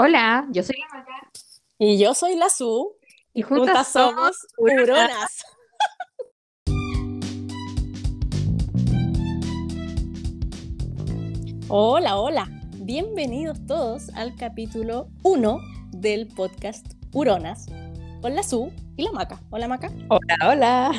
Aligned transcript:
Hola, 0.00 0.46
yo 0.52 0.62
soy 0.62 0.76
la 0.78 0.86
Maca. 0.96 1.28
Y 1.76 1.98
yo 1.98 2.14
soy 2.14 2.36
la 2.36 2.48
Su. 2.50 2.92
Y 3.34 3.42
juntas, 3.42 3.88
somos 3.88 4.46
Huronas. 4.56 5.44
hola, 11.68 12.16
hola. 12.16 12.48
Bienvenidos 12.76 13.58
todos 13.66 14.10
al 14.10 14.36
capítulo 14.36 15.08
1 15.24 15.58
del 15.90 16.28
podcast 16.28 16.92
Huronas 17.12 17.66
con 18.22 18.36
la 18.36 18.44
Su 18.44 18.70
y 18.96 19.02
la 19.02 19.10
Maca. 19.10 19.42
Hola, 19.50 19.66
Maca. 19.66 19.90
Hola, 20.10 20.36
hola. 20.48 20.92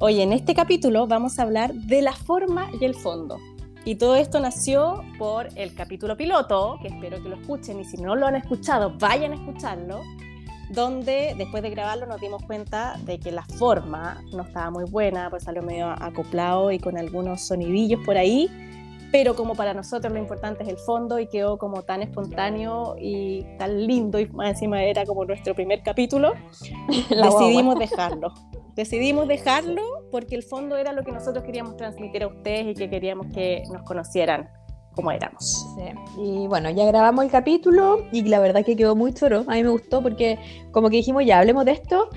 Hoy 0.00 0.22
en 0.22 0.32
este 0.32 0.56
capítulo 0.56 1.06
vamos 1.06 1.38
a 1.38 1.42
hablar 1.42 1.72
de 1.72 2.02
la 2.02 2.14
forma 2.14 2.68
y 2.80 2.84
el 2.84 2.96
fondo. 2.96 3.38
Y 3.88 3.94
todo 3.94 4.16
esto 4.16 4.38
nació 4.38 5.02
por 5.18 5.48
el 5.56 5.74
capítulo 5.74 6.14
piloto, 6.14 6.78
que 6.82 6.88
espero 6.88 7.22
que 7.22 7.30
lo 7.30 7.36
escuchen 7.36 7.80
y 7.80 7.86
si 7.86 7.96
no 7.96 8.16
lo 8.16 8.26
han 8.26 8.34
escuchado, 8.34 8.92
vayan 8.98 9.32
a 9.32 9.36
escucharlo, 9.36 10.02
donde 10.68 11.34
después 11.38 11.62
de 11.62 11.70
grabarlo 11.70 12.04
nos 12.04 12.20
dimos 12.20 12.42
cuenta 12.42 12.98
de 13.06 13.18
que 13.18 13.32
la 13.32 13.44
forma 13.44 14.22
no 14.30 14.42
estaba 14.42 14.70
muy 14.70 14.84
buena, 14.84 15.30
pues 15.30 15.44
salió 15.44 15.62
medio 15.62 15.88
acoplado 15.88 16.70
y 16.70 16.78
con 16.78 16.98
algunos 16.98 17.40
sonidillos 17.40 18.04
por 18.04 18.18
ahí, 18.18 18.50
pero 19.12 19.34
como 19.34 19.54
para 19.54 19.74
nosotros 19.74 20.12
lo 20.12 20.18
importante 20.18 20.62
es 20.62 20.68
el 20.68 20.78
fondo 20.78 21.18
y 21.18 21.28
quedó 21.28 21.58
como 21.58 21.82
tan 21.82 22.02
espontáneo 22.02 22.96
y 22.98 23.44
tan 23.58 23.86
lindo 23.86 24.18
y 24.18 24.26
más 24.28 24.50
encima 24.50 24.82
era 24.82 25.04
como 25.04 25.24
nuestro 25.24 25.54
primer 25.54 25.82
capítulo, 25.82 26.34
decidimos 27.10 27.78
dejarlo 27.78 28.32
decidimos 28.78 29.26
dejarlo 29.26 29.82
porque 30.12 30.36
el 30.36 30.44
fondo 30.44 30.76
era 30.76 30.92
lo 30.92 31.02
que 31.02 31.10
nosotros 31.10 31.42
queríamos 31.42 31.76
transmitir 31.76 32.22
a 32.22 32.28
ustedes 32.28 32.68
y 32.68 32.74
que 32.74 32.88
queríamos 32.88 33.26
que 33.34 33.64
nos 33.72 33.82
conocieran 33.82 34.48
como 34.94 35.10
éramos. 35.10 35.66
Y 36.16 36.46
bueno, 36.46 36.70
ya 36.70 36.84
grabamos 36.84 37.24
el 37.24 37.30
capítulo 37.30 38.04
y 38.12 38.22
la 38.22 38.38
verdad 38.38 38.64
que 38.64 38.76
quedó 38.76 38.94
muy 38.94 39.12
choro. 39.12 39.44
A 39.48 39.54
mí 39.54 39.64
me 39.64 39.70
gustó 39.70 40.00
porque 40.00 40.38
como 40.70 40.90
que 40.90 40.96
dijimos 40.96 41.24
ya 41.24 41.40
hablemos 41.40 41.64
de 41.64 41.72
esto, 41.72 42.08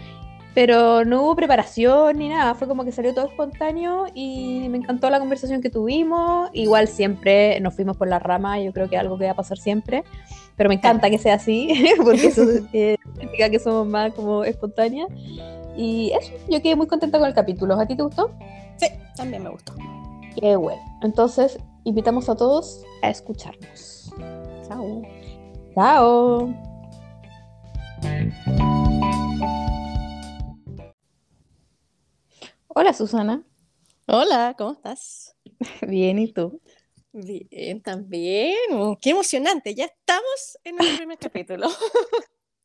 pero 0.54 1.06
no 1.06 1.24
hubo 1.24 1.36
preparación 1.36 2.18
ni 2.18 2.30
nada. 2.30 2.56
Fue 2.56 2.68
como 2.68 2.84
que 2.84 2.92
salió 2.92 3.14
todo 3.14 3.28
espontáneo 3.28 4.06
y 4.14 4.68
me 4.70 4.78
encantó 4.78 5.10
la 5.10 5.20
conversación 5.20 5.62
que 5.62 5.70
tuvimos. 5.70 6.50
Igual 6.54 6.88
siempre 6.88 7.60
nos 7.62 7.74
fuimos 7.74 7.98
por 7.98 8.08
la 8.08 8.20
rama, 8.20 8.60
yo 8.60 8.74
creo 8.74 8.90
que 8.90 8.96
es 8.96 9.02
algo 9.02 9.18
que 9.18 9.26
va 9.26 9.32
a 9.32 9.36
pasar 9.36 9.58
siempre. 9.58 10.04
Pero 10.58 10.70
me 10.70 10.76
encanta 10.76 11.10
que 11.10 11.18
sea 11.18 11.36
así, 11.36 11.74
porque 12.04 12.28
eso 12.28 12.44
eh, 12.74 12.98
significa 13.14 13.50
que 13.50 13.60
somos 13.60 13.88
más 13.88 14.14
como 14.14 14.44
espontáneas. 14.44 15.08
Y 15.78 16.12
eso, 16.20 16.34
yo 16.50 16.62
quedé 16.62 16.76
muy 16.76 16.88
contenta 16.88 17.18
con 17.18 17.28
el 17.28 17.34
capítulo. 17.34 17.80
¿A 17.80 17.86
ti 17.86 17.96
te 17.96 18.04
gustó? 18.04 18.32
Sí, 18.76 18.88
también 19.16 19.44
me 19.44 19.50
gustó. 19.50 19.74
Qué 20.40 20.56
bueno. 20.56 20.82
Entonces, 21.02 21.58
invitamos 21.86 22.30
a 22.30 22.36
todos 22.36 22.84
a 23.02 23.10
escucharnos. 23.10 24.14
Chao. 24.68 25.02
Chao. 25.76 26.54
Hola, 32.74 32.94
Susana. 32.94 33.44
Hola, 34.08 34.56
¿cómo 34.58 34.72
estás? 34.72 35.36
Bien, 35.88 36.18
¿y 36.20 36.32
tú? 36.32 36.62
Bien, 37.12 37.82
también. 37.82 38.56
Oh, 38.72 38.98
qué 39.02 39.10
emocionante. 39.10 39.76
Ya 39.76 39.86
estamos 39.86 40.58
en 40.64 40.82
el 40.82 40.96
primer 40.96 41.18
capítulo. 41.20 41.68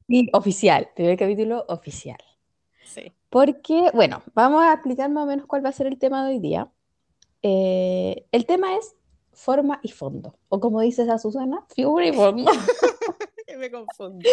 Sí, 0.07 0.29
oficial. 0.33 0.89
Primer 0.95 1.19
capítulo 1.19 1.65
oficial. 1.69 2.19
Porque, 3.31 3.91
bueno, 3.95 4.23
vamos 4.33 4.63
a 4.63 4.75
explicar 4.75 5.11
más 5.11 5.25
o 5.25 5.27
menos 5.27 5.47
cuál 5.47 5.65
va 5.65 5.71
a 5.71 5.73
ser 5.73 5.89
el 5.89 5.99
tema 5.99 6.25
de 6.25 6.35
hoy 6.35 6.39
día. 6.39 6.71
Eh, 7.43 8.27
el 8.31 8.47
tema 8.47 8.77
es 8.77 8.95
forma 9.33 9.81
y 9.83 9.91
fondo, 9.91 10.39
o 10.49 10.61
como 10.61 10.81
dices 10.81 11.09
a 11.09 11.19
Susana, 11.19 11.67
figura 11.75 12.07
y 12.07 12.13
fondo. 12.13 12.51
me 13.59 13.71
confundo. 13.71 14.29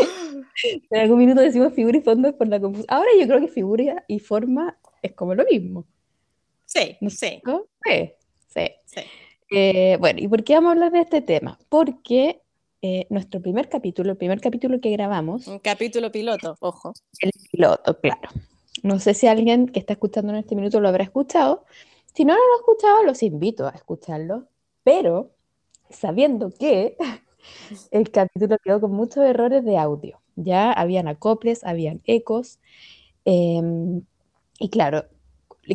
En 0.92 1.00
algún 1.00 1.18
minuto 1.18 1.42
decimos 1.42 1.74
figura 1.74 1.98
y 1.98 2.02
fondo 2.02 2.38
por 2.38 2.48
la 2.48 2.60
confusión. 2.60 2.88
Ahora 2.90 3.10
yo 3.20 3.26
creo 3.26 3.40
que 3.40 3.48
figura 3.48 4.06
y 4.08 4.20
forma 4.20 4.78
es 5.04 5.14
como 5.14 5.36
lo 5.36 5.46
mismo. 5.46 5.86
Sí, 6.66 6.98
sí. 7.10 7.42
Sí, 8.48 8.70
sí. 8.86 9.02
Eh, 9.52 9.98
bueno, 10.00 10.20
¿y 10.20 10.28
por 10.28 10.44
qué 10.44 10.56
vamos 10.56 10.70
a 10.70 10.72
hablar 10.72 10.92
de 10.92 11.02
este 11.02 11.22
tema? 11.22 11.60
Porque 11.70 12.42
eh, 12.82 13.06
nuestro 13.10 13.42
primer 13.42 13.70
capítulo, 13.70 14.12
el 14.12 14.18
primer 14.18 14.42
capítulo 14.42 14.82
que 14.82 14.90
grabamos. 14.90 15.48
Un 15.48 15.60
capítulo 15.60 16.12
piloto, 16.12 16.58
ojo. 16.60 16.94
El 17.20 17.32
piloto, 17.52 18.00
claro. 18.00 18.30
No 18.82 19.00
sé 19.00 19.14
si 19.14 19.28
alguien 19.28 19.68
que 19.68 19.80
está 19.80 19.94
escuchando 19.94 20.32
en 20.34 20.40
este 20.40 20.56
minuto 20.56 20.80
lo 20.80 20.90
habrá 20.90 21.04
escuchado. 21.04 21.66
Si 22.14 22.26
no 22.26 22.34
lo 22.34 22.40
ha 22.40 22.58
escuchado, 22.60 23.04
los 23.04 23.24
invito 23.24 23.68
a 23.68 23.72
escucharlo. 23.72 24.48
Pero 24.84 25.32
sabiendo 25.90 26.52
que 26.52 26.98
el 27.92 28.12
capítulo 28.12 28.58
quedó 28.58 28.82
con 28.82 28.92
muchos 28.92 29.24
errores 29.24 29.64
de 29.64 29.78
audio. 29.78 30.20
Ya 30.36 30.72
habían 30.72 31.08
acoples, 31.08 31.64
habían 31.64 32.02
ecos. 32.06 32.60
Em, 33.26 34.02
y 34.64 34.70
claro, 34.70 35.06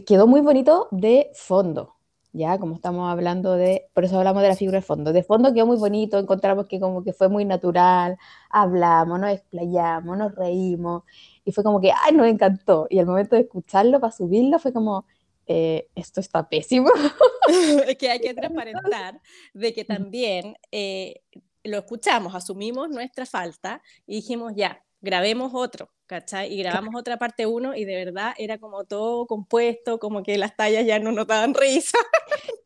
quedó 0.07 0.27
muy 0.27 0.41
bonito 0.41 0.89
de 0.91 1.31
fondo 1.35 1.99
ya 2.33 2.59
como 2.59 2.77
estamos 2.77 3.11
hablando 3.11 3.55
de, 3.55 3.89
por 3.95 4.05
eso 4.05 4.19
hablamos 4.19 4.43
de 4.43 4.49
la 4.49 4.57
figura 4.57 4.79
de 4.79 4.83
fondo. 4.83 5.13
De 5.13 5.23
fondo 5.23 5.53
quedó 5.53 5.67
muy 5.67 5.77
bonito, 5.77 6.19
encontramos 6.19 6.67
que 6.67 6.79
como 6.81 7.03
que 7.03 7.13
fue 7.13 7.29
muy 7.29 7.45
natural, 7.45 8.17
hablamos, 8.51 9.19
nos 9.19 9.31
explayamos, 9.31 10.17
nos 10.17 10.35
reímos, 10.35 11.03
y 11.45 11.53
fue 11.53 11.65
como 11.65 11.81
que, 11.81 11.91
ay, 11.91 12.15
nos 12.15 12.27
encantó. 12.27 12.87
Y 12.91 12.99
al 12.99 13.07
momento 13.07 13.37
de 13.37 13.43
escucharlo, 13.43 14.01
para 14.01 14.13
subirlo, 14.13 14.59
fue 14.59 14.73
como, 14.73 15.07
eh, 15.47 15.89
esto 15.95 16.21
está 16.21 16.49
pésimo. 16.49 16.91
es 17.89 17.97
que 17.97 18.11
hay 18.11 18.21
que 18.21 18.35
transparentar 18.35 19.21
de 19.55 19.73
que 19.73 19.85
también 19.85 20.57
eh, 20.71 21.23
lo 21.65 21.79
escuchamos, 21.79 22.35
asumimos 22.35 22.89
nuestra 22.89 23.27
falta 23.27 23.83
y 24.07 24.17
dijimos, 24.17 24.53
ya, 24.55 24.83
grabemos 25.01 25.53
otro, 25.55 25.91
¿cachai? 26.07 26.53
Y 26.53 26.59
grabamos 26.59 26.95
otra 26.97 27.17
parte 27.17 27.47
uno 27.47 27.75
y 27.75 27.85
de 27.85 28.05
verdad 28.05 28.35
era 28.39 28.59
como 28.59 28.85
todo 28.85 29.27
compuesto, 29.27 29.99
como 29.99 30.23
que 30.23 30.39
las 30.39 30.57
tallas 30.57 30.85
ya 30.87 30.99
no 30.99 31.13
notaban 31.13 31.55
risa. 31.55 31.99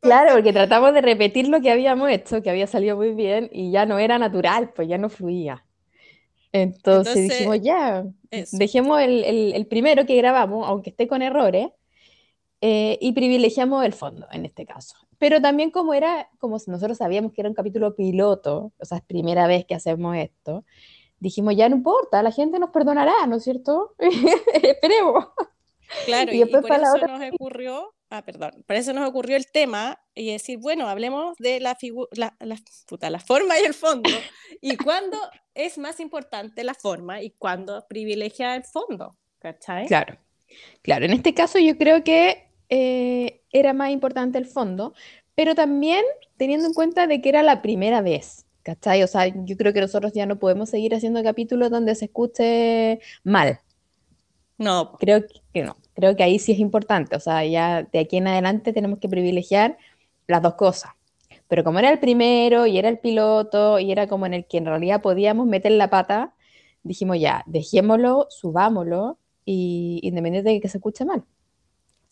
Claro, 0.00 0.32
porque 0.32 0.52
tratamos 0.52 0.94
de 0.94 1.00
repetir 1.00 1.46
lo 1.46 1.60
que 1.60 1.70
habíamos 1.70 2.10
hecho, 2.10 2.42
que 2.42 2.50
había 2.50 2.66
salido 2.66 2.96
muy 2.96 3.14
bien 3.14 3.48
y 3.52 3.70
ya 3.70 3.86
no 3.86 4.00
era 4.00 4.18
natural, 4.18 4.72
pues 4.74 4.88
ya 4.88 4.98
no 4.98 5.08
fluía. 5.08 5.64
Entonces, 6.50 7.28
dijimos, 7.28 7.60
ya, 7.60 8.04
dejemos 8.50 9.00
el, 9.00 9.66
primero 9.70 10.04
que 10.04 10.16
grabamos, 10.16 10.66
aunque 10.66 10.90
esté 10.90 11.06
con 11.06 11.22
errores, 11.22 11.68
eh, 12.60 12.98
y 13.00 13.12
privilegiamos 13.12 13.84
el 13.84 13.92
fondo 13.92 14.26
en 14.32 14.44
este 14.44 14.66
caso. 14.66 14.96
Pero 15.18 15.40
también 15.40 15.70
como 15.70 15.94
era, 15.94 16.28
como 16.38 16.58
nosotros 16.66 16.98
sabíamos 16.98 17.32
que 17.32 17.40
era 17.40 17.48
un 17.48 17.54
capítulo 17.54 17.94
piloto, 17.94 18.72
o 18.78 18.84
sea, 18.84 18.98
es 18.98 19.04
primera 19.04 19.46
vez 19.46 19.64
que 19.66 19.76
hacemos 19.76 20.16
esto, 20.16 20.64
dijimos, 21.22 21.54
ya 21.56 21.68
no 21.68 21.76
importa, 21.76 22.22
la 22.22 22.32
gente 22.32 22.58
nos 22.58 22.70
perdonará, 22.70 23.26
¿no 23.28 23.36
es 23.36 23.44
cierto? 23.44 23.94
Esperemos. 23.98 25.26
Claro, 26.04 26.32
y, 26.32 26.44
por 26.44 26.64
eso 26.64 27.06
nos 27.06 27.32
ocurrió, 27.32 27.94
ah, 28.10 28.22
perdón, 28.22 28.64
por 28.66 28.76
eso 28.76 28.92
nos 28.92 29.08
ocurrió 29.08 29.36
el 29.36 29.46
tema 29.46 30.00
y 30.14 30.32
decir, 30.32 30.58
bueno, 30.58 30.88
hablemos 30.88 31.36
de 31.38 31.60
la, 31.60 31.76
la, 32.12 32.34
la, 32.40 32.56
puta, 32.86 33.10
la 33.10 33.20
forma 33.20 33.58
y 33.60 33.64
el 33.64 33.74
fondo, 33.74 34.10
y 34.60 34.76
cuándo 34.84 35.18
es 35.54 35.78
más 35.78 36.00
importante 36.00 36.64
la 36.64 36.74
forma 36.74 37.22
y 37.22 37.30
cuándo 37.30 37.86
privilegia 37.88 38.56
el 38.56 38.64
fondo, 38.64 39.16
¿cachai? 39.38 39.86
Claro, 39.86 40.16
claro, 40.80 41.04
en 41.04 41.12
este 41.12 41.34
caso 41.34 41.58
yo 41.58 41.76
creo 41.76 42.02
que 42.02 42.48
eh, 42.68 43.42
era 43.52 43.74
más 43.74 43.90
importante 43.90 44.38
el 44.38 44.46
fondo, 44.46 44.94
pero 45.34 45.54
también 45.54 46.04
teniendo 46.36 46.66
en 46.66 46.74
cuenta 46.74 47.06
de 47.06 47.20
que 47.20 47.28
era 47.28 47.42
la 47.42 47.60
primera 47.60 48.00
vez, 48.00 48.46
¿Cachai? 48.62 49.02
O 49.02 49.06
sea, 49.06 49.26
yo 49.26 49.56
creo 49.56 49.72
que 49.72 49.80
nosotros 49.80 50.12
ya 50.12 50.26
no 50.26 50.38
podemos 50.38 50.70
seguir 50.70 50.94
haciendo 50.94 51.22
capítulos 51.22 51.70
donde 51.70 51.94
se 51.94 52.06
escuche 52.06 53.00
mal. 53.24 53.60
No. 54.58 54.92
Creo 54.98 55.22
que 55.52 55.62
no. 55.62 55.76
Creo 55.94 56.16
que 56.16 56.22
ahí 56.22 56.38
sí 56.38 56.52
es 56.52 56.58
importante. 56.58 57.16
O 57.16 57.20
sea, 57.20 57.44
ya 57.44 57.82
de 57.82 57.98
aquí 57.98 58.18
en 58.18 58.28
adelante 58.28 58.72
tenemos 58.72 58.98
que 59.00 59.08
privilegiar 59.08 59.78
las 60.26 60.42
dos 60.42 60.54
cosas. 60.54 60.92
Pero 61.48 61.64
como 61.64 61.80
era 61.80 61.90
el 61.90 61.98
primero 61.98 62.66
y 62.66 62.78
era 62.78 62.88
el 62.88 62.98
piloto 62.98 63.78
y 63.78 63.92
era 63.92 64.06
como 64.06 64.26
en 64.26 64.34
el 64.34 64.46
que 64.46 64.58
en 64.58 64.66
realidad 64.66 65.02
podíamos 65.02 65.46
meter 65.46 65.72
la 65.72 65.90
pata, 65.90 66.34
dijimos 66.82 67.18
ya, 67.20 67.42
dejémoslo, 67.46 68.26
subámoslo 68.30 69.18
y 69.44 70.00
independiente 70.02 70.50
de 70.50 70.60
que 70.60 70.68
se 70.68 70.78
escuche 70.78 71.04
mal. 71.04 71.24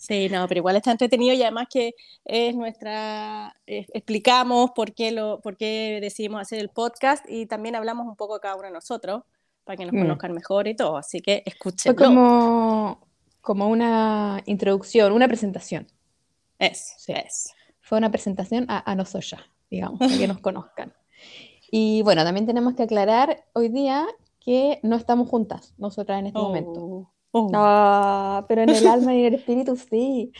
Sí, 0.00 0.30
no, 0.30 0.48
pero 0.48 0.60
igual 0.60 0.76
está 0.76 0.92
entretenido 0.92 1.34
y 1.34 1.42
además 1.42 1.68
que 1.70 1.94
es 2.24 2.54
nuestra, 2.56 3.54
explicamos 3.66 4.70
por 4.70 4.94
qué, 4.94 5.12
lo, 5.12 5.42
por 5.42 5.58
qué 5.58 5.98
decidimos 6.00 6.40
hacer 6.40 6.58
el 6.58 6.70
podcast 6.70 7.22
y 7.28 7.44
también 7.44 7.76
hablamos 7.76 8.06
un 8.06 8.16
poco 8.16 8.40
cada 8.40 8.56
uno 8.56 8.64
de 8.64 8.72
nosotros 8.72 9.24
para 9.62 9.76
que 9.76 9.84
nos 9.84 9.92
mm. 9.92 9.98
conozcan 9.98 10.32
mejor 10.32 10.68
y 10.68 10.74
todo, 10.74 10.96
así 10.96 11.20
que 11.20 11.42
escuchen. 11.44 11.94
Fue 11.94 12.06
como, 12.06 13.06
como 13.42 13.68
una 13.68 14.42
introducción, 14.46 15.12
una 15.12 15.28
presentación. 15.28 15.86
Es, 16.58 16.94
sí. 16.96 17.12
es. 17.12 17.52
Fue 17.82 17.98
una 17.98 18.10
presentación 18.10 18.64
a, 18.70 18.90
a 18.90 18.94
nosotros, 18.94 19.38
digamos, 19.70 19.98
para 19.98 20.16
que 20.16 20.28
nos 20.28 20.40
conozcan. 20.40 20.94
Y 21.72 22.02
bueno, 22.02 22.24
también 22.24 22.46
tenemos 22.46 22.74
que 22.74 22.82
aclarar 22.82 23.44
hoy 23.52 23.68
día 23.68 24.04
que 24.40 24.80
no 24.82 24.96
estamos 24.96 25.28
juntas, 25.28 25.72
nosotras 25.78 26.18
en 26.18 26.26
este 26.26 26.38
momento. 26.40 27.12
Oh. 27.32 27.48
No, 27.50 28.44
pero 28.48 28.62
en 28.62 28.70
el 28.70 28.86
alma 28.88 29.14
y 29.14 29.20
en 29.20 29.26
el 29.26 29.34
espíritu 29.34 29.76
sí. 29.76 30.32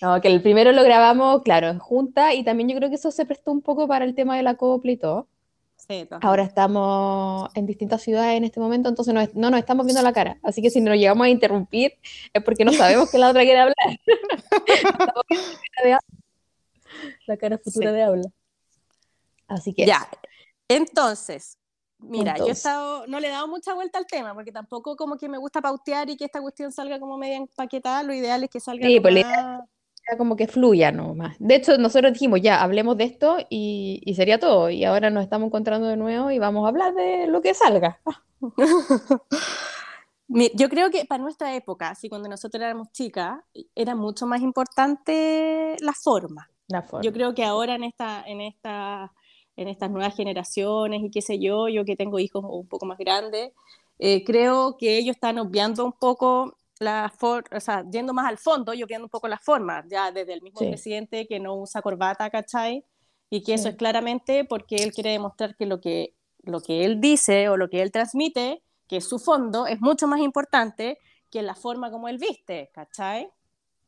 No, 0.00 0.20
que 0.20 0.28
el 0.28 0.40
primero 0.42 0.72
lo 0.72 0.82
grabamos, 0.84 1.42
claro, 1.42 1.68
en 1.68 1.78
junta, 1.78 2.34
y 2.34 2.44
también 2.44 2.68
yo 2.68 2.76
creo 2.76 2.88
que 2.88 2.96
eso 2.96 3.10
se 3.10 3.26
prestó 3.26 3.50
un 3.52 3.62
poco 3.62 3.88
para 3.88 4.04
el 4.04 4.14
tema 4.14 4.36
de 4.36 4.42
la 4.42 4.54
copla 4.54 4.92
y 4.92 4.96
todo. 4.96 5.28
Ahora 6.20 6.42
estamos 6.42 7.48
en 7.54 7.64
distintas 7.64 8.02
ciudades 8.02 8.36
en 8.36 8.44
este 8.44 8.60
momento, 8.60 8.90
entonces 8.90 9.14
no, 9.14 9.26
no, 9.34 9.50
nos 9.50 9.60
estamos 9.60 9.86
viendo 9.86 10.02
la 10.02 10.12
cara. 10.12 10.38
Así 10.42 10.60
que 10.60 10.68
si 10.68 10.82
nos 10.82 10.96
llegamos 10.96 11.24
a 11.24 11.30
interrumpir 11.30 11.94
es 12.32 12.42
porque 12.42 12.64
no 12.64 12.72
sabemos 12.72 13.10
que 13.10 13.16
la 13.16 13.30
otra 13.30 13.42
quiere 13.42 13.60
hablar. 13.60 13.76
la 17.26 17.36
cara 17.38 17.58
futura 17.58 17.92
de 17.92 18.02
habla. 18.02 18.28
Así 19.46 19.72
que. 19.72 19.86
Ya. 19.86 20.06
Entonces, 20.68 21.56
mira, 21.98 22.36
yo 22.36 22.46
he 22.46 22.50
estado, 22.50 23.06
no 23.06 23.20
le 23.20 23.28
he 23.28 23.30
dado 23.30 23.48
mucha 23.48 23.74
vuelta 23.74 23.98
al 23.98 24.06
tema, 24.06 24.34
porque 24.34 24.52
tampoco 24.52 24.96
como 24.96 25.16
que 25.16 25.28
me 25.28 25.38
gusta 25.38 25.60
pautear 25.60 26.10
y 26.10 26.16
que 26.16 26.24
esta 26.24 26.40
cuestión 26.40 26.72
salga 26.72 26.98
como 26.98 27.18
media 27.18 27.36
empaquetada. 27.36 28.02
Lo 28.02 28.12
ideal 28.12 28.42
es 28.44 28.50
que 28.50 28.60
salga. 28.60 28.86
Sí, 28.86 29.00
pues 29.00 29.24
como 30.16 30.36
que 30.36 30.48
fluya 30.48 30.90
nomás. 30.90 31.36
De 31.38 31.54
hecho, 31.54 31.76
nosotros 31.76 32.14
dijimos, 32.14 32.40
ya, 32.40 32.62
hablemos 32.62 32.96
de 32.96 33.04
esto 33.04 33.36
y, 33.50 34.00
y, 34.04 34.14
sería 34.14 34.38
todo. 34.38 34.70
Y 34.70 34.84
ahora 34.84 35.10
nos 35.10 35.22
estamos 35.22 35.48
encontrando 35.48 35.86
de 35.86 35.98
nuevo 35.98 36.30
y 36.30 36.38
vamos 36.38 36.64
a 36.64 36.68
hablar 36.68 36.94
de 36.94 37.26
lo 37.26 37.42
que 37.42 37.52
salga. 37.52 38.00
Yo 40.28 40.68
creo 40.68 40.90
que 40.90 41.06
para 41.06 41.22
nuestra 41.22 41.54
época, 41.54 41.90
así 41.90 42.08
cuando 42.08 42.28
nosotros 42.28 42.62
éramos 42.62 42.92
chicas, 42.92 43.40
era 43.74 43.94
mucho 43.94 44.26
más 44.26 44.42
importante 44.42 45.76
la 45.80 45.92
forma. 45.92 46.50
La 46.68 46.82
forma. 46.82 47.02
Yo 47.02 47.12
creo 47.12 47.34
que 47.34 47.44
ahora 47.44 47.74
en, 47.74 47.84
esta, 47.84 48.22
en, 48.26 48.42
esta, 48.42 49.12
en 49.58 49.66
estas 49.66 49.90
nuevas 49.90 50.14
generaciones 50.14 51.02
y 51.02 51.10
qué 51.10 51.20
sé 51.20 51.40
yo, 51.40 51.68
yo 51.68 51.84
que 51.84 51.96
tengo 51.96 52.20
hijos 52.20 52.44
un 52.48 52.68
poco 52.68 52.86
más 52.86 52.96
grandes, 52.96 53.52
eh, 53.98 54.22
creo 54.24 54.76
que 54.78 54.96
ellos 54.98 55.16
están 55.16 55.38
obviando 55.38 55.84
un 55.84 55.92
poco 55.92 56.56
la 56.78 57.12
o 57.20 57.60
sea, 57.60 57.84
yendo 57.90 58.14
más 58.14 58.26
al 58.26 58.38
fondo 58.38 58.72
y 58.72 58.84
obviando 58.84 59.06
un 59.06 59.10
poco 59.10 59.26
las 59.26 59.42
formas, 59.42 59.84
ya 59.88 60.12
desde 60.12 60.32
el 60.32 60.42
mismo 60.42 60.60
presidente 60.60 61.26
que 61.26 61.40
no 61.40 61.56
usa 61.56 61.82
corbata, 61.82 62.30
¿cachai? 62.30 62.84
Y 63.30 63.42
que 63.42 63.54
eso 63.54 63.68
es 63.68 63.74
claramente 63.74 64.44
porque 64.44 64.76
él 64.76 64.92
quiere 64.92 65.10
demostrar 65.10 65.56
que 65.56 65.66
lo, 65.66 65.80
que 65.80 66.14
lo 66.44 66.60
que 66.60 66.84
él 66.84 67.00
dice 67.00 67.48
o 67.48 67.56
lo 67.56 67.68
que 67.68 67.82
él 67.82 67.90
transmite, 67.90 68.62
que 68.86 68.98
es 68.98 69.08
su 69.08 69.18
fondo, 69.18 69.66
es 69.66 69.80
mucho 69.80 70.06
más 70.06 70.20
importante 70.20 70.98
que 71.30 71.42
la 71.42 71.56
forma 71.56 71.90
como 71.90 72.08
él 72.08 72.18
viste, 72.18 72.70
¿cachai? 72.72 73.28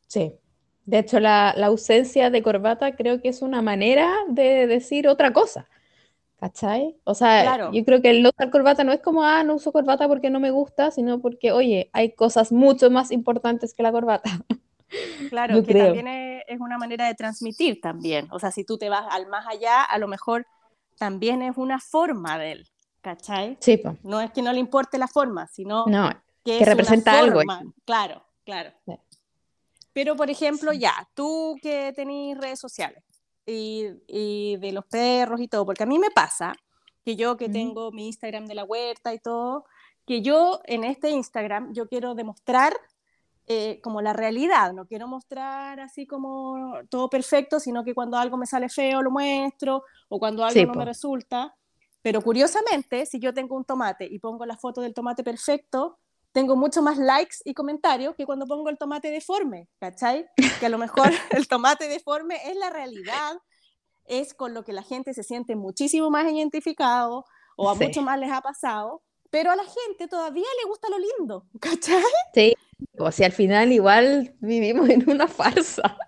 Sí. 0.08 0.34
De 0.86 0.98
hecho, 0.98 1.20
la, 1.20 1.54
la 1.56 1.66
ausencia 1.66 2.30
de 2.30 2.42
corbata 2.42 2.96
creo 2.96 3.20
que 3.20 3.28
es 3.28 3.42
una 3.42 3.62
manera 3.62 4.12
de 4.28 4.66
decir 4.66 5.08
otra 5.08 5.32
cosa. 5.32 5.68
¿Cachai? 6.40 6.96
O 7.04 7.14
sea, 7.14 7.70
yo 7.70 7.84
creo 7.84 8.00
que 8.00 8.08
el 8.08 8.22
no 8.22 8.30
usar 8.30 8.50
corbata 8.50 8.82
no 8.82 8.92
es 8.92 9.00
como, 9.02 9.22
ah, 9.22 9.44
no 9.44 9.56
uso 9.56 9.72
corbata 9.72 10.08
porque 10.08 10.30
no 10.30 10.40
me 10.40 10.50
gusta, 10.50 10.90
sino 10.90 11.20
porque, 11.20 11.52
oye, 11.52 11.90
hay 11.92 12.14
cosas 12.14 12.50
mucho 12.50 12.90
más 12.90 13.10
importantes 13.10 13.74
que 13.74 13.82
la 13.82 13.92
corbata. 13.92 14.30
Claro, 15.28 15.62
que 15.62 15.72
también 15.72 16.08
es, 16.08 16.58
una 16.58 16.76
manera 16.76 17.06
de 17.06 17.14
transmitir 17.14 17.80
también. 17.80 18.26
O 18.32 18.40
sea, 18.40 18.50
si 18.50 18.64
tú 18.64 18.76
te 18.76 18.88
vas 18.88 19.06
al 19.08 19.28
más 19.28 19.46
allá, 19.46 19.84
a 19.84 19.98
lo 19.98 20.08
mejor 20.08 20.48
también 20.98 21.42
es 21.42 21.56
una 21.56 21.78
forma 21.78 22.36
de 22.38 22.50
él, 22.50 22.68
¿cachai? 23.00 23.56
Sí, 23.60 23.76
pues. 23.76 23.94
No 24.02 24.20
es 24.20 24.32
que 24.32 24.42
no 24.42 24.52
le 24.52 24.58
importe 24.58 24.98
la 24.98 25.06
forma, 25.06 25.46
sino 25.46 25.84
que, 26.44 26.64
representa 26.64 27.20
algo. 27.20 27.40
Claro, 27.84 28.24
claro. 28.44 28.72
Pero, 29.92 30.16
por 30.16 30.30
ejemplo, 30.30 30.72
ya, 30.72 31.08
tú 31.14 31.56
que 31.62 31.92
tenés 31.94 32.38
redes 32.38 32.60
sociales, 32.60 33.02
y, 33.46 34.56
de 34.56 34.72
los 34.72 34.84
perros 34.86 35.40
y 35.40 35.48
todo, 35.48 35.66
porque 35.66 35.82
a 35.82 35.86
mí 35.86 35.98
me 35.98 36.10
pasa 36.10 36.52
que 37.04 37.16
yo 37.16 37.36
que 37.36 37.48
tengo 37.48 37.90
mi 37.92 38.06
Instagram 38.06 38.46
de 38.46 38.54
la 38.54 38.64
huerta 38.64 39.14
y 39.14 39.18
todo, 39.18 39.64
que 40.06 40.22
yo 40.22 40.60
en 40.64 40.84
este 40.84 41.10
Instagram 41.10 41.72
yo 41.72 41.88
quiero 41.88 42.14
demostrar 42.14 42.74
eh, 43.46 43.80
como 43.82 44.00
la 44.00 44.12
realidad, 44.12 44.72
no 44.72 44.86
quiero 44.86 45.08
mostrar 45.08 45.80
así 45.80 46.06
como 46.06 46.74
todo 46.88 47.08
perfecto, 47.08 47.58
sino 47.58 47.82
que 47.82 47.94
cuando 47.94 48.16
algo 48.16 48.36
me 48.36 48.46
sale 48.46 48.68
feo 48.68 49.02
lo 49.02 49.10
muestro 49.10 49.82
o 50.08 50.18
cuando 50.18 50.44
algo 50.44 50.66
no 50.66 50.74
me 50.74 50.84
resulta. 50.84 51.54
Pero 52.02 52.22
curiosamente, 52.22 53.04
si 53.06 53.18
yo 53.18 53.34
tengo 53.34 53.56
un 53.56 53.64
tomate 53.64 54.06
y 54.06 54.18
pongo 54.18 54.46
la 54.46 54.56
foto 54.56 54.80
del 54.80 54.94
tomate 54.94 55.24
perfecto, 55.24 55.98
tengo 56.32 56.56
mucho 56.56 56.82
más 56.82 56.98
likes 56.98 57.36
y 57.44 57.54
comentarios 57.54 58.14
que 58.14 58.26
cuando 58.26 58.46
pongo 58.46 58.68
el 58.68 58.78
tomate 58.78 59.10
deforme, 59.10 59.68
¿cachai? 59.78 60.26
Que 60.58 60.66
a 60.66 60.68
lo 60.68 60.78
mejor 60.78 61.10
el 61.30 61.48
tomate 61.48 61.88
deforme 61.88 62.36
es 62.48 62.56
la 62.56 62.70
realidad, 62.70 63.36
es 64.06 64.34
con 64.34 64.54
lo 64.54 64.64
que 64.64 64.72
la 64.72 64.82
gente 64.82 65.14
se 65.14 65.22
siente 65.22 65.56
muchísimo 65.56 66.10
más 66.10 66.30
identificado 66.30 67.24
o 67.56 67.68
a 67.68 67.74
mucho 67.74 68.02
más 68.02 68.18
les 68.18 68.30
ha 68.30 68.40
pasado, 68.40 69.02
pero 69.30 69.50
a 69.50 69.56
la 69.56 69.64
gente 69.64 70.08
todavía 70.08 70.46
le 70.62 70.68
gusta 70.68 70.88
lo 70.88 70.98
lindo, 70.98 71.46
¿cachai? 71.60 72.02
Sí, 72.34 72.54
o 72.98 73.12
sea, 73.12 73.26
al 73.26 73.32
final 73.32 73.72
igual 73.72 74.34
vivimos 74.40 74.88
en 74.88 75.08
una 75.08 75.28
farsa. 75.28 75.98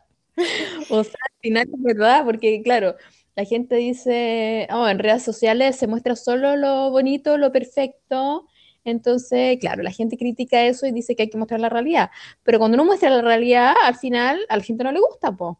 O 0.89 1.05
sea, 1.05 1.21
al 1.21 1.41
final 1.41 1.69
es 1.73 1.83
verdad, 1.83 2.25
porque 2.25 2.63
claro, 2.63 2.97
la 3.37 3.45
gente 3.45 3.77
dice, 3.77 4.67
oh, 4.73 4.89
en 4.89 4.99
redes 4.99 5.23
sociales 5.23 5.77
se 5.77 5.87
muestra 5.87 6.17
solo 6.17 6.57
lo 6.57 6.91
bonito, 6.91 7.39
lo 7.39 7.53
perfecto, 7.53 8.47
entonces, 8.85 9.59
claro, 9.61 9.83
la 9.83 9.91
gente 9.91 10.17
critica 10.17 10.65
eso 10.65 10.87
y 10.87 10.93
dice 10.93 11.15
que 11.15 11.23
hay 11.23 11.31
que 11.31 11.39
mostrar 11.39 11.61
la 11.61 11.69
realidad. 11.69 12.11
Pero 12.43 12.59
cuando 12.59 12.75
uno 12.75 12.85
muestra 12.85 13.11
la 13.11 13.23
realidad, 13.23 13.75
al 13.83 13.95
final 13.95 14.45
a 14.49 14.57
la 14.57 14.63
gente 14.63 14.85
no 14.85 14.93
le 14.93 15.01
gusta, 15.01 15.33
po. 15.33 15.59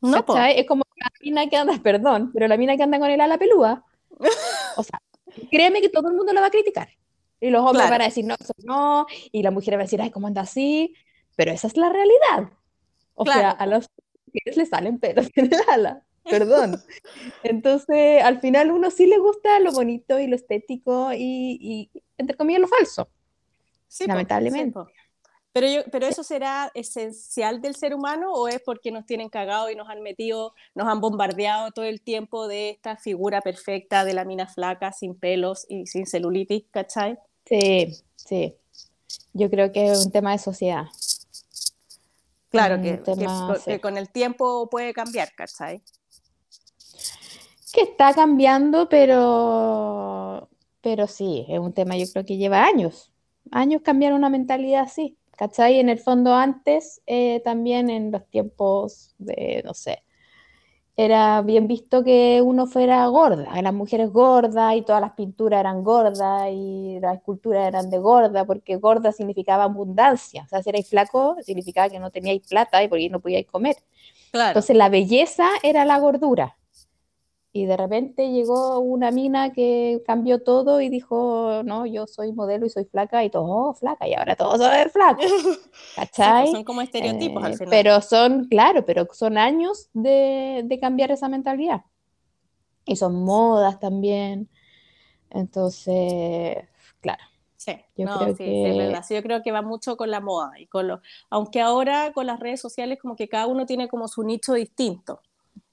No, 0.00 0.24
po. 0.24 0.36
Es 0.38 0.66
como 0.66 0.82
la 0.96 1.10
mina 1.20 1.48
que 1.48 1.56
anda, 1.56 1.74
perdón, 1.82 2.30
pero 2.32 2.48
la 2.48 2.56
mina 2.56 2.76
que 2.76 2.82
anda 2.82 2.98
con 2.98 3.10
el 3.10 3.20
ala 3.20 3.38
pelúa. 3.38 3.84
O 4.76 4.82
sea, 4.82 5.02
créeme 5.50 5.82
que 5.82 5.90
todo 5.90 6.08
el 6.08 6.14
mundo 6.14 6.32
la 6.32 6.40
va 6.40 6.46
a 6.46 6.50
criticar. 6.50 6.88
Y 7.40 7.50
los 7.50 7.62
hombres 7.62 7.90
van 7.90 8.00
a 8.00 8.04
decir, 8.04 8.24
no, 8.24 8.34
eso 8.38 8.54
no. 8.58 9.06
Y 9.32 9.42
la 9.42 9.50
mujer 9.50 9.74
va 9.74 9.80
a 9.80 9.82
decir, 9.82 10.00
ay, 10.00 10.10
¿cómo 10.10 10.28
anda 10.28 10.42
así? 10.42 10.94
Pero 11.36 11.50
esa 11.50 11.66
es 11.66 11.76
la 11.76 11.90
realidad. 11.90 12.52
O 13.14 13.26
sea, 13.26 13.50
a 13.50 13.66
los 13.66 13.90
mujeres 14.26 14.56
le 14.56 14.64
salen 14.64 14.98
pelos 14.98 15.28
en 15.34 15.52
el 15.52 15.60
ala 15.68 16.04
perdón. 16.24 16.82
Entonces, 17.42 18.22
al 18.22 18.40
final 18.40 18.70
uno 18.70 18.90
sí 18.90 19.06
le 19.06 19.18
gusta 19.18 19.58
lo 19.60 19.72
bonito 19.72 20.18
y 20.18 20.26
lo 20.26 20.36
estético 20.36 21.10
y, 21.12 21.90
entre 22.18 22.36
comillas, 22.36 22.60
lo 22.60 22.68
falso. 22.68 23.08
Sí, 23.88 24.06
lamentablemente. 24.06 24.78
pero, 25.52 25.66
yo, 25.66 25.82
pero 25.90 26.06
eso 26.06 26.22
será 26.22 26.70
esencial 26.74 27.60
del 27.60 27.76
ser 27.76 27.94
humano 27.94 28.32
o 28.32 28.48
es 28.48 28.60
porque 28.60 28.90
nos 28.90 29.04
tienen 29.04 29.28
cagado 29.28 29.70
y 29.70 29.76
nos 29.76 29.88
han 29.88 30.00
metido, 30.02 30.54
nos 30.74 30.88
han 30.88 31.00
bombardeado 31.00 31.70
todo 31.72 31.84
el 31.84 32.00
tiempo 32.00 32.48
de 32.48 32.70
esta 32.70 32.96
figura 32.96 33.42
perfecta 33.42 34.04
de 34.04 34.14
la 34.14 34.24
mina 34.24 34.46
flaca, 34.46 34.92
sin 34.92 35.14
pelos 35.14 35.66
y 35.68 35.86
sin 35.86 36.06
celulitis, 36.06 36.64
¿cachai? 36.70 37.18
Sí, 37.44 37.94
sí. 38.16 38.56
Yo 39.34 39.50
creo 39.50 39.72
que 39.72 39.90
es 39.90 40.06
un 40.06 40.12
tema 40.12 40.32
de 40.32 40.38
sociedad. 40.38 40.86
Claro, 42.52 42.82
que, 42.82 43.02
que, 43.64 43.80
con 43.80 43.96
el 43.96 44.10
tiempo 44.10 44.68
puede 44.68 44.92
cambiar, 44.92 45.32
¿cachai? 45.34 45.82
Que 47.72 47.82
está 47.82 48.14
cambiando, 48.14 48.88
pero, 48.88 50.48
pero 50.80 51.06
sí, 51.06 51.46
es 51.48 51.58
un 51.58 51.72
tema 51.72 51.96
yo 51.96 52.06
creo 52.12 52.24
que 52.24 52.36
lleva 52.36 52.64
años, 52.64 53.12
años 53.50 53.82
cambiar 53.82 54.12
una 54.12 54.28
mentalidad 54.28 54.82
así, 54.82 55.16
¿cachai? 55.36 55.80
En 55.80 55.88
el 55.88 55.98
fondo 55.98 56.34
antes, 56.34 57.02
eh, 57.06 57.40
también 57.44 57.90
en 57.90 58.12
los 58.12 58.26
tiempos 58.28 59.14
de, 59.18 59.62
no 59.64 59.74
sé, 59.74 60.02
era 60.96 61.40
bien 61.42 61.68
visto 61.68 62.04
que 62.04 62.42
uno 62.44 62.66
fuera 62.66 63.06
gorda, 63.06 63.60
las 63.62 63.74
mujeres 63.74 64.10
gordas 64.10 64.76
y 64.76 64.82
todas 64.82 65.00
las 65.00 65.12
pinturas 65.12 65.60
eran 65.60 65.82
gordas 65.82 66.48
y 66.52 66.98
las 67.00 67.16
esculturas 67.16 67.66
eran 67.66 67.88
de 67.88 67.98
gorda, 67.98 68.44
porque 68.44 68.76
gorda 68.76 69.10
significaba 69.12 69.64
abundancia, 69.64 70.42
o 70.44 70.48
sea, 70.48 70.62
si 70.62 70.68
erais 70.68 70.88
flaco 70.88 71.36
significaba 71.42 71.88
que 71.88 71.98
no 71.98 72.10
teníais 72.10 72.46
plata 72.46 72.82
y 72.82 72.88
porque 72.88 73.08
no 73.08 73.20
podíais 73.20 73.46
comer. 73.46 73.76
Entonces 74.34 74.76
la 74.76 74.88
belleza 74.88 75.48
era 75.62 75.84
la 75.84 75.98
gordura, 75.98 76.56
y 77.54 77.66
de 77.66 77.76
repente 77.76 78.30
llegó 78.30 78.78
una 78.78 79.10
mina 79.10 79.52
que 79.52 80.02
cambió 80.06 80.42
todo 80.42 80.80
y 80.80 80.88
dijo, 80.88 81.62
no, 81.64 81.84
yo 81.84 82.06
soy 82.06 82.32
modelo 82.32 82.64
y 82.64 82.70
soy 82.70 82.86
flaca 82.86 83.22
y 83.24 83.30
todo, 83.30 83.44
oh, 83.44 83.74
flaca, 83.74 84.08
y 84.08 84.14
ahora 84.14 84.36
todos 84.36 84.58
son 84.58 84.90
flacos. 84.90 85.26
¿Cachai? 85.96 86.44
Pues 86.44 86.52
son 86.52 86.64
como 86.64 86.80
estereotipos 86.80 87.44
al 87.44 87.52
eh, 87.52 87.56
final. 87.56 87.70
Pero 87.70 88.00
son, 88.00 88.48
claro, 88.48 88.86
pero 88.86 89.06
son 89.12 89.36
años 89.36 89.90
de, 89.92 90.62
de 90.64 90.80
cambiar 90.80 91.10
esa 91.10 91.28
mentalidad. 91.28 91.82
Y 92.86 92.96
son 92.96 93.22
modas 93.22 93.78
también. 93.78 94.48
Entonces, 95.28 96.56
claro. 97.02 97.22
Sí, 97.56 97.72
yo 97.96 98.06
creo 98.06 98.34
que... 98.34 98.70
es 98.70 98.76
verdad. 98.78 99.04
Sí, 99.06 99.14
yo 99.14 99.22
creo 99.22 99.42
que 99.42 99.52
va 99.52 99.60
mucho 99.60 99.98
con 99.98 100.10
la 100.10 100.20
moda 100.20 100.58
y 100.58 100.66
con 100.66 100.88
lo... 100.88 101.02
aunque 101.28 101.60
ahora 101.60 102.12
con 102.14 102.26
las 102.26 102.40
redes 102.40 102.62
sociales 102.62 102.98
como 103.00 103.14
que 103.14 103.28
cada 103.28 103.46
uno 103.46 103.66
tiene 103.66 103.88
como 103.88 104.08
su 104.08 104.22
nicho 104.22 104.54
distinto. 104.54 105.20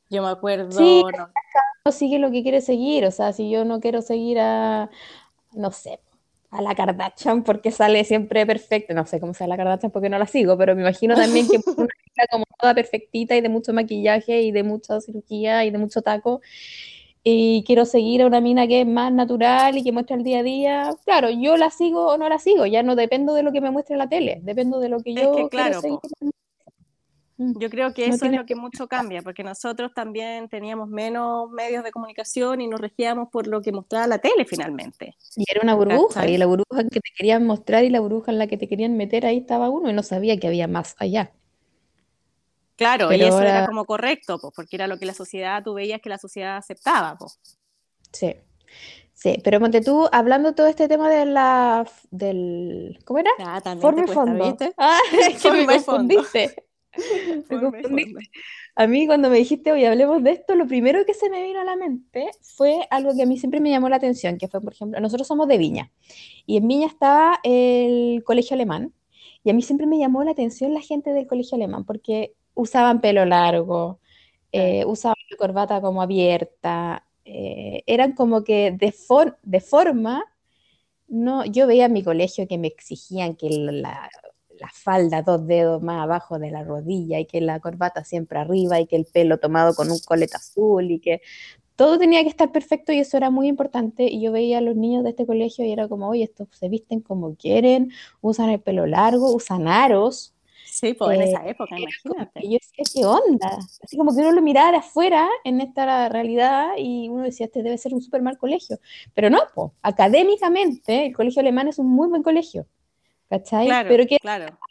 Yo 0.10 0.24
me 0.24 0.30
acuerdo. 0.30 0.72
Sí, 0.72 1.04
no. 1.86 1.92
sigue 1.92 2.20
lo 2.20 2.32
que 2.32 2.44
quiere 2.44 2.62
seguir. 2.62 3.06
O 3.06 3.12
sea, 3.12 3.34
si 3.34 3.50
yo 3.50 3.66
no 3.66 3.80
quiero 3.80 4.02
seguir 4.02 4.40
a, 4.40 4.90
no 5.54 5.72
sé, 5.72 6.00
a 6.52 6.62
la 6.62 6.74
Kardashian 6.76 7.44
porque 7.44 7.72
sale 7.72 8.04
siempre 8.04 8.46
perfecta. 8.46 8.94
No 8.94 9.06
sé 9.06 9.20
cómo 9.20 9.34
sea 9.34 9.48
la 9.48 9.58
Kardashian 9.58 9.92
porque 9.92 10.10
no 10.10 10.18
la 10.18 10.26
sigo, 10.26 10.58
pero 10.58 10.76
me 10.76 10.82
imagino 10.82 11.16
también 11.16 11.48
que 11.48 11.58
una 11.78 11.88
chica 12.04 12.28
como 12.32 12.46
toda 12.60 12.74
perfectita 12.74 13.36
y 13.36 13.42
de 13.42 13.50
mucho 13.50 13.74
maquillaje 13.74 14.42
y 14.42 14.52
de 14.52 14.64
mucha 14.64 15.00
cirugía 15.02 15.64
y 15.66 15.72
de 15.72 15.78
mucho 15.78 16.02
taco. 16.02 16.42
Y 17.24 17.64
quiero 17.68 17.86
seguir 17.86 18.22
a 18.22 18.28
una 18.28 18.42
mina 18.42 18.66
que 18.66 18.82
es 18.82 18.88
más 18.88 19.12
natural 19.12 19.78
y 19.78 19.84
que 19.84 19.92
muestra 19.92 20.16
el 20.16 20.24
día 20.24 20.40
a 20.40 20.44
día. 20.44 20.96
Claro, 21.06 21.30
yo 21.30 21.58
la 21.58 21.70
sigo 21.70 22.08
o 22.08 22.18
no 22.18 22.30
la 22.30 22.40
sigo. 22.40 22.66
Ya 22.66 22.82
no 22.82 22.96
dependo 22.96 23.34
de 23.34 23.44
lo 23.44 23.52
que 23.52 23.62
me 23.62 23.72
muestre 23.72 23.98
la 23.98 24.08
tele. 24.08 24.40
Dependo 24.42 24.80
de 24.80 24.90
lo 24.90 25.02
que 25.02 25.14
yo 25.14 25.50
claro, 25.50 25.82
quiero 25.82 25.82
seguir. 25.82 26.00
Mm. 27.40 27.58
Yo 27.58 27.70
creo 27.70 27.94
que 27.94 28.06
eso 28.06 28.26
es 28.26 28.34
lo 28.34 28.46
que 28.46 28.54
mucho 28.54 28.90
cambia, 28.90 29.22
porque 29.22 29.46
nosotros 29.46 29.94
también 29.96 30.50
teníamos 30.50 30.90
menos 30.90 31.50
medios 31.50 31.86
de 31.86 31.92
comunicación 31.92 32.60
y 32.60 32.68
nos 32.68 32.82
regíamos 32.82 33.30
por 33.30 33.48
lo 33.48 33.62
que 33.62 33.72
mostraba 33.72 34.08
la 34.08 34.18
tele 34.18 34.44
finalmente. 34.46 35.16
Y 35.38 35.46
era 35.50 35.62
una 35.64 35.74
burbuja, 35.74 36.28
y 36.28 36.38
la 36.38 36.46
burbuja 36.46 36.84
que 36.84 37.00
te 37.00 37.12
querían 37.16 37.46
mostrar 37.46 37.86
y 37.86 37.90
la 37.90 38.02
burbuja 38.02 38.34
en 38.34 38.40
la 38.40 38.48
que 38.48 38.58
te 38.58 38.68
querían 38.68 38.98
meter, 38.98 39.26
ahí 39.26 39.38
estaba 39.38 39.70
uno 39.70 39.90
y 39.90 39.94
no 39.94 40.04
sabía 40.04 40.38
que 40.38 40.48
había 40.48 40.68
más 40.68 40.98
allá. 41.00 41.32
Claro, 42.76 43.14
y 43.14 43.22
eso 43.22 43.42
era 43.42 43.66
como 43.66 43.86
correcto, 43.86 44.38
pues, 44.40 44.54
porque 44.54 44.76
era 44.76 44.88
lo 44.88 44.98
que 44.98 45.06
la 45.06 45.14
sociedad, 45.14 45.64
tú 45.64 45.74
veías 45.74 46.02
que 46.02 46.10
la 46.10 46.18
sociedad 46.18 46.58
aceptaba. 46.58 47.18
Pues. 47.18 47.40
Sí. 48.12 48.36
Sí, 49.14 49.38
pero 49.44 49.60
Monte 49.62 49.82
tú, 49.82 50.10
hablando 50.12 50.56
todo 50.56 50.68
este 50.68 50.88
tema 50.90 51.10
de 51.10 51.26
la, 51.26 51.86
del, 52.12 53.00
¿cómo 53.06 53.20
era? 53.20 53.32
Ah, 53.40 53.62
también 53.62 54.08
fondo. 54.08 54.58
Ah, 54.78 54.98
es 55.30 55.42
que 55.42 55.52
me 55.52 55.66
confundiste. 55.66 56.69
A 58.76 58.88
mí 58.88 59.08
cuando 59.08 59.30
me 59.30 59.38
dijiste, 59.38 59.72
oye, 59.72 59.88
hablemos 59.88 60.24
de 60.24 60.32
esto, 60.32 60.56
lo 60.56 60.66
primero 60.68 61.06
que 61.06 61.14
se 61.14 61.30
me 61.30 61.44
vino 61.44 61.60
a 61.60 61.66
la 61.66 61.76
mente 61.76 62.30
fue 62.42 62.88
algo 62.90 63.14
que 63.14 63.24
a 63.24 63.26
mí 63.26 63.38
siempre 63.38 63.60
me 63.60 63.72
llamó 63.72 63.90
la 63.90 63.98
atención, 63.98 64.38
que 64.38 64.48
fue, 64.48 64.62
por 64.62 64.74
ejemplo, 64.74 65.00
nosotros 65.02 65.28
somos 65.28 65.48
de 65.50 65.58
Viña, 65.58 65.92
y 66.46 66.58
en 66.58 66.68
Viña 66.68 66.88
estaba 66.88 67.40
el 67.44 68.24
colegio 68.24 68.56
alemán, 68.56 68.94
y 69.44 69.50
a 69.50 69.54
mí 69.54 69.62
siempre 69.62 69.86
me 69.86 69.98
llamó 70.00 70.24
la 70.24 70.32
atención 70.32 70.74
la 70.74 70.82
gente 70.82 71.12
del 71.12 71.28
colegio 71.28 71.56
alemán, 71.56 71.86
porque 71.86 72.36
usaban 72.54 73.02
pelo 73.02 73.26
largo, 73.26 74.00
eh, 74.52 74.86
usaban 74.86 75.18
la 75.30 75.38
corbata 75.38 75.82
como 75.82 76.02
abierta, 76.02 77.06
eh, 77.26 77.84
eran 77.86 78.14
como 78.14 78.44
que 78.44 78.72
de, 78.72 78.94
de 79.44 79.62
forma, 79.62 80.24
no, 81.08 81.46
yo 81.46 81.68
veía 81.68 81.86
en 81.86 81.94
mi 81.94 82.04
colegio 82.04 82.48
que 82.48 82.58
me 82.58 82.68
exigían 82.68 83.36
que 83.36 83.50
la 83.50 84.10
la 84.60 84.70
falda 84.74 85.22
dos 85.22 85.46
dedos 85.48 85.82
más 85.82 86.04
abajo 86.04 86.40
de 86.40 86.52
la 86.52 86.64
rodilla 86.64 87.20
y 87.20 87.26
que 87.26 87.42
la 87.42 87.60
corbata 87.60 88.04
siempre 88.04 88.40
arriba 88.40 88.80
y 88.80 88.88
que 88.88 88.96
el 88.96 89.06
pelo 89.06 89.40
tomado 89.40 89.74
con 89.74 89.92
un 89.92 90.00
coleta 90.00 90.38
azul 90.38 90.92
y 90.92 91.00
que 91.00 91.22
todo 91.80 91.98
tenía 91.98 92.22
que 92.24 92.30
estar 92.30 92.52
perfecto 92.52 92.92
y 92.92 93.00
eso 93.00 93.16
era 93.16 93.30
muy 93.30 93.48
importante 93.48 94.04
y 94.04 94.22
yo 94.22 94.34
veía 94.34 94.58
a 94.58 94.62
los 94.62 94.76
niños 94.76 95.02
de 95.06 95.12
este 95.12 95.26
colegio 95.26 95.64
y 95.64 95.72
era 95.72 95.88
como, 95.88 96.10
oye, 96.10 96.26
estos 96.26 96.50
se 96.52 96.68
visten 96.68 97.00
como 97.00 97.36
quieren, 97.36 97.94
usan 98.20 98.50
el 98.50 98.60
pelo 98.60 98.86
largo, 98.86 99.34
usan 99.34 99.70
aros. 99.70 100.34
Sí, 100.66 100.94
pues 100.94 101.18
en 101.18 101.22
esa 101.22 101.46
eh, 101.46 101.52
época, 101.52 101.78
imagínate. 101.80 102.46
Y 102.46 102.52
yo 102.52 102.58
decía, 102.60 102.84
¿qué 102.94 103.06
onda? 103.06 103.58
Así 103.82 103.96
como 103.96 104.14
que 104.14 104.20
uno 104.20 104.34
lo 104.34 104.42
miraba 104.42 104.72
de 104.72 104.78
afuera 104.80 105.30
en 105.46 105.62
esta 105.62 106.10
realidad 106.10 106.72
y 106.78 107.08
uno 107.08 107.24
decía, 107.24 107.46
este 107.46 107.64
debe 107.64 107.78
ser 107.78 107.94
un 107.94 108.02
súper 108.02 108.22
mal 108.22 108.38
colegio. 108.38 108.78
Pero 109.14 109.30
no, 109.30 109.40
pues, 109.56 109.72
académicamente 109.82 111.06
el 111.06 111.16
colegio 111.16 111.40
alemán 111.40 111.70
es 111.70 111.80
un 111.80 111.88
muy 111.88 112.10
buen 112.10 112.24
colegio. 112.24 112.68
¿Cachai? 113.30 113.68
Pero 113.88 114.06
que 114.06 114.18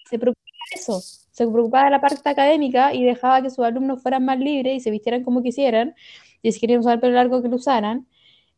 se 0.09 0.19
preocupaba 0.19 0.65
de 0.73 0.81
eso, 0.81 1.01
se 1.01 1.47
preocupaba 1.47 1.85
de 1.85 1.91
la 1.91 2.01
parte 2.01 2.29
académica 2.29 2.93
y 2.93 3.05
dejaba 3.05 3.41
que 3.43 3.51
sus 3.51 3.65
alumnos 3.65 4.03
fueran 4.03 4.25
más 4.25 4.39
libres 4.39 4.75
y 4.75 4.81
se 4.81 4.91
vistieran 4.91 5.25
como 5.25 5.43
quisieran, 5.43 5.95
y 6.43 6.53
si 6.53 6.61
querían 6.61 6.81
usar 6.81 6.95
el 6.95 7.01
pelo 7.01 7.15
largo 7.15 7.43
que 7.43 7.49
lo 7.49 7.57
usaran. 7.57 8.07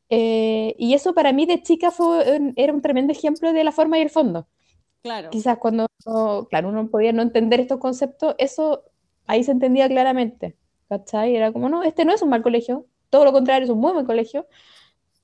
Eh, 0.09 0.75
y 0.77 0.95
eso 0.95 1.15
para 1.15 1.33
mí 1.33 1.47
de 1.47 1.63
chica 1.63 1.91
fue, 1.91 2.53
era 2.57 2.73
un 2.73 2.83
tremendo 2.83 3.13
ejemplo 3.13 3.53
de 3.53 3.63
la 3.63 3.71
forma 3.71 3.99
y 3.99 4.03
el 4.03 4.11
fondo. 4.11 4.49
Claro. 5.03 5.31
Quizás 5.31 5.59
cuando, 5.59 5.87
claro, 6.51 6.69
uno 6.69 6.89
podía 6.91 7.13
no 7.13 7.23
entender 7.23 7.61
estos 7.61 7.79
conceptos, 7.79 8.35
eso 8.39 8.85
ahí 9.27 9.45
se 9.45 9.53
entendía 9.53 9.89
claramente, 9.89 10.57
¿cachai? 10.89 11.37
Era 11.37 11.53
como, 11.53 11.69
no, 11.69 11.83
este 11.85 12.05
no 12.05 12.13
es 12.13 12.23
un 12.23 12.29
mal 12.29 12.43
colegio, 12.43 12.87
todo 13.09 13.25
lo 13.25 13.33
contrario, 13.33 13.65
es 13.65 13.71
un 13.71 13.79
muy 13.79 13.93
buen 13.93 14.05
colegio, 14.05 14.47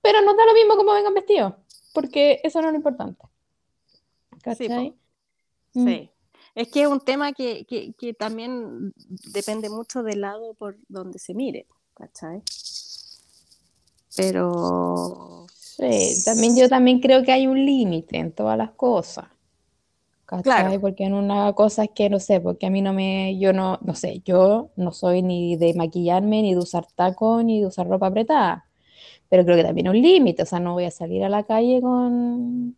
pero 0.00 0.23
no 0.23 0.35
da 0.35 0.47
lo 0.47 0.54
mismo 0.54 0.76
como 0.76 0.95
vengan 0.95 1.14
vestidos, 1.14 1.54
porque 1.92 2.40
eso 2.45 2.62
no 2.62 2.68
es 2.68 2.73
lo 2.73 2.78
importante. 2.78 3.26
Sí, 4.55 4.69
mm. 5.75 5.87
sí. 5.87 6.11
Es 6.55 6.69
que 6.69 6.83
es 6.83 6.88
un 6.88 7.00
tema 7.00 7.33
que, 7.33 7.67
que, 7.67 8.15
también 8.15 8.95
depende 9.33 9.69
mucho 9.69 10.03
del 10.03 10.23
lado 10.23 10.55
por 10.55 10.79
donde 10.88 11.19
se 11.19 11.35
mire, 11.35 11.67
¿cachai? 11.95 12.43
Pero... 14.17 15.47
Sí, 15.55 16.23
también 16.25 16.57
yo 16.57 16.71
también 16.71 17.00
creo 17.00 17.23
que 17.23 17.33
hay 17.33 17.47
un 17.47 17.62
límite 17.67 18.17
en 18.17 18.33
todas 18.33 18.57
las 18.57 18.71
cosas. 18.71 19.26
¿cachai? 20.25 20.43
Claro. 20.43 20.81
Porque 20.81 21.05
en 21.05 21.12
una 21.12 21.53
cosa 21.53 21.85
es 21.85 21.91
que, 21.91 22.09
no 22.09 22.21
sé, 22.21 22.41
porque 22.41 22.67
a 22.67 22.71
mí 22.71 22.81
no 22.81 22.95
me, 22.95 23.38
yo 23.38 23.53
no, 23.53 23.79
no 23.83 23.95
sé, 23.95 24.23
yo 24.25 24.71
no 24.76 24.93
soy 24.93 25.21
ni 25.23 25.57
de 25.57 25.75
maquillarme, 25.75 26.41
ni 26.41 26.55
de 26.55 26.61
usar 26.61 26.87
tacos, 26.95 27.45
ni 27.45 27.61
de 27.61 27.67
usar 27.67 27.87
ropa 27.87 28.07
apretada. 28.07 28.67
Pero 29.29 29.45
creo 29.45 29.57
que 29.59 29.65
también 29.65 29.88
hay 29.88 29.97
un 29.99 30.03
límite, 30.03 30.43
o 30.43 30.47
sea, 30.47 30.61
no 30.61 30.73
voy 30.73 30.85
a 30.85 30.91
salir 30.91 31.23
a 31.23 31.29
la 31.29 31.43
calle 31.43 31.83
con 31.83 32.76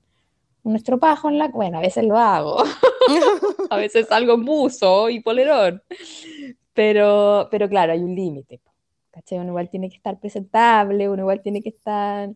nuestro 0.70 0.98
pajo 0.98 1.28
en 1.28 1.38
la... 1.38 1.48
Bueno, 1.48 1.78
a 1.78 1.80
veces 1.80 2.04
lo 2.04 2.16
hago. 2.16 2.62
a 3.70 3.76
veces 3.76 4.06
salgo 4.08 4.34
en 4.34 4.44
buzo 4.44 5.08
y 5.10 5.20
polerón. 5.20 5.82
Pero, 6.74 7.48
pero 7.50 7.68
claro, 7.68 7.92
hay 7.92 8.00
un 8.00 8.14
límite. 8.14 8.60
¿Cachai? 9.10 9.38
Uno 9.38 9.48
igual 9.48 9.70
tiene 9.70 9.88
que 9.88 9.96
estar 9.96 10.18
presentable, 10.20 11.08
uno 11.08 11.22
igual 11.22 11.42
tiene 11.42 11.62
que 11.62 11.70
estar... 11.70 12.30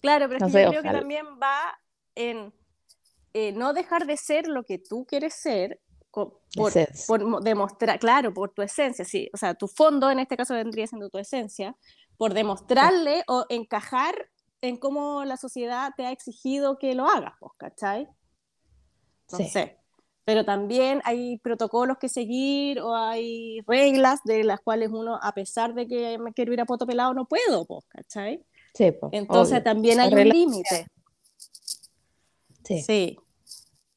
Claro, 0.00 0.28
pero 0.28 0.46
es 0.46 0.52
que 0.52 0.62
yo 0.62 0.68
creo 0.70 0.82
que 0.82 0.90
también 0.90 1.26
va 1.42 1.78
en 2.14 2.52
eh, 3.34 3.52
no 3.52 3.72
dejar 3.72 4.06
de 4.06 4.16
ser 4.16 4.48
lo 4.48 4.64
que 4.64 4.78
tú 4.78 5.06
quieres 5.06 5.34
ser 5.34 5.80
por, 6.10 6.40
por, 7.06 7.42
demostrar, 7.42 7.98
claro, 7.98 8.32
por 8.32 8.50
tu 8.50 8.62
esencia, 8.62 9.04
sí, 9.04 9.30
o 9.32 9.36
sea, 9.36 9.54
tu 9.54 9.68
fondo 9.68 10.10
en 10.10 10.18
este 10.18 10.36
caso 10.36 10.54
vendría 10.54 10.86
siendo 10.86 11.10
tu 11.10 11.18
esencia, 11.18 11.76
por 12.16 12.34
demostrarle 12.34 13.22
o 13.28 13.44
encajar 13.48 14.28
en 14.60 14.76
cómo 14.76 15.24
la 15.24 15.36
sociedad 15.36 15.92
te 15.96 16.06
ha 16.06 16.12
exigido 16.12 16.78
que 16.78 16.94
lo 16.94 17.08
hagas, 17.08 17.34
pues, 17.40 17.52
¿cachai? 17.56 18.08
No 19.32 19.38
sé. 19.38 19.78
Pero 20.24 20.44
también 20.44 21.00
hay 21.04 21.38
protocolos 21.38 21.98
que 21.98 22.08
seguir 22.08 22.80
o 22.80 22.94
hay 22.94 23.60
reglas 23.66 24.20
de 24.24 24.44
las 24.44 24.60
cuales 24.60 24.90
uno, 24.92 25.18
a 25.22 25.32
pesar 25.32 25.74
de 25.74 25.86
que 25.86 26.18
me 26.18 26.32
quiero 26.32 26.52
ir 26.52 26.60
a 26.60 26.66
poto 26.66 26.86
pelado, 26.86 27.14
no 27.14 27.26
puedo, 27.26 27.64
pues, 27.64 27.84
¿cachai? 27.88 28.44
Sí, 28.74 28.92
pues, 28.92 29.12
Entonces 29.12 29.64
también 29.64 30.00
hay 30.00 30.12
un 30.12 30.28
límite. 30.28 30.86
Sí. 32.64 32.82
Sí. 32.82 33.18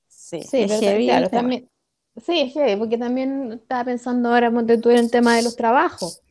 Sí, 0.07 0.61
es 0.61 0.79
claro, 0.79 1.29
también, 1.29 1.69
sí, 2.15 2.39
es 2.39 2.53
heavy, 2.53 2.77
porque 2.77 2.97
también 2.97 3.51
estaba 3.51 3.83
pensando 3.83 4.29
ahora, 4.29 4.49
tú 4.81 4.89
en 4.89 4.97
el 4.97 5.11
tema 5.11 5.35
de 5.35 5.41
los 5.41 5.57
trabajos. 5.57 6.21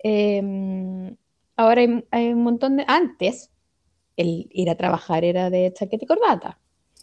Em, 0.00 1.16
ahora 1.54 1.80
hay, 1.80 2.04
hay, 2.10 2.32
un 2.32 2.42
montón 2.42 2.76
de. 2.76 2.84
Antes, 2.88 3.52
el 4.16 4.48
ir 4.50 4.70
a 4.70 4.76
trabajar 4.76 5.24
era 5.24 5.50
de 5.50 5.72
chaqueta 5.72 6.04
y 6.04 6.08
corbata. 6.08 6.58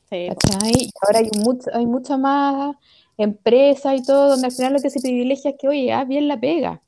Sí. 0.09 0.27
Y 0.27 0.89
ahora 1.01 1.19
hay, 1.19 1.29
mucho, 1.39 1.69
hay 1.73 1.85
mucha 1.85 2.17
más 2.17 2.75
empresas 3.17 3.99
y 3.99 4.03
todo, 4.03 4.29
donde 4.29 4.47
al 4.47 4.51
final 4.51 4.73
lo 4.73 4.79
que 4.79 4.89
se 4.89 5.01
privilegia 5.01 5.51
es 5.51 5.57
que, 5.59 5.67
oye, 5.67 5.93
haz 5.93 6.07
bien 6.07 6.27
la 6.27 6.39
pega. 6.39 6.81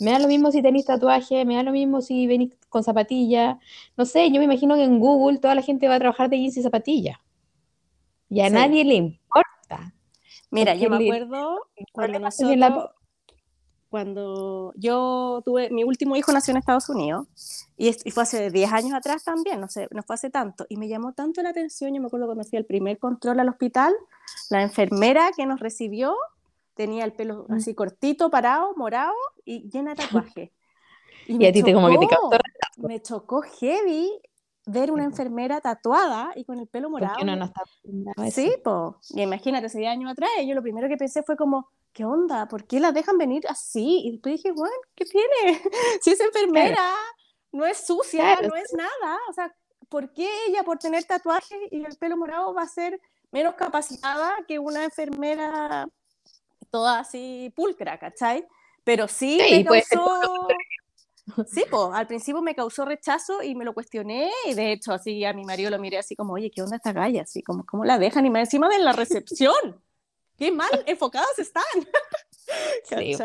Me 0.00 0.10
da 0.10 0.18
lo 0.18 0.28
mismo 0.28 0.50
si 0.50 0.62
tenéis 0.62 0.86
tatuaje, 0.86 1.44
me 1.44 1.54
da 1.54 1.62
lo 1.62 1.72
mismo 1.72 2.00
si 2.00 2.26
venís 2.26 2.54
con 2.68 2.82
zapatillas. 2.82 3.56
No 3.96 4.04
sé, 4.04 4.30
yo 4.30 4.38
me 4.38 4.44
imagino 4.44 4.74
que 4.74 4.84
en 4.84 4.98
Google 4.98 5.38
toda 5.38 5.54
la 5.54 5.62
gente 5.62 5.88
va 5.88 5.96
a 5.96 5.98
trabajar 6.00 6.28
de 6.28 6.38
jeans 6.38 6.56
y 6.56 6.62
zapatillas. 6.62 7.18
Y 8.28 8.40
a 8.40 8.50
nadie 8.50 8.84
le 8.84 8.94
importa. 8.94 9.94
Mira, 10.50 10.74
yo 10.74 10.90
me 10.90 10.96
acuerdo 10.96 11.66
cuando 11.92 12.18
nosotros, 12.18 12.90
cuando 13.92 14.72
yo 14.74 15.42
tuve, 15.44 15.68
mi 15.68 15.84
último 15.84 16.16
hijo 16.16 16.32
nació 16.32 16.52
en 16.52 16.56
Estados 16.56 16.88
Unidos 16.88 17.26
y, 17.76 17.92
fue 18.10 18.22
hace 18.22 18.50
10 18.50 18.72
años 18.72 18.94
atrás 18.94 19.22
también, 19.22 19.60
no 19.60 19.68
sé, 19.68 19.86
no 19.90 20.02
fue 20.02 20.14
hace 20.14 20.30
tanto, 20.30 20.64
y 20.70 20.78
me 20.78 20.88
llamó 20.88 21.12
tanto 21.12 21.42
la 21.42 21.50
atención, 21.50 21.92
yo 21.92 22.00
me 22.00 22.06
acuerdo 22.06 22.24
cuando 22.24 22.42
fui 22.42 22.56
al 22.56 22.64
primer 22.64 22.98
control 22.98 23.40
al 23.40 23.50
hospital, 23.50 23.92
la 24.48 24.62
enfermera 24.62 25.30
que 25.36 25.44
nos 25.44 25.60
recibió 25.60 26.16
tenía 26.72 27.04
el 27.04 27.12
pelo 27.12 27.44
mm. 27.50 27.52
así 27.52 27.74
cortito, 27.74 28.30
parado, 28.30 28.74
morado 28.76 29.12
y 29.44 29.68
llena 29.68 29.90
de 29.90 29.96
tatuajes. 30.02 30.50
Y, 31.28 31.46
a 31.46 31.52
ti 31.52 31.62
te 31.62 31.72
como 31.72 31.88
que 31.88 31.98
te 31.98 32.08
captó 32.08 32.36
Me 32.78 33.00
chocó 33.00 33.42
heavy 33.42 34.10
ver 34.66 34.90
una 34.90 35.04
enfermera 35.04 35.60
tatuada 35.60 36.32
y 36.34 36.44
con 36.44 36.58
el 36.58 36.66
pelo 36.66 36.90
morado. 36.90 37.24
No, 37.24 37.36
no 37.36 37.44
está 37.44 37.62
sí, 38.32 38.52
pues, 38.64 39.10
imagínate, 39.14 39.66
hace 39.66 39.78
10 39.78 39.92
años 39.92 40.10
atrás, 40.10 40.30
yo 40.44 40.54
lo 40.56 40.62
primero 40.62 40.88
que 40.88 40.96
pensé 40.96 41.22
fue 41.22 41.36
como, 41.36 41.68
¿qué 41.92 42.04
onda? 42.04 42.48
¿Por 42.48 42.66
qué 42.66 42.80
la 42.80 42.92
dejan 42.92 43.18
venir 43.18 43.46
así? 43.48 44.02
Y 44.04 44.12
después 44.12 44.36
dije, 44.36 44.52
bueno, 44.52 44.74
¿qué 44.94 45.04
tiene? 45.04 45.62
si 46.02 46.10
es 46.10 46.20
enfermera, 46.20 46.94
no 47.52 47.66
es 47.66 47.86
sucia, 47.86 48.40
no 48.40 48.54
es 48.54 48.72
nada. 48.72 49.18
O 49.28 49.32
sea, 49.32 49.54
¿por 49.88 50.12
qué 50.12 50.28
ella 50.48 50.62
por 50.62 50.78
tener 50.78 51.04
tatuajes 51.04 51.58
y 51.70 51.84
el 51.84 51.96
pelo 51.96 52.16
morado 52.16 52.54
va 52.54 52.62
a 52.62 52.68
ser 52.68 53.00
menos 53.30 53.54
capacitada 53.54 54.36
que 54.46 54.58
una 54.58 54.84
enfermera 54.84 55.86
toda 56.70 57.00
así 57.00 57.52
pulcra, 57.54 57.98
¿cachai? 57.98 58.46
Pero 58.84 59.06
sí, 59.08 59.38
me 59.68 59.82
causó... 59.82 60.48
Sí, 61.46 61.64
pues, 61.70 61.82
al 61.92 62.08
principio 62.08 62.42
me 62.42 62.54
causó 62.54 62.84
rechazo 62.84 63.42
y 63.42 63.54
me 63.54 63.64
lo 63.64 63.74
cuestioné 63.74 64.30
y 64.44 64.54
de 64.54 64.72
hecho 64.72 64.92
así 64.92 65.24
a 65.24 65.32
mi 65.32 65.44
marido 65.44 65.70
lo 65.70 65.78
miré 65.78 65.98
así 65.98 66.16
como, 66.16 66.34
oye, 66.34 66.50
¿qué 66.50 66.62
onda 66.62 66.76
esta 66.76 66.92
galla? 66.92 67.22
Así 67.22 67.42
como, 67.42 67.64
¿cómo 67.64 67.84
la 67.84 67.98
dejan? 67.98 68.26
Y 68.26 68.30
me 68.30 68.40
encima 68.40 68.68
de 68.68 68.80
la 68.80 68.92
recepción 68.92 69.80
qué 70.42 70.50
mal 70.50 70.84
enfocados 70.86 71.38
están. 71.38 71.62
sí, 72.84 73.14
pues, 73.16 73.20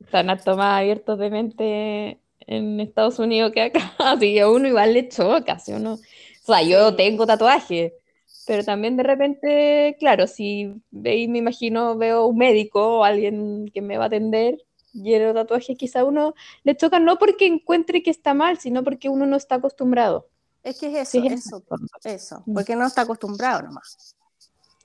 están 0.00 0.30
a 0.30 0.36
tomar 0.36 0.80
abiertos 0.80 1.16
de 1.20 1.30
mente 1.30 2.20
en 2.40 2.80
Estados 2.80 3.20
Unidos 3.20 3.52
que 3.52 3.62
acá, 3.62 3.94
así 3.98 4.34
que 4.34 4.40
a 4.40 4.50
uno 4.50 4.66
igual 4.66 4.92
le 4.92 5.08
choca, 5.08 5.60
¿sí? 5.60 5.72
uno, 5.72 5.94
o 5.94 5.98
sea, 6.44 6.62
yo 6.62 6.96
tengo 6.96 7.24
tatuaje, 7.24 7.94
Pero 8.48 8.64
también 8.64 8.96
de 8.96 9.04
repente, 9.04 9.96
claro, 10.00 10.26
si 10.26 10.74
veis, 10.90 11.28
me 11.28 11.38
imagino, 11.38 11.96
veo 11.96 12.26
un 12.26 12.38
médico 12.38 12.98
o 12.98 13.04
alguien 13.04 13.70
que 13.72 13.80
me 13.80 13.96
va 13.96 14.04
a 14.04 14.06
atender 14.08 14.58
lleno 14.92 15.28
de 15.28 15.34
tatuajes, 15.34 15.78
quizá 15.78 16.02
uno 16.02 16.34
le 16.64 16.74
toca 16.74 16.98
no 16.98 17.16
porque 17.16 17.46
encuentre 17.46 18.02
que 18.02 18.10
está 18.10 18.34
mal, 18.34 18.58
sino 18.58 18.82
porque 18.82 19.08
uno 19.08 19.24
no 19.24 19.36
está 19.36 19.56
acostumbrado. 19.56 20.26
Es 20.64 20.80
que 20.80 20.86
es 20.88 21.14
eso, 21.14 21.24
eso, 21.24 21.62
eso, 22.02 22.42
mm. 22.44 22.54
porque 22.54 22.74
no 22.74 22.86
está 22.86 23.02
acostumbrado 23.02 23.62
nomás. 23.62 24.16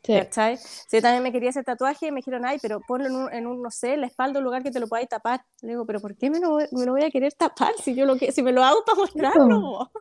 Sí. 0.05 0.13
¿Cachai? 0.13 0.57
Si 0.57 0.97
yo 0.97 1.01
también 1.01 1.23
me 1.23 1.31
quería 1.31 1.49
hacer 1.49 1.63
tatuaje 1.63 2.07
y 2.07 2.11
me 2.11 2.17
dijeron, 2.17 2.45
ay, 2.45 2.59
pero 2.61 2.79
ponlo 2.81 3.07
en 3.07 3.15
un, 3.15 3.33
en 3.33 3.47
un 3.47 3.61
no 3.61 3.71
sé, 3.71 3.97
la 3.97 4.05
espalda, 4.05 4.39
un 4.39 4.45
lugar 4.45 4.61
que 4.61 4.71
te 4.71 4.79
lo 4.79 4.87
podáis 4.87 5.09
tapar. 5.09 5.43
Le 5.61 5.69
digo, 5.69 5.85
pero 5.85 5.99
¿por 5.99 6.15
qué 6.15 6.29
me 6.29 6.39
lo, 6.39 6.57
me 6.71 6.85
lo 6.85 6.91
voy 6.91 7.03
a 7.03 7.09
querer 7.09 7.33
tapar 7.33 7.73
si 7.81 7.95
yo 7.95 8.05
lo 8.05 8.15
que, 8.15 8.31
si 8.31 8.43
me 8.43 8.51
lo 8.51 8.63
hago 8.63 8.83
para 8.85 8.97
mostrarlo? 8.97 9.91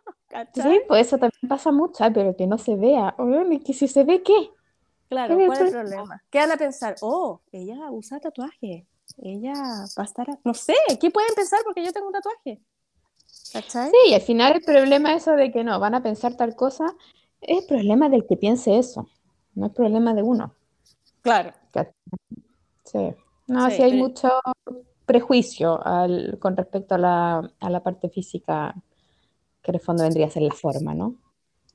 Sí, 0.53 0.81
pues 0.89 1.07
eso 1.07 1.17
también 1.17 1.49
pasa 1.49 1.71
mucho, 1.71 2.05
pero 2.13 2.35
que 2.35 2.49
no 2.49 2.59
se 2.59 2.75
vea. 2.75 3.15
que 3.65 3.73
si 3.73 3.87
se 3.87 4.03
ve, 4.03 4.21
¿qué? 4.21 4.51
Claro, 5.09 5.37
¿cuál 5.37 5.53
es 5.53 5.61
el 5.61 5.71
problema? 5.71 6.23
¿Qué 6.29 6.39
van 6.39 6.51
a 6.51 6.57
pensar? 6.57 6.97
Oh, 7.03 7.41
ella 7.53 7.89
usa 7.93 8.19
tatuaje. 8.19 8.85
Ella 9.19 9.53
va 9.97 10.03
a 10.03 10.05
estar. 10.05 10.27
No 10.43 10.53
sé, 10.53 10.75
¿qué 11.01 11.13
pueden 11.13 11.33
pensar 11.37 11.61
porque 11.65 11.85
yo 11.85 11.93
tengo 11.93 12.09
un 12.09 12.15
tatuaje? 12.15 12.61
¿Cachai? 13.53 13.91
Sí, 13.91 14.11
y 14.11 14.15
al 14.15 14.23
final 14.23 14.55
el 14.55 14.63
problema 14.63 15.15
eso 15.15 15.33
de 15.33 15.53
que 15.53 15.63
no, 15.63 15.79
van 15.79 15.95
a 15.95 16.03
pensar 16.03 16.35
tal 16.37 16.57
cosa, 16.57 16.87
es 17.41 17.59
el 17.59 17.67
problema 17.67 18.09
del 18.09 18.27
que 18.27 18.37
piense 18.37 18.77
eso, 18.77 19.09
no 19.55 19.67
es 19.67 19.73
problema 19.73 20.15
de 20.15 20.23
uno. 20.23 20.55
Claro. 21.23 21.53
Sí. 22.85 23.15
No, 23.47 23.71
sí, 23.71 23.83
hay 23.83 23.95
mucho 23.95 24.31
prejuicio 25.07 25.81
con 26.39 26.57
respecto 26.57 26.95
a 26.95 26.99
la, 26.99 27.51
a 27.61 27.71
la 27.71 27.83
parte 27.83 28.09
física 28.09 28.75
que 29.63 29.71
en 29.71 29.75
el 29.77 29.81
fondo 29.81 30.03
vendría 30.03 30.27
a 30.27 30.31
ser 30.31 30.43
la 30.43 30.55
forma, 30.55 30.95
¿no? 30.95 31.15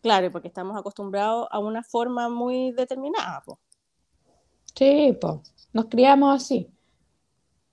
Claro, 0.01 0.31
porque 0.31 0.47
estamos 0.47 0.77
acostumbrados 0.77 1.47
a 1.51 1.59
una 1.59 1.83
forma 1.83 2.29
muy 2.29 2.71
determinada, 2.71 3.41
pues. 3.45 3.57
Sí, 4.75 5.17
pues, 5.19 5.37
nos 5.73 5.85
criamos 5.85 6.35
así. 6.35 6.71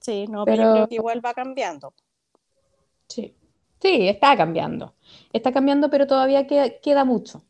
Sí, 0.01 0.27
no, 0.29 0.45
pero, 0.45 0.63
yo 0.63 0.73
creo 0.73 0.89
que 0.89 0.95
igual 0.97 1.25
va 1.25 1.35
cambiando. 1.35 1.93
Sí, 3.09 3.37
sí, 3.81 4.09
está 4.09 4.37
cambiando. 4.37 4.95
Está 5.33 5.53
cambiando, 5.53 5.91
pero 5.91 6.07
todavía 6.07 6.47
queda, 6.47 7.05
mucho. 7.05 7.43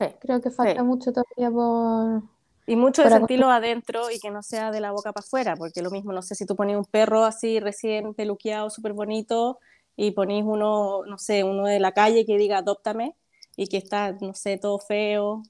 Sí. 0.00 0.06
Creo 0.20 0.40
que 0.40 0.50
falta 0.50 0.82
mucho 0.82 1.12
todavía 1.12 1.50
por... 1.50 2.22
Y 2.66 2.76
mucho 2.76 3.02
de 3.02 3.10
sentirlo 3.10 3.50
adentro 3.50 4.10
y 4.10 4.20
que 4.20 4.30
no 4.30 4.42
sea 4.42 4.70
de 4.70 4.80
la 4.80 4.92
boca 4.92 5.12
para 5.12 5.24
afuera, 5.24 5.56
porque 5.56 5.82
lo 5.82 5.90
mismo, 5.90 6.12
no 6.12 6.22
sé 6.22 6.34
si 6.36 6.46
tú 6.46 6.54
pones 6.54 6.76
un 6.76 6.84
perro 6.84 7.24
así 7.24 7.58
recién 7.58 8.14
peluqueado, 8.14 8.70
súper 8.70 8.92
bonito, 8.92 9.58
y 9.96 10.12
ponéis 10.12 10.44
uno, 10.46 11.04
no 11.04 11.18
sé, 11.18 11.42
uno 11.42 11.66
de 11.66 11.80
la 11.80 11.92
calle 11.92 12.24
que 12.24 12.38
diga 12.38 12.58
adóptame 12.58 13.16
y 13.56 13.66
que 13.66 13.76
está, 13.76 14.12
no 14.12 14.34
sé, 14.34 14.56
todo 14.56 14.78
feo, 14.78 15.42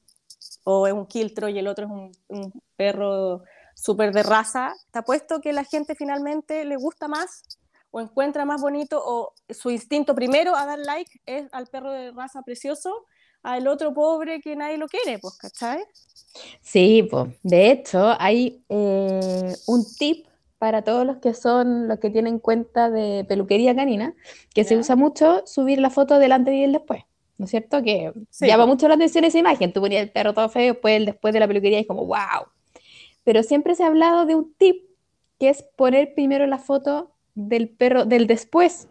o 0.64 0.86
es 0.86 0.92
un 0.92 1.06
quiltro 1.06 1.48
y 1.48 1.58
el 1.58 1.68
otro 1.68 1.86
es 1.86 1.92
un, 2.28 2.62
perro 2.76 3.42
súper 3.74 4.12
de 4.12 4.22
raza, 4.22 4.72
está 4.86 5.02
puesto 5.02 5.40
que 5.40 5.52
la 5.52 5.64
gente 5.64 5.94
finalmente 5.94 6.64
le 6.64 6.76
gusta 6.76 7.08
más 7.08 7.42
o 7.90 8.00
encuentra 8.00 8.44
más 8.44 8.62
bonito 8.62 9.02
o 9.04 9.34
su 9.48 9.70
instinto 9.70 10.14
primero 10.14 10.56
a 10.56 10.64
dar 10.64 10.78
like 10.78 11.20
es 11.26 11.48
al 11.52 11.66
perro 11.66 11.92
de 11.92 12.12
raza 12.12 12.42
precioso, 12.42 13.06
al 13.42 13.66
otro 13.68 13.94
pobre 13.94 14.40
que 14.40 14.56
nadie 14.56 14.78
lo 14.78 14.88
quiere, 14.88 15.18
pues, 15.18 15.36
¿cachai? 15.36 15.82
Sí, 16.60 17.06
pues, 17.10 17.30
de 17.42 17.70
hecho 17.70 18.14
hay 18.18 18.64
eh, 18.68 19.54
un 19.66 19.84
tip 19.98 20.26
para 20.58 20.82
todos 20.82 21.06
los 21.06 21.16
que 21.18 21.32
son 21.32 21.88
los 21.88 21.98
que 21.98 22.10
tienen 22.10 22.38
cuenta 22.38 22.90
de 22.90 23.24
peluquería 23.26 23.74
canina, 23.74 24.14
que 24.54 24.64
se 24.64 24.76
usa 24.76 24.94
mucho 24.94 25.42
subir 25.46 25.78
la 25.80 25.88
foto 25.88 26.18
del 26.18 26.32
antes 26.32 26.54
y 26.54 26.64
el 26.64 26.72
después. 26.72 27.02
¿No 27.38 27.46
es 27.46 27.50
cierto? 27.52 27.82
Que 27.82 28.12
llama 28.42 28.66
mucho 28.66 28.86
la 28.86 28.96
atención 28.96 29.24
esa 29.24 29.38
imagen. 29.38 29.72
Tú 29.72 29.80
ponías 29.80 30.02
el 30.02 30.10
perro 30.10 30.34
todo 30.34 30.50
feo, 30.50 30.74
después 30.74 30.94
el 30.94 31.06
después 31.06 31.32
de 31.32 31.40
la 31.40 31.48
peluquería 31.48 31.78
y 31.78 31.82
es 31.82 31.88
como, 31.88 32.04
wow. 32.04 32.44
Pero 33.24 33.42
siempre 33.42 33.74
se 33.74 33.82
ha 33.82 33.86
hablado 33.86 34.26
de 34.26 34.34
un 34.34 34.52
tip 34.58 34.84
que 35.38 35.48
es 35.48 35.62
poner 35.62 36.12
primero 36.14 36.46
la 36.46 36.58
foto 36.58 37.12
del 37.34 37.70
perro 37.70 38.04
del 38.04 38.26
después. 38.26 38.88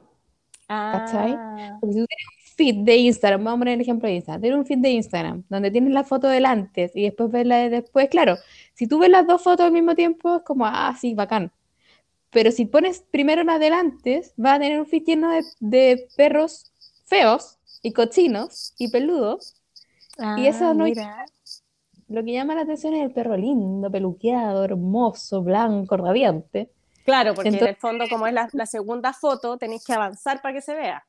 ¿Cachai? 0.68 1.34
Ah. 1.36 1.78
si 1.82 1.88
tú 1.88 1.94
tienes 1.94 2.39
feed 2.60 2.84
de 2.84 2.98
Instagram, 2.98 3.42
vamos 3.42 3.58
a 3.58 3.60
poner 3.62 3.74
el 3.76 3.82
ejemplo 3.82 4.10
de 4.10 4.16
Instagram, 4.16 4.42
tienes 4.42 4.60
un 4.60 4.66
feed 4.66 4.80
de 4.80 4.90
Instagram 4.90 5.44
donde 5.48 5.72
tienes 5.72 5.94
la 5.94 6.04
foto 6.04 6.28
del 6.28 6.46
antes 6.46 6.92
y 6.94 7.04
después 7.04 7.32
ves 7.32 7.46
la 7.46 7.58
de 7.60 7.70
después, 7.70 8.10
claro, 8.10 8.36
si 8.74 8.86
tú 8.86 9.00
ves 9.00 9.10
las 9.10 9.26
dos 9.26 9.42
fotos 9.42 9.66
al 9.66 9.72
mismo 9.72 9.96
tiempo 9.96 10.38
es 10.38 10.44
como, 10.44 10.66
ah, 10.66 10.94
sí, 11.00 11.14
bacán. 11.14 11.54
Pero 12.32 12.52
si 12.52 12.66
pones 12.66 13.02
primero 13.12 13.42
en 13.42 13.50
adelante, 13.50 14.24
va 14.44 14.56
a 14.56 14.60
tener 14.60 14.78
un 14.78 14.86
feed 14.88 15.04
lleno 15.06 15.30
de, 15.62 16.08
perros 16.18 16.72
feos 17.06 17.58
y 17.82 17.94
cochinos 17.94 18.74
y 18.78 18.90
peludos. 18.90 19.56
y 20.38 20.46
eso 20.46 20.68
ah, 20.68 20.74
no 20.74 20.84
mira. 20.84 21.26
Lo 22.10 22.24
que 22.26 22.34
llama 22.34 22.56
la 22.56 22.62
atención 22.62 22.94
es 22.96 23.04
el 23.04 23.12
perro 23.12 23.38
lindo, 23.38 23.90
peluqueado, 23.90 24.66
hermoso, 24.66 25.44
blanco, 25.44 25.96
radiante. 25.96 26.70
Claro, 27.06 27.34
porque 27.34 27.50
en 27.50 27.56
el 27.56 27.76
fondo, 27.76 28.06
como 28.08 28.28
es 28.28 28.34
la, 28.34 28.66
segunda 28.66 29.14
foto, 29.14 29.58
tenéis 29.58 29.84
que 29.84 29.94
avanzar 29.94 30.42
para 30.42 30.54
que 30.54 30.62
se 30.62 30.76
vea. 30.76 31.04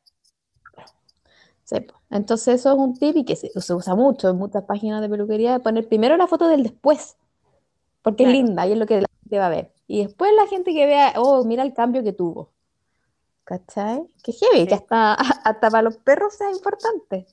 Sí, 1.71 1.87
entonces 2.11 2.57
eso 2.61 2.73
es 2.73 2.79
un 2.79 2.99
tip 2.99 3.17
y 3.17 3.25
que 3.25 3.37
se, 3.37 3.53
usa 3.55 3.95
mucho 3.95 4.29
en 4.29 4.37
muchas 4.37 4.65
páginas 4.65 5.01
de 5.01 5.09
peluquería, 5.09 5.53
de 5.53 5.61
poner 5.61 5.87
primero 5.87 6.17
la 6.17 6.27
foto 6.27 6.49
del 6.49 6.65
después, 6.65 7.17
porque 8.03 8.25
es 8.25 8.31
linda 8.31 8.67
y 8.67 8.73
es 8.73 8.79
lo 8.79 8.87
que 8.87 9.01
la 9.01 9.09
gente 9.23 9.39
va 9.39 9.47
a 9.47 9.51
ver. 9.51 9.73
Y 9.87 10.03
después 10.05 10.33
la 10.35 10.49
gente 10.49 10.73
que 10.73 10.85
vea, 10.87 11.15
oh, 11.17 11.45
mira 11.45 11.63
el 11.63 11.73
cambio 11.73 12.03
que 12.03 12.13
tuvo. 12.13 12.51
¿Cachai? 13.45 14.03
Que 14.25 14.33
heavy, 14.33 14.67
que 14.67 14.75
hasta, 14.75 15.15
hasta 15.45 15.71
para 15.71 15.83
los 15.83 15.97
perros 15.99 16.35
sea 16.35 16.51
importante. 16.51 17.27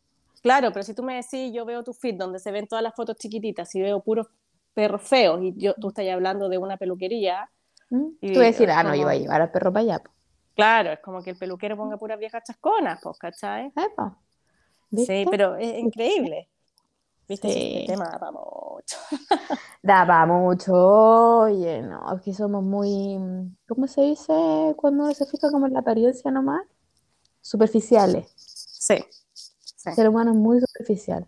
Claro, 0.44 0.72
pero 0.72 0.84
si 0.84 0.94
tú 0.94 1.02
me 1.02 1.16
decís, 1.16 1.52
yo 1.52 1.66
veo 1.66 1.84
tu 1.84 1.94
feed 1.94 2.16
donde 2.16 2.38
se 2.38 2.52
ven 2.52 2.68
todas 2.68 2.84
las 2.84 2.94
fotos 2.94 3.16
chiquititas 3.18 3.74
y 3.74 3.82
veo 3.82 4.02
puros 4.02 4.28
perros 4.76 5.02
feos 5.02 5.42
y 5.42 5.56
yo, 5.58 5.74
tú 5.74 5.88
estás 5.88 6.08
hablando 6.10 6.48
de 6.48 6.60
una 6.60 6.78
peluquería. 6.78 7.50
¿Mm? 7.90 8.10
Y, 8.22 8.34
tú 8.34 8.40
decir, 8.40 8.70
ah, 8.70 8.84
no, 8.84 8.94
yo 8.94 9.06
voy 9.06 9.16
a 9.16 9.18
llevar 9.18 9.42
al 9.42 9.50
perro 9.50 9.74
para 9.74 9.82
allá. 9.82 10.02
Claro, 10.56 10.92
es 10.92 11.00
como 11.00 11.24
que 11.24 11.32
el 11.32 11.38
peluquero 11.38 11.76
ponga 11.76 11.98
puras 11.98 12.20
viejas 12.20 12.44
chasconas, 12.44 13.00
pues, 13.02 13.18
¿cachai? 13.18 13.72
Sí, 14.96 15.26
pero 15.30 15.56
es 15.56 15.80
increíble. 15.80 16.50
¿Viste? 17.28 17.52
Sí. 17.52 17.74
Este 17.80 17.94
tema 17.94 18.06
daba 18.10 18.32
mucho. 18.32 18.98
daba 19.84 20.26
mucho, 20.26 20.74
oye, 20.74 21.82
no, 21.82 22.10
aquí 22.10 22.34
somos 22.34 22.64
muy, 22.64 23.18
¿cómo 23.68 23.88
se 23.88 24.02
dice 24.02 24.34
cuando 24.78 25.04
uno 25.04 25.14
se 25.14 25.26
fija 25.26 25.52
como 25.52 25.68
en 25.68 25.74
la 25.74 25.80
apariencia 25.80 26.32
nomás? 26.32 26.62
Superficiales. 27.42 28.32
Sí. 28.36 29.04
El 29.86 29.94
ser 29.94 30.10
humano 30.10 30.32
es 30.32 30.38
muy 30.38 30.60
superficial. 30.62 31.28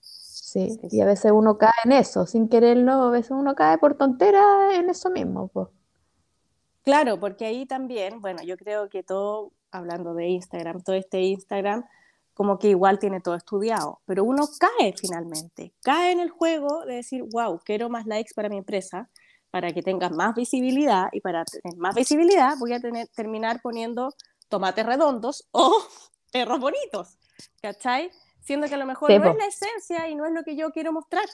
Sí, 0.00 0.80
y 0.90 1.00
a 1.00 1.06
veces 1.06 1.30
uno 1.32 1.58
cae 1.58 1.70
en 1.84 1.92
eso, 1.92 2.26
sin 2.26 2.48
quererlo, 2.48 2.92
a 2.92 3.10
veces 3.10 3.30
uno 3.30 3.54
cae 3.54 3.78
por 3.78 3.94
tontera 3.96 4.74
en 4.74 4.90
eso 4.90 5.08
mismo. 5.08 5.48
Pues. 5.48 5.68
Claro, 6.82 7.20
porque 7.20 7.46
ahí 7.46 7.66
también, 7.66 8.20
bueno, 8.20 8.42
yo 8.42 8.56
creo 8.56 8.88
que 8.88 9.02
todo, 9.02 9.52
hablando 9.70 10.12
de 10.12 10.26
Instagram, 10.26 10.80
todo 10.82 10.96
este 10.96 11.20
Instagram, 11.20 11.84
como 12.40 12.58
que 12.58 12.68
igual 12.68 12.98
tiene 12.98 13.20
todo 13.20 13.34
estudiado, 13.34 14.00
pero 14.06 14.24
uno 14.24 14.48
cae 14.58 14.94
finalmente, 14.96 15.74
cae 15.82 16.12
en 16.12 16.20
el 16.20 16.30
juego 16.30 16.86
de 16.86 16.94
decir, 16.94 17.22
wow, 17.30 17.60
quiero 17.62 17.90
más 17.90 18.06
likes 18.06 18.32
para 18.34 18.48
mi 18.48 18.56
empresa, 18.56 19.10
para 19.50 19.74
que 19.74 19.82
tenga 19.82 20.08
más 20.08 20.34
visibilidad 20.34 21.10
y 21.12 21.20
para 21.20 21.44
tener 21.44 21.76
más 21.76 21.94
visibilidad 21.94 22.54
voy 22.58 22.72
a 22.72 22.80
tener, 22.80 23.08
terminar 23.08 23.60
poniendo 23.62 24.14
tomates 24.48 24.86
redondos 24.86 25.48
o 25.50 25.70
perros 26.32 26.58
bonitos, 26.60 27.18
¿cachai? 27.60 28.10
Siendo 28.40 28.68
que 28.68 28.74
a 28.74 28.78
lo 28.78 28.86
mejor 28.86 29.10
no 29.10 29.30
es 29.32 29.36
la 29.36 29.44
esencia 29.44 30.08
y 30.08 30.14
no 30.14 30.24
es 30.24 30.32
lo 30.32 30.42
que 30.42 30.56
yo 30.56 30.70
quiero 30.70 30.94
mostrar. 30.94 31.26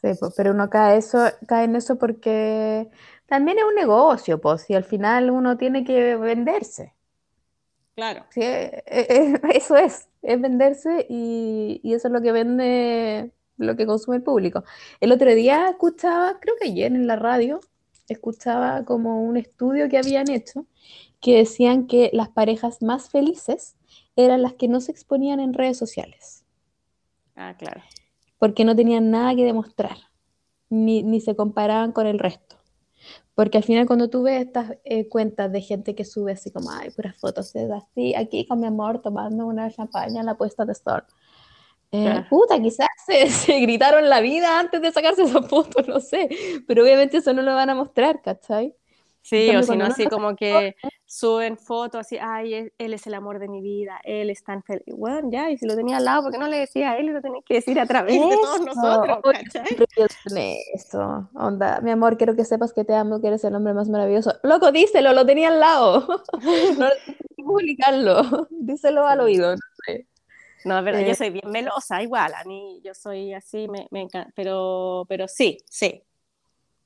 Sí, 0.00 0.18
pero 0.34 0.52
uno 0.52 0.70
cae, 0.70 0.96
eso, 0.96 1.26
cae 1.46 1.64
en 1.64 1.76
eso 1.76 1.98
porque 1.98 2.88
también 3.26 3.58
es 3.58 3.64
un 3.64 3.74
negocio, 3.74 4.40
pues, 4.40 4.70
y 4.70 4.74
al 4.74 4.84
final 4.84 5.28
uno 5.28 5.58
tiene 5.58 5.84
que 5.84 6.16
venderse. 6.16 6.94
Claro. 8.02 8.26
Sí, 8.30 8.40
e, 8.42 8.82
e, 8.86 9.40
eso 9.56 9.76
es, 9.76 10.08
es 10.22 10.40
venderse 10.40 11.06
y, 11.08 11.80
eso 11.84 12.08
es 12.08 12.12
lo 12.12 12.20
que 12.20 12.32
vende, 12.32 13.30
lo 13.58 13.76
que 13.76 13.86
consume 13.86 14.16
el 14.16 14.24
público. 14.24 14.64
El 15.00 15.12
otro 15.12 15.32
día 15.32 15.68
escuchaba, 15.68 16.40
creo 16.40 16.56
que 16.60 16.68
ayer 16.68 16.90
en 16.92 17.06
la 17.06 17.14
radio, 17.14 17.60
escuchaba 18.08 18.84
como 18.84 19.22
un 19.22 19.36
estudio 19.36 19.88
que 19.88 19.98
habían 19.98 20.28
hecho 20.30 20.66
que 21.20 21.36
decían 21.36 21.86
que 21.86 22.10
las 22.12 22.28
parejas 22.28 22.82
más 22.82 23.08
felices 23.08 23.76
eran 24.16 24.42
las 24.42 24.54
que 24.54 24.66
no 24.66 24.80
se 24.80 24.90
exponían 24.90 25.38
en 25.38 25.54
redes 25.54 25.78
sociales. 25.78 26.44
Ah, 27.36 27.54
claro. 27.56 27.82
Porque 28.40 28.64
no 28.64 28.74
tenían 28.74 29.12
nada 29.12 29.36
que 29.36 29.44
demostrar, 29.44 29.96
ni, 30.68 31.04
ni 31.04 31.20
se 31.20 31.36
comparaban 31.36 31.92
con 31.92 32.08
el 32.08 32.18
resto. 32.18 32.61
Porque 33.34 33.58
al 33.58 33.64
final 33.64 33.86
cuando 33.86 34.10
tú 34.10 34.22
ves 34.22 34.46
estas 34.46 34.76
eh, 34.84 35.08
cuentas 35.08 35.50
de 35.50 35.60
gente 35.60 35.94
que 35.94 36.04
sube 36.04 36.32
así 36.32 36.50
como, 36.50 36.70
ay, 36.70 36.90
puras 36.90 37.18
fotos 37.18 37.52
de 37.52 37.72
así, 37.72 38.14
aquí 38.14 38.46
con 38.46 38.60
mi 38.60 38.66
amor 38.66 39.00
tomando 39.00 39.46
una 39.46 39.70
champaña 39.70 40.20
en 40.20 40.26
la 40.26 40.36
puesta 40.36 40.64
de 40.64 40.74
sol. 40.74 41.04
Eh, 41.92 42.24
puta, 42.30 42.60
quizás 42.60 42.88
se, 43.28 43.60
gritaron 43.60 44.08
la 44.08 44.20
vida 44.20 44.58
antes 44.58 44.80
de 44.80 44.92
sacarse 44.92 45.24
esas 45.24 45.46
fotos, 45.46 45.86
no 45.86 46.00
sé, 46.00 46.28
pero 46.66 46.82
obviamente 46.82 47.18
eso 47.18 47.32
no 47.32 47.42
lo 47.42 47.54
van 47.54 47.70
a 47.70 47.74
mostrar, 47.74 48.22
¿cachai? 48.22 48.74
Sí, 49.20 49.54
o 49.54 49.62
si 49.62 49.76
no, 49.76 49.84
así 49.84 50.06
como 50.06 50.34
que 50.34 50.74
suben 51.12 51.58
fotos 51.58 52.00
así, 52.00 52.16
ay, 52.18 52.54
él, 52.54 52.72
él 52.78 52.94
es 52.94 53.06
el 53.06 53.12
amor 53.12 53.38
de 53.38 53.46
mi 53.46 53.60
vida, 53.60 54.00
él 54.02 54.30
es 54.30 54.42
tan 54.42 54.62
feliz. 54.62 54.82
Bueno, 54.96 55.28
ya, 55.30 55.50
y 55.50 55.58
si 55.58 55.66
lo 55.66 55.76
tenía 55.76 55.98
al 55.98 56.06
lado, 56.06 56.22
¿por 56.22 56.32
qué 56.32 56.38
no 56.38 56.48
le 56.48 56.56
decía 56.56 56.92
a 56.92 56.96
él 56.96 57.10
y 57.10 57.12
lo 57.12 57.20
tenía 57.20 57.42
que 57.44 57.54
decir 57.56 57.78
a 57.78 57.84
través 57.86 58.18
de 58.18 58.36
todos 58.38 58.60
nosotros? 58.62 59.18
¿cachai? 59.22 60.58
Eso, 60.72 61.28
onda, 61.34 61.82
mi 61.82 61.90
amor, 61.90 62.16
quiero 62.16 62.34
que 62.34 62.46
sepas 62.46 62.72
que 62.72 62.84
te 62.84 62.94
amo, 62.94 63.20
que 63.20 63.26
eres 63.26 63.44
el 63.44 63.54
hombre 63.54 63.74
más 63.74 63.90
maravilloso. 63.90 64.32
Loco, 64.42 64.72
díselo, 64.72 65.12
lo 65.12 65.26
tenía 65.26 65.48
al 65.48 65.60
lado. 65.60 66.06
No 66.78 67.44
publicarlo, 67.44 68.48
díselo 68.50 69.06
al 69.06 69.18
Sí. 69.18 69.24
oído. 69.24 69.52
no 69.52 69.60
sé. 69.84 70.06
No, 70.64 70.82
verdad, 70.82 71.02
Eh, 71.02 71.08
yo 71.08 71.14
soy 71.14 71.28
bien 71.28 71.50
melosa, 71.50 72.02
igual, 72.02 72.32
a 72.34 72.44
mí 72.44 72.80
yo 72.82 72.94
soy 72.94 73.34
así, 73.34 73.68
me, 73.68 73.86
me 73.90 74.00
encanta, 74.00 74.32
pero, 74.34 75.04
pero 75.08 75.28
sí, 75.28 75.58
sí. 75.68 76.02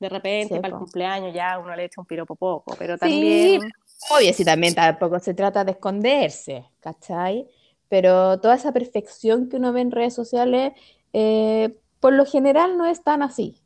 De 0.01 0.09
repente, 0.09 0.57
Sí, 0.57 0.61
para 0.61 0.75
el 0.75 0.79
cumpleaños 0.79 1.33
ya 1.33 1.59
uno 1.59 1.77
le 1.77 1.85
echa 1.85 2.01
un 2.01 2.07
piropo 2.07 2.35
poco, 2.37 2.75
pero 2.79 2.95
Sí, 2.95 3.01
también, 3.01 3.63
obvio, 4.11 4.33
sí, 4.33 4.45
también 4.45 4.75
tampoco 4.75 5.19
se 5.21 5.35
trata 5.35 5.65
de 5.65 5.73
esconderse, 5.73 6.65
¿cachai? 6.81 7.49
Pero 7.89 8.41
toda 8.41 8.55
esa 8.57 8.73
perfección 8.73 9.49
que 9.49 9.57
uno 9.57 9.73
ve 9.73 9.81
en 9.83 9.91
redes 9.91 10.15
sociales, 10.15 10.73
eh, 11.13 11.79
por 12.01 12.13
lo 12.13 12.27
general 12.27 12.77
no 12.77 12.87
es 12.87 13.03
tan 13.03 13.23
así. 13.23 13.63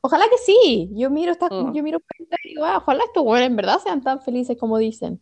Ojalá 0.00 0.24
que 0.30 0.38
sí. 0.38 0.90
Yo 0.94 1.10
miro 1.10 1.32
estas, 1.32 1.50
Mm. 1.50 1.72
yo 1.72 1.82
miro 1.82 2.00
cuentas 2.00 2.38
y 2.44 2.50
digo, 2.50 2.64
ah, 2.64 2.78
ojalá 2.78 3.04
estos 3.04 3.24
buenos 3.24 3.46
en 3.48 3.56
verdad 3.56 3.78
sean 3.82 4.02
tan 4.02 4.20
felices 4.22 4.56
como 4.58 4.78
dicen. 4.78 5.20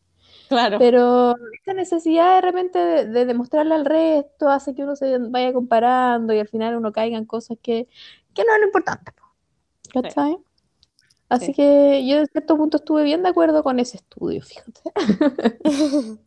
claro, 0.48 0.78
Pero 0.78 1.34
esta 1.54 1.74
necesidad 1.74 2.36
de 2.36 2.40
repente 2.42 2.78
de, 2.78 3.06
de 3.06 3.26
demostrarle 3.26 3.74
al 3.74 3.84
resto 3.84 4.48
hace 4.50 4.74
que 4.74 4.84
uno 4.84 4.96
se 4.96 5.18
vaya 5.18 5.52
comparando 5.52 6.32
y 6.34 6.38
al 6.40 6.48
final 6.48 6.76
uno 6.76 6.92
caiga 6.92 7.18
en 7.18 7.26
cosas 7.26 7.58
que, 7.62 7.88
que 8.34 8.44
no 8.44 8.54
es 8.54 8.60
lo 8.60 8.66
importante, 8.66 9.12
po, 9.12 9.24
¿cachai? 9.92 10.38
Así 11.32 11.46
Sí. 11.46 11.54
que 11.54 12.06
yo 12.06 12.18
en 12.18 12.26
cierto 12.26 12.56
punto 12.56 12.76
estuve 12.76 13.04
bien 13.04 13.22
de 13.22 13.30
acuerdo 13.30 13.62
con 13.62 13.80
ese 13.80 13.96
estudio, 13.96 14.42
fíjate. 14.42 14.80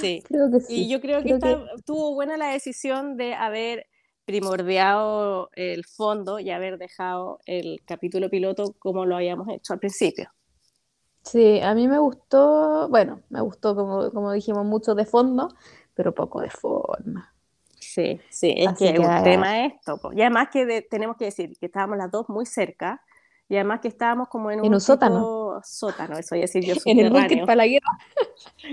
sí. 0.00 0.22
Creo 0.26 0.50
que 0.50 0.56
Y 0.56 0.60
sí. 0.60 0.88
yo 0.88 1.00
creo 1.00 1.22
que, 1.22 1.30
está- 1.34 1.64
estuvo 1.76 2.14
buena 2.14 2.36
la 2.36 2.48
decisión 2.48 3.16
de 3.16 3.34
haber 3.34 3.86
primordiado 4.24 5.50
el 5.54 5.84
fondo 5.84 6.38
y 6.38 6.50
haber 6.50 6.78
dejado 6.78 7.40
el 7.46 7.82
capítulo 7.84 8.30
piloto 8.30 8.74
como 8.78 9.04
lo 9.04 9.16
habíamos 9.16 9.48
hecho 9.48 9.72
al 9.72 9.80
principio. 9.80 10.30
Sí, 11.22 11.60
a 11.60 11.74
mí 11.74 11.86
me 11.88 11.98
gustó, 11.98 12.88
bueno, 12.88 13.20
me 13.28 13.40
gustó 13.42 13.74
como, 13.74 14.10
como 14.12 14.32
dijimos 14.32 14.64
mucho 14.64 14.94
de 14.94 15.04
fondo, 15.04 15.48
pero 15.94 16.14
poco 16.14 16.40
de 16.40 16.48
forma. 16.50 17.34
Sí, 17.78 18.20
sí, 18.30 18.54
es 18.56 18.68
Así 18.68 18.84
que 18.86 18.92
es 18.92 18.98
un 19.00 19.06
que- 19.16 19.22
tema 19.24 19.66
esto. 19.66 20.00
Y 20.14 20.20
además 20.22 20.48
que 20.52 20.64
de- 20.64 20.82
tenemos 20.82 21.16
que 21.16 21.26
decir 21.26 21.58
que 21.58 21.66
estábamos 21.66 21.98
las 21.98 22.10
dos 22.10 22.28
muy 22.28 22.46
cerca 22.46 23.02
y 23.50 23.56
además 23.56 23.80
que 23.80 23.88
estábamos 23.88 24.28
como 24.28 24.50
en 24.50 24.60
un, 24.60 24.66
En 24.66 24.74
un 24.74 24.80
sótano. 24.80 25.60
sótano, 25.62 26.16
eso 26.16 26.28
voy 26.36 26.38
a 26.38 26.42
decir 26.42 26.64
yo, 26.64 26.72
En 26.86 27.00
el 27.00 27.10
búnker 27.10 27.40
para 27.40 27.56
la 27.56 27.66
guerra. 27.66 27.98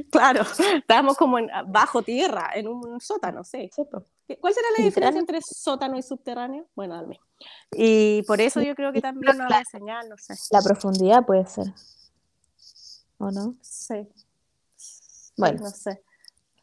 Claro, 0.09 0.43
estábamos 0.75 1.17
como 1.17 1.39
en, 1.39 1.49
bajo 1.67 2.01
tierra, 2.03 2.51
en 2.53 2.67
un 2.69 3.01
sótano, 3.01 3.43
sí. 3.43 3.69
Sí, 3.75 3.83
po. 3.91 4.03
¿Qué- 4.27 4.37
¿Cuál 4.39 4.53
será 4.53 4.67
la 4.77 4.83
diferencia 4.85 5.19
entre 5.19 5.39
sótano 5.41 5.97
y 5.97 6.03
subterráneo? 6.03 6.65
Bueno, 6.75 6.95
al. 6.95 7.19
Y 7.71 8.21
por 8.23 8.39
eso 8.39 8.61
yo 8.61 8.75
creo 8.75 8.93
que 8.93 9.01
también 9.01 9.35
no 9.37 9.43
había 9.45 9.63
señal, 9.69 10.07
no 10.09 10.17
sé. 10.17 10.35
La 10.51 10.61
profundidad 10.61 11.25
puede 11.25 11.45
ser. 11.47 11.65
¿O 13.17 13.31
no? 13.31 13.55
Sí. 13.61 14.07
Bueno, 15.37 15.59
no 15.63 15.69
sé. 15.69 16.03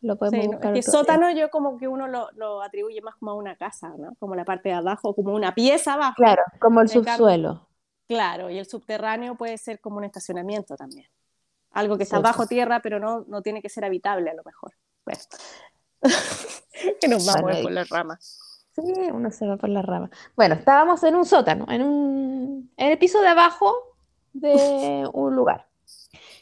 lo 0.02 0.16
podemos 0.16 0.40
Sí, 0.40 0.46
no, 0.48 0.52
buscar 0.56 0.76
es 0.76 0.84
que 0.84 0.90
otro 0.90 1.00
día. 1.02 1.14
sótano 1.14 1.30
yo 1.36 1.48
como 1.50 1.76
que 1.78 1.88
uno 1.88 2.06
lo, 2.06 2.28
lo 2.32 2.62
atribuye 2.62 3.00
más 3.00 3.14
como 3.16 3.32
a 3.32 3.34
una 3.34 3.56
casa, 3.56 3.88
¿no? 3.98 4.14
Como 4.20 4.34
la 4.34 4.44
parte 4.44 4.68
de 4.68 4.74
abajo, 4.76 5.14
como 5.14 5.32
una 5.34 5.54
pieza 5.54 5.94
abajo. 5.94 6.14
Claro, 6.16 6.42
como 6.60 6.80
el 6.80 6.88
En 6.90 6.92
cambio- 7.02 7.12
subsuelo. 7.14 7.68
Claro, 8.06 8.50
y 8.50 8.58
el 8.58 8.66
subterráneo 8.66 9.34
puede 9.34 9.56
ser 9.58 9.80
como 9.80 9.98
un 9.98 10.04
estacionamiento 10.04 10.76
también. 10.76 11.06
Algo 11.70 11.96
que 11.96 12.04
está 12.04 12.20
bajo 12.20 12.46
tierra, 12.46 12.80
pero 12.80 13.00
no, 13.00 13.24
no 13.26 13.42
tiene 13.42 13.60
que 13.60 13.68
ser 13.68 13.84
habitable 13.84 14.30
a 14.30 14.34
lo 14.34 14.42
mejor. 14.44 14.72
Bueno. 15.04 15.20
que 17.00 17.08
nos 17.08 17.26
vamos 17.26 17.56
por 17.60 17.72
las 17.72 17.88
ramas. 17.88 18.40
Sí, 18.74 18.82
uno 19.12 19.30
se 19.30 19.46
va 19.46 19.56
por 19.56 19.68
la 19.68 19.82
rama. 19.82 20.10
Bueno, 20.36 20.56
estábamos 20.56 21.02
en 21.04 21.14
un 21.14 21.24
sótano, 21.24 21.66
en 21.68 21.82
un, 21.82 22.72
en 22.76 22.90
el 22.90 22.98
piso 22.98 23.20
de 23.20 23.28
abajo 23.28 23.72
de 24.32 25.08
un 25.12 25.34
lugar. 25.34 25.68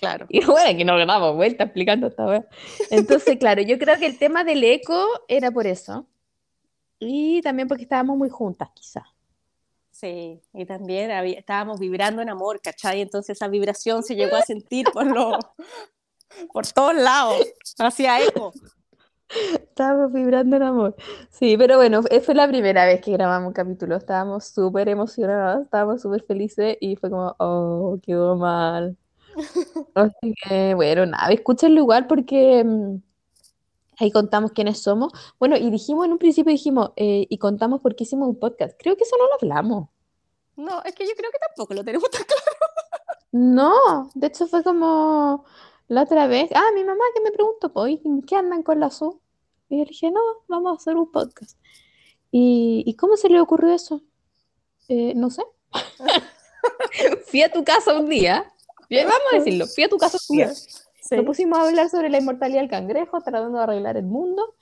Claro. 0.00 0.26
Y 0.30 0.44
bueno, 0.44 0.76
que 0.76 0.84
nos 0.84 1.06
damos 1.06 1.36
vuelta 1.36 1.64
explicando 1.64 2.08
esta 2.08 2.26
wea. 2.26 2.46
Entonces, 2.90 3.36
claro, 3.38 3.62
yo 3.62 3.78
creo 3.78 3.98
que 3.98 4.06
el 4.06 4.18
tema 4.18 4.44
del 4.44 4.64
eco 4.64 5.06
era 5.28 5.50
por 5.50 5.66
eso. 5.66 6.06
Y 6.98 7.42
también 7.42 7.68
porque 7.68 7.84
estábamos 7.84 8.16
muy 8.16 8.30
juntas, 8.30 8.70
quizás. 8.74 9.04
Sí, 10.02 10.42
y 10.52 10.66
también 10.66 11.12
había- 11.12 11.38
estábamos 11.38 11.78
vibrando 11.78 12.22
en 12.22 12.28
amor, 12.28 12.60
¿cachai? 12.60 13.00
Entonces 13.00 13.36
esa 13.36 13.46
vibración 13.48 14.02
se 14.02 14.16
llegó 14.16 14.34
a 14.36 14.42
sentir 14.42 14.86
por, 14.92 15.06
lo, 15.06 15.38
por 16.52 16.66
todos 16.66 16.94
lados, 16.94 17.46
hacía 17.78 18.22
eco. 18.22 18.52
Estábamos 19.54 20.12
vibrando 20.12 20.56
en 20.56 20.62
amor. 20.62 20.96
Sí, 21.30 21.56
pero 21.56 21.76
bueno, 21.76 22.02
fue 22.02 22.20
fue 22.20 22.34
la 22.34 22.48
primera 22.48 22.84
vez 22.86 23.00
que 23.00 23.12
grabamos 23.12 23.48
un 23.48 23.52
capítulo. 23.54 23.96
Estábamos 23.96 24.46
súper 24.46 24.88
emocionadas, 24.88 25.62
estábamos 25.64 26.02
súper 26.02 26.22
felices 26.24 26.76
y 26.80 26.96
fue 26.96 27.10
como, 27.10 27.34
oh, 27.38 27.98
quedó 28.02 28.36
mal. 28.36 28.96
Así 29.94 30.34
que, 30.44 30.74
bueno, 30.74 31.06
nada, 31.06 31.30
escúchenlo 31.32 31.80
igual 31.80 32.06
porque 32.06 32.64
mm, 32.64 32.96
ahí 33.98 34.10
contamos 34.10 34.52
quiénes 34.52 34.78
somos. 34.78 35.12
Bueno, 35.38 35.56
y 35.56 35.70
dijimos 35.70 36.06
en 36.06 36.12
un 36.12 36.18
principio, 36.18 36.52
dijimos, 36.52 36.92
eh, 36.96 37.26
y 37.28 37.38
contamos 37.38 37.80
por 37.80 37.94
qué 37.94 38.04
hicimos 38.04 38.28
un 38.28 38.38
podcast. 38.38 38.74
Creo 38.78 38.96
que 38.96 39.04
eso 39.04 39.16
no 39.18 39.26
lo 39.26 39.34
hablamos. 39.34 39.88
No, 40.56 40.82
es 40.84 40.94
que 40.94 41.06
yo 41.06 41.12
creo 41.16 41.30
que 41.30 41.38
tampoco 41.38 41.74
lo 41.74 41.84
tenemos 41.84 42.10
tan 42.10 42.24
claro. 42.24 42.42
No, 43.32 44.10
de 44.14 44.26
hecho 44.26 44.46
fue 44.46 44.62
como 44.62 45.44
la 45.88 46.02
otra 46.02 46.26
vez. 46.26 46.50
Ah, 46.54 46.70
mi 46.74 46.84
mamá 46.84 47.04
que 47.14 47.20
me 47.22 47.30
preguntó, 47.30 47.72
pues, 47.72 47.98
¿y 48.04 48.22
¿qué 48.26 48.36
andan 48.36 48.62
con 48.62 48.78
la 48.78 48.90
SU? 48.90 49.20
Y 49.68 49.78
yo 49.78 49.84
le 49.84 49.88
dije, 49.88 50.10
no, 50.10 50.20
vamos 50.48 50.72
a 50.72 50.76
hacer 50.76 50.96
un 50.96 51.10
podcast. 51.10 51.58
¿Y, 52.30 52.82
¿y 52.86 52.94
cómo 52.96 53.16
se 53.16 53.28
le 53.28 53.40
ocurrió 53.40 53.72
eso? 53.72 54.02
Eh, 54.88 55.14
no 55.14 55.30
sé. 55.30 55.42
Fui 57.26 57.42
a 57.42 57.50
tu 57.50 57.64
casa 57.64 57.96
un 57.96 58.08
día. 58.08 58.52
Vamos 58.90 59.32
a 59.32 59.36
decirlo, 59.36 59.66
fui 59.66 59.84
a 59.84 59.88
tu 59.88 59.96
casa 59.96 60.18
un 60.28 60.36
día. 60.36 60.52
Sí. 61.02 61.16
Nos 61.16 61.26
pusimos 61.26 61.58
a 61.58 61.68
hablar 61.68 61.90
sobre 61.90 62.08
la 62.08 62.18
inmortalidad 62.18 62.60
del 62.60 62.70
cangrejo, 62.70 63.20
tratando 63.20 63.58
de 63.58 63.64
arreglar 63.64 63.98
el 63.98 64.06
mundo. 64.06 64.54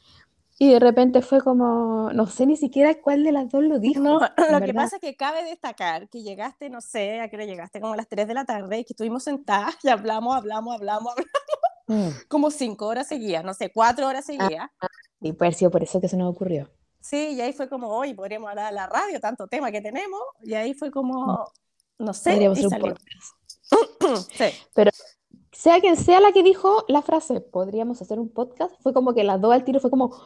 Y 0.59 0.73
de 0.73 0.81
repente 0.81 1.23
fue 1.23 1.41
como, 1.41 2.11
no 2.13 2.27
sé 2.27 2.45
ni 2.45 2.57
siquiera 2.57 3.01
cuál 3.01 3.23
de 3.25 3.33
las 3.33 3.49
dos 3.49 3.63
lo 3.63 3.79
dijo. 3.79 4.01
No, 4.01 4.21
lo 4.51 4.61
que 4.61 4.75
pasa 4.75 4.97
es 4.97 5.01
que 5.01 5.17
cabe 5.17 5.45
destacar 5.45 6.09
que 6.09 6.23
llegaste, 6.23 6.69
no 6.69 6.81
sé, 6.81 7.21
a 7.21 7.29
qué 7.29 7.37
hora 7.37 7.47
llegaste, 7.47 7.81
como 7.81 7.95
a 7.95 7.97
las 7.97 8.09
3 8.09 8.27
de 8.27 8.35
la 8.35 8.45
tarde, 8.45 8.81
y 8.81 8.85
que 8.85 8.93
estuvimos 8.93 9.23
sentadas 9.23 9.77
y 9.83 9.89
hablamos, 9.89 10.37
hablamos, 10.37 10.75
hablamos, 10.75 11.15
hablamos, 11.15 11.31
Mm, 11.91 12.11
como 12.29 12.51
5 12.51 12.87
horas 12.87 13.09
seguidas, 13.09 13.45
no 13.45 13.53
sé, 13.53 13.71
4 13.73 14.07
horas 14.07 14.25
seguidas. 14.25 14.71
Y 15.21 15.33
puede 15.33 15.49
haber 15.49 15.55
sido 15.55 15.71
por 15.71 15.83
eso 15.83 16.01
que 16.01 16.09
se 16.09 16.17
nos 16.17 16.31
ocurrió. 16.31 16.71
Sí, 17.01 17.33
y 17.33 17.41
ahí 17.41 17.53
fue 17.53 17.69
como, 17.69 17.89
hoy 17.89 18.15
podríamos 18.15 18.51
hablar 18.51 18.69
de 18.69 18.75
la 18.75 18.87
radio, 18.87 19.21
tanto 19.21 19.49
tema 19.49 19.73
que 19.73 19.81
tenemos, 19.81 20.21
y 20.43 20.55
ahí 20.55 20.75
fue 20.75 20.91
como, 20.91 21.51
no 21.99 22.15
sé, 22.15 22.33
Podríamos 22.33 22.59
y 22.59 22.67
hacer 22.67 22.83
un 22.83 22.83
salió. 22.83 22.97
Sí, 24.33 24.45
sea 25.61 25.79
quien 25.79 25.95
sea 25.95 26.21
la 26.21 26.33
que 26.33 26.43
dijo 26.43 26.87
la 26.89 27.03
frase, 27.03 27.43
podríamos 27.43 28.01
hacer 28.01 28.19
un 28.19 28.31
podcast, 28.31 28.75
fue 28.83 28.95
como 28.95 29.13
que 29.13 29.25
las 29.25 29.39
dos 29.43 29.53
al 29.53 29.63
tiro 29.63 29.79
fue 29.79 29.91
como, 29.91 30.19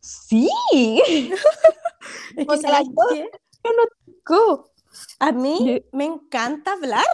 sí, 0.00 0.48
es 0.72 2.46
go. 4.24 4.70
A 5.18 5.32
mí 5.32 5.84
me 5.92 6.06
encanta 6.06 6.72
hablar, 6.72 7.04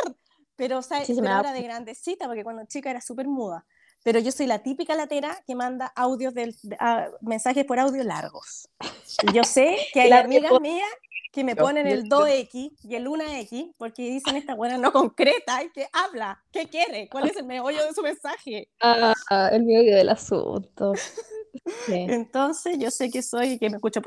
pero, 0.55 0.79
o 0.79 0.83
sea, 0.83 1.05
Sí, 1.05 1.17
pero 1.17 1.31
ahora 1.31 1.53
de 1.53 1.63
grandecita, 1.63 2.29
porque 2.29 2.45
cuando 2.45 2.65
chica 2.67 2.91
era 2.91 3.01
súper 3.01 3.27
muda. 3.27 3.67
Pero 4.05 4.21
yo 4.21 4.31
soy 4.31 4.47
la 4.47 4.61
típica 4.61 4.95
latera 4.95 5.43
que 5.47 5.55
manda 5.57 5.87
audios 5.97 6.35
del, 6.35 6.55
de- 6.63 6.77
ah, 6.79 7.09
mensajes 7.23 7.65
por 7.65 7.81
audio 7.81 8.05
largos. 8.05 8.69
Y 9.23 9.33
yo 9.33 9.43
sé 9.43 9.79
que 9.93 10.03
hay 10.03 10.13
amigas 10.13 10.53
mías 10.61 10.89
que 11.33 11.43
me 11.43 11.57
ponen 11.57 11.87
el 11.89 12.09
2X 12.09 12.77
y 12.85 12.95
el 12.95 13.09
1X 13.09 13.75
porque 13.77 14.03
dicen 14.03 14.37
esta 14.37 14.55
buena 14.55 14.79
no 14.79 14.93
concreta 14.93 15.65
y 15.65 15.71
que 15.71 15.89
habla, 15.93 16.41
¿qué 16.53 16.69
quiere? 16.69 17.09
¿Cuál 17.09 17.29
es 17.29 17.37
el 17.37 17.47
meollo 17.47 17.85
de 17.85 17.93
su 17.93 18.03
mensaje? 18.03 18.69
Ah, 18.81 19.15
el 19.51 19.65
medio 19.65 19.97
del 19.97 20.11
asunto. 20.11 20.93
Sí. 20.95 22.07
Entonces 22.09 22.79
yo 22.79 22.91
sé 22.91 23.11
que 23.11 23.23
soy, 23.23 23.59
que 23.59 23.71
me 23.71 23.77
escucho 23.77 24.01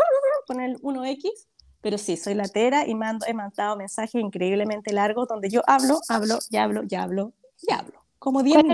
con 0.46 0.62
el 0.62 0.80
1X, 0.82 1.48
pero 1.82 1.98
sí, 1.98 2.18
soy 2.18 2.36
latera 2.36 2.88
y 2.88 2.94
mando, 2.94 3.26
he 3.26 3.34
mandado 3.34 3.76
mensajes 3.78 4.22
increíblemente 4.22 4.94
largos 4.94 5.28
donde 5.28 5.50
yo 5.50 5.62
hablo, 5.66 6.00
hablo, 6.08 6.40
y 6.50 6.58
hablo, 6.58 6.84
y 6.88 6.96
hablo, 6.96 7.34
y 7.62 7.74
hablo. 7.74 8.04
Como 8.20 8.44
10 8.44 8.64
¿Cuál 8.64 8.68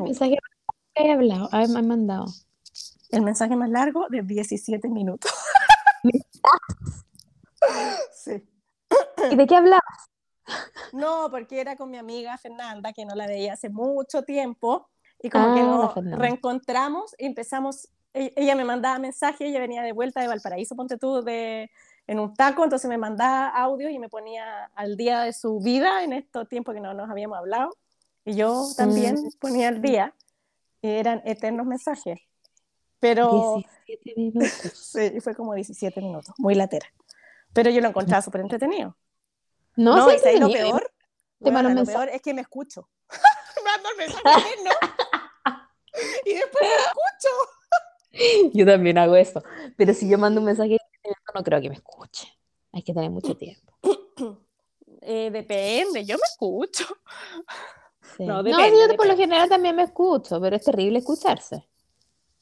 he 0.95 1.11
hablado? 1.11 1.49
A 1.51 1.59
ver, 1.59 1.69
me 1.69 1.79
han 1.79 1.87
mandado. 1.87 2.25
El 3.09 3.21
mensaje 3.21 3.55
más 3.55 3.69
largo 3.69 4.07
de 4.09 4.21
17 4.23 4.87
minutos. 4.89 5.31
sí. 8.13 8.43
¿Y 9.31 9.35
de 9.35 9.47
qué 9.47 9.55
hablaba? 9.55 9.83
No, 10.91 11.29
porque 11.31 11.61
era 11.61 11.75
con 11.75 11.89
mi 11.89 11.97
amiga 11.97 12.37
Fernanda, 12.37 12.93
que 12.93 13.05
no 13.05 13.15
la 13.15 13.27
veía 13.27 13.53
hace 13.53 13.69
mucho 13.69 14.23
tiempo, 14.23 14.89
y 15.21 15.29
como 15.29 15.47
Ah, 15.47 15.53
que 15.53 15.63
la 15.63 15.69
nos 15.69 15.93
Fernanda. 15.93 16.17
reencontramos 16.17 17.15
y 17.17 17.25
empezamos, 17.25 17.87
e- 18.13 18.33
ella 18.35 18.55
me 18.55 18.65
mandaba 18.65 18.99
mensajes, 18.99 19.41
ella 19.47 19.59
venía 19.59 19.81
de 19.81 19.93
vuelta 19.93 20.21
de 20.21 20.27
Valparaíso, 20.27 20.75
ponte 20.75 20.97
tú, 20.97 21.21
de, 21.23 21.71
en 22.07 22.19
un 22.19 22.33
taco, 22.35 22.63
entonces 22.63 22.89
me 22.89 22.97
mandaba 22.97 23.47
audio 23.49 23.89
y 23.89 23.97
me 23.99 24.09
ponía 24.09 24.65
al 24.75 24.97
día 24.97 25.21
de 25.21 25.33
su 25.33 25.59
vida 25.59 26.03
en 26.03 26.13
estos 26.13 26.47
tiempos 26.49 26.73
que 26.75 26.81
no 26.81 26.93
nos 26.93 27.09
habíamos 27.09 27.37
hablado, 27.37 27.69
y 28.25 28.35
yo 28.35 28.65
también 28.75 29.15
Mm. 29.15 29.29
ponía 29.39 29.69
al 29.69 29.81
día, 29.81 30.13
eran 30.83 31.21
eternos 31.25 31.65
mensajes. 31.65 32.19
Pero 32.99 33.55
17 33.85 34.13
minutos. 34.15 34.51
sí, 34.73 35.19
fue 35.21 35.35
como 35.35 35.53
17 35.53 36.01
minutos, 36.01 36.33
muy 36.37 36.55
latera. 36.55 36.87
Pero 37.53 37.69
yo 37.69 37.81
lo 37.81 37.89
encontraba 37.89 38.21
súper 38.21 38.41
entretenido. 38.41 38.95
No, 39.75 39.95
No, 39.95 40.05
¿sabes 40.05 40.39
lo 40.39 40.49
peor? 40.49 40.91
Te 41.41 41.49
un 41.49 41.55
lo 41.55 41.69
mensaje. 41.69 41.97
peor 41.97 42.09
es 42.09 42.21
que 42.21 42.33
me 42.33 42.41
escucho. 42.41 42.87
me 43.57 43.71
mando 43.71 43.89
el 43.89 43.97
mensaje 43.97 44.53
eterno. 44.53 44.71
y 46.25 46.33
después 46.33 46.61
me 46.61 46.75
escucho. 46.75 48.51
Yo 48.53 48.65
también 48.65 48.97
hago 48.97 49.15
eso. 49.15 49.43
Pero 49.75 49.93
si 49.93 50.07
yo 50.07 50.17
mando 50.17 50.39
un 50.39 50.45
mensaje, 50.45 50.77
no 51.35 51.43
creo 51.43 51.61
que 51.61 51.69
me 51.69 51.75
escuche. 51.75 52.27
Hay 52.71 52.83
que 52.83 52.93
tener 52.93 53.09
mucho 53.09 53.35
tiempo. 53.35 53.73
Eh, 55.05 55.29
depende, 55.31 56.05
yo 56.05 56.15
me 56.15 56.23
escucho. 56.23 56.85
Sí. 58.17 58.25
No, 58.25 58.43
depende, 58.43 58.77
yo 58.89 58.95
por 58.97 59.07
lo 59.07 59.15
general 59.15 59.49
también 59.49 59.75
me 59.75 59.83
escucho, 59.83 60.39
pero 60.41 60.55
es 60.55 60.63
terrible 60.63 60.99
escucharse. 60.99 61.67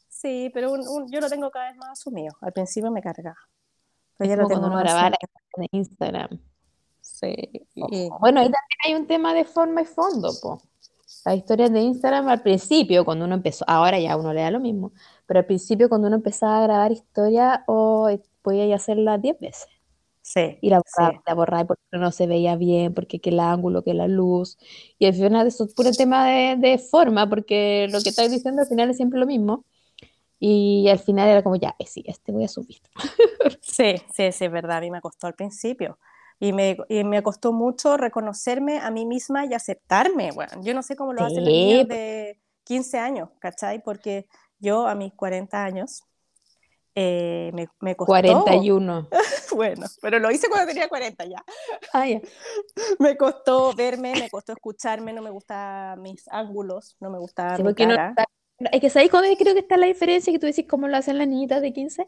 Sí, 0.10 0.52
pero 0.54 0.71
un- 0.74 0.88
un- 0.88 1.10
yo 1.12 1.19
lo 1.19 1.30
tengo 1.30 1.50
cada 1.52 1.69
vez 1.69 1.78
más 1.78 1.89
asumido. 2.00 2.34
Al 2.41 2.52
principio 2.52 2.91
me 2.91 3.02
cargaba. 3.02 3.38
Pero 4.17 4.30
ya 4.30 4.36
lo 4.36 4.47
tengo 4.47 4.60
cuando 4.62 4.67
uno 4.67 4.76
más 4.76 4.84
grabara 4.84 5.17
en 5.58 5.67
Instagram. 5.71 6.39
Sí. 7.00 7.34
y- 7.76 8.10
Bueno, 8.19 8.39
ahí 8.41 8.45
también 8.47 8.80
hay 8.86 8.93
un 8.95 9.08
tema 9.08 9.34
de 9.34 9.45
forma 9.45 9.82
y 9.82 9.86
fondo, 9.86 10.30
po. 10.41 10.62
Las 11.26 11.36
historias 11.36 11.71
de 11.71 11.82
Instagram 11.82 12.28
al 12.28 12.41
principio, 12.41 13.04
cuando 13.06 13.26
uno 13.26 13.36
empezó, 13.36 13.63
ahora 13.67 14.00
ya 14.00 14.15
uno 14.17 14.34
le 14.34 14.41
da 14.41 14.52
lo 14.52 14.60
mismo, 14.60 14.91
pero 15.26 15.39
al 15.39 15.45
principio 15.45 15.89
cuando 15.89 16.08
uno 16.08 16.15
empezaba 16.17 16.60
a 16.60 16.63
grabar 16.63 16.91
historias, 16.91 17.62
o 17.67 18.10
podía 18.41 18.65
ya 18.65 18.76
hacerlas 18.76 19.21
10 19.21 19.39
veces. 19.39 19.67
Sí, 20.22 20.64
Y 20.64 20.70
la 20.70 20.80
sí. 20.84 21.04
borraba, 21.04 21.22
la 21.26 21.34
borraba 21.34 21.66
porque 21.68 21.84
no 21.94 22.12
se 22.12 22.28
veía 22.28 22.56
bien, 22.56 22.94
porque 22.94 23.20
que 23.20 23.32
el 23.32 23.40
ángulo, 23.40 23.84
que 23.84 23.94
la 23.96 24.08
luz. 24.08 24.58
Y 25.00 25.06
al 25.08 25.14
final 25.16 25.48
eso 25.48 25.64
es 25.66 25.74
puro 25.74 25.96
tema 25.96 26.28
de, 26.28 26.56
de 26.58 26.78
forma, 26.78 27.28
porque 27.30 27.88
lo 27.92 28.04
que 28.04 28.10
estás 28.10 28.30
diciendo 28.32 28.62
al 28.62 28.68
final 28.68 28.90
es 28.92 28.98
siempre 28.98 29.20
lo 29.20 29.26
mismo. 29.26 29.66
Y 30.40 30.90
al 30.90 31.00
final 31.00 31.30
era 31.30 31.44
como, 31.44 31.56
ya, 31.58 31.76
eh, 31.80 31.88
sí, 31.88 32.04
este 32.08 32.32
voy 32.34 32.46
a 32.46 32.50
subir. 32.50 32.78
Sí, 33.62 33.96
sí, 34.14 34.32
sí, 34.32 34.46
es 34.46 34.52
verdad, 34.52 34.78
a 34.78 34.82
mí 34.82 34.92
me 34.92 35.02
costó 35.02 35.28
al 35.28 35.36
principio. 35.36 36.00
Y 36.40 36.54
me, 36.54 36.78
y 36.90 37.04
me 37.04 37.22
costó 37.22 37.54
mucho 37.54 37.98
reconocerme 37.98 38.80
a 38.80 38.90
mí 38.92 39.06
misma 39.06 39.46
y 39.46 39.54
aceptarme. 39.54 40.32
Bueno, 40.32 40.54
yo 40.64 40.74
no 40.74 40.82
sé 40.82 40.96
cómo 40.96 41.14
lo 41.14 41.24
hacen 41.24 41.46
los 41.46 41.54
Sí, 41.54 41.56
niños 41.56 41.88
pues. 41.88 42.02
de 42.08 42.40
15 42.64 42.98
años, 42.98 43.30
¿cachai? 43.40 43.82
Porque 43.84 44.28
yo 44.60 44.88
a 44.88 44.96
mis 44.96 45.14
40 45.14 45.64
años 45.64 46.04
eh, 46.96 47.52
me, 47.54 47.68
me 47.80 47.96
costó. 47.96 48.10
41. 48.12 49.08
Bueno, 49.54 49.86
pero 50.02 50.18
lo 50.20 50.32
hice 50.32 50.48
cuando 50.48 50.68
tenía 50.68 50.88
40 50.88 51.26
ya. 51.26 51.44
Ah. 51.94 52.06
Me 53.00 53.18
costó 53.18 53.74
verme, 53.74 54.14
me 54.16 54.30
costó 54.30 54.54
escucharme, 54.54 55.12
no 55.12 55.22
me 55.22 55.30
gustan 55.30 56.02
mis 56.02 56.26
ángulos, 56.30 56.96
no 57.02 57.10
me 57.10 57.20
gusta 57.20 57.58
Sí, 57.58 57.62
mi 57.62 57.68
porque 57.70 57.84
uno 57.84 57.96
cara. 57.98 58.10
está- 58.12 58.26
Es 58.72 58.80
que 58.80 58.90
¿sabéis 58.90 59.12
cuándo 59.12 59.28
creo 59.38 59.54
que 59.54 59.60
está 59.60 59.76
la 59.76 59.88
diferencia 59.88 60.32
que 60.32 60.40
tú 60.40 60.46
decís 60.46 60.66
cómo 60.70 60.88
lo 60.88 60.96
hacen 60.96 61.18
las 61.18 61.28
niñitas 61.28 61.62
de 61.62 61.74
15? 61.74 62.06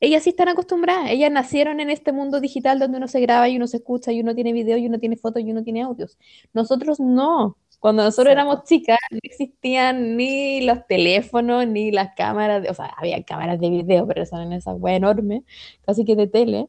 Ellas 0.00 0.24
sí 0.24 0.30
están 0.30 0.48
acostumbradas, 0.48 1.08
ellas 1.10 1.30
nacieron 1.30 1.80
en 1.80 1.88
este 1.88 2.12
mundo 2.12 2.40
digital 2.40 2.78
donde 2.78 2.98
uno 2.98 3.08
se 3.08 3.20
graba 3.20 3.48
y 3.48 3.56
uno 3.56 3.66
se 3.66 3.78
escucha 3.78 4.12
y 4.12 4.20
uno 4.20 4.34
tiene 4.34 4.52
video 4.52 4.76
y 4.76 4.86
uno 4.86 4.98
tiene 4.98 5.16
fotos 5.16 5.42
y 5.42 5.50
uno 5.50 5.62
tiene 5.62 5.82
audios. 5.82 6.18
Nosotros 6.52 7.00
no. 7.00 7.56
Cuando 7.84 8.02
nosotros 8.02 8.32
éramos 8.32 8.64
chicas 8.64 8.96
no 9.10 9.18
existían 9.22 10.16
ni 10.16 10.62
los 10.62 10.86
teléfonos 10.86 11.66
ni 11.66 11.90
las 11.92 12.14
cámaras, 12.16 12.62
de- 12.62 12.70
o 12.70 12.74
sea, 12.74 12.86
había 12.96 13.22
cámaras 13.24 13.60
de 13.60 13.68
video, 13.68 14.06
pero 14.06 14.22
eran 14.22 14.54
esas 14.54 14.76
weas 14.80 14.96
enormes, 14.96 15.42
casi 15.84 16.06
que 16.06 16.16
de 16.16 16.26
tele. 16.26 16.68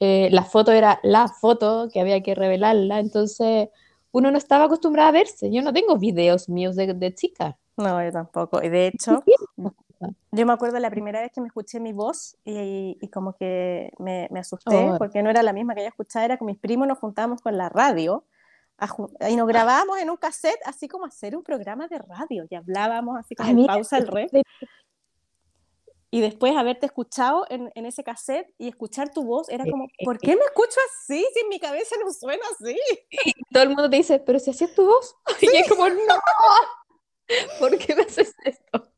Eh, 0.00 0.28
la 0.32 0.42
foto 0.42 0.72
era 0.72 0.98
la 1.04 1.28
foto 1.28 1.88
que 1.92 2.00
había 2.00 2.20
que 2.24 2.34
revelarla, 2.34 2.98
entonces 2.98 3.68
uno 4.10 4.32
no 4.32 4.38
estaba 4.38 4.64
acostumbrada 4.64 5.10
a 5.10 5.12
verse. 5.12 5.52
Yo 5.52 5.62
no 5.62 5.72
tengo 5.72 5.96
videos 5.98 6.48
míos 6.48 6.74
de, 6.74 6.94
de 6.94 7.14
chica. 7.14 7.56
No, 7.76 8.02
yo 8.02 8.10
tampoco. 8.10 8.60
Y 8.60 8.70
de 8.70 8.88
hecho, 8.88 9.22
Sí, 9.24 9.32
yo 10.32 10.46
me 10.46 10.52
acuerdo 10.52 10.78
la 10.80 10.90
primera 10.90 11.20
vez 11.20 11.30
que 11.32 11.40
me 11.40 11.46
escuché 11.46 11.78
mi 11.78 11.92
voz 11.92 12.36
y, 12.44 12.98
y 13.00 13.08
como 13.08 13.34
que 13.36 13.92
me, 13.98 14.26
me 14.32 14.40
asusté 14.40 14.74
Oh. 14.74 14.96
porque 14.98 15.22
no 15.22 15.30
era 15.30 15.42
la 15.44 15.52
misma 15.52 15.74
que 15.74 15.82
yo 15.82 15.88
escuchaba, 15.88 16.24
era 16.24 16.38
con 16.38 16.46
mis 16.46 16.58
primos, 16.58 16.88
nos 16.88 16.98
juntábamos 16.98 17.40
con 17.40 17.56
la 17.56 17.68
radio 17.68 18.24
y 19.28 19.36
nos 19.36 19.46
grabábamos 19.46 19.98
en 19.98 20.10
un 20.10 20.16
cassette, 20.16 20.60
así 20.64 20.88
como 20.88 21.06
hacer 21.06 21.36
un 21.36 21.42
programa 21.42 21.88
de 21.88 21.98
radio 21.98 22.46
y 22.48 22.54
hablábamos 22.54 23.18
así 23.18 23.34
como 23.34 23.50
en 23.50 23.66
pausa 23.66 23.98
el 23.98 24.06
rey. 24.06 24.28
Y 26.12 26.20
después 26.20 26.56
haberte 26.56 26.86
escuchado 26.86 27.46
en, 27.50 27.70
en 27.76 27.86
ese 27.86 28.02
cassette 28.02 28.52
y 28.58 28.66
escuchar 28.66 29.12
tu 29.12 29.22
voz, 29.22 29.48
era 29.48 29.64
como, 29.64 29.86
¿por 30.04 30.18
qué 30.18 30.34
me 30.34 30.42
escucho 30.42 30.76
así 30.90 31.24
si 31.32 31.40
en 31.40 31.48
mi 31.48 31.60
cabeza 31.60 31.94
no 32.04 32.12
suena 32.12 32.42
así? 32.52 32.76
todo 33.52 33.62
el 33.62 33.68
mundo 33.68 33.88
te 33.88 33.96
dice, 33.96 34.18
pero 34.18 34.38
si 34.38 34.50
así 34.50 34.64
es 34.64 34.74
tu 34.74 34.86
voz. 34.86 35.14
Y 35.40 35.56
es 35.56 35.68
como, 35.68 35.88
no, 35.88 35.96
¿por 37.60 37.78
qué 37.78 37.94
me 37.94 38.02
haces 38.02 38.34
esto? 38.44 38.89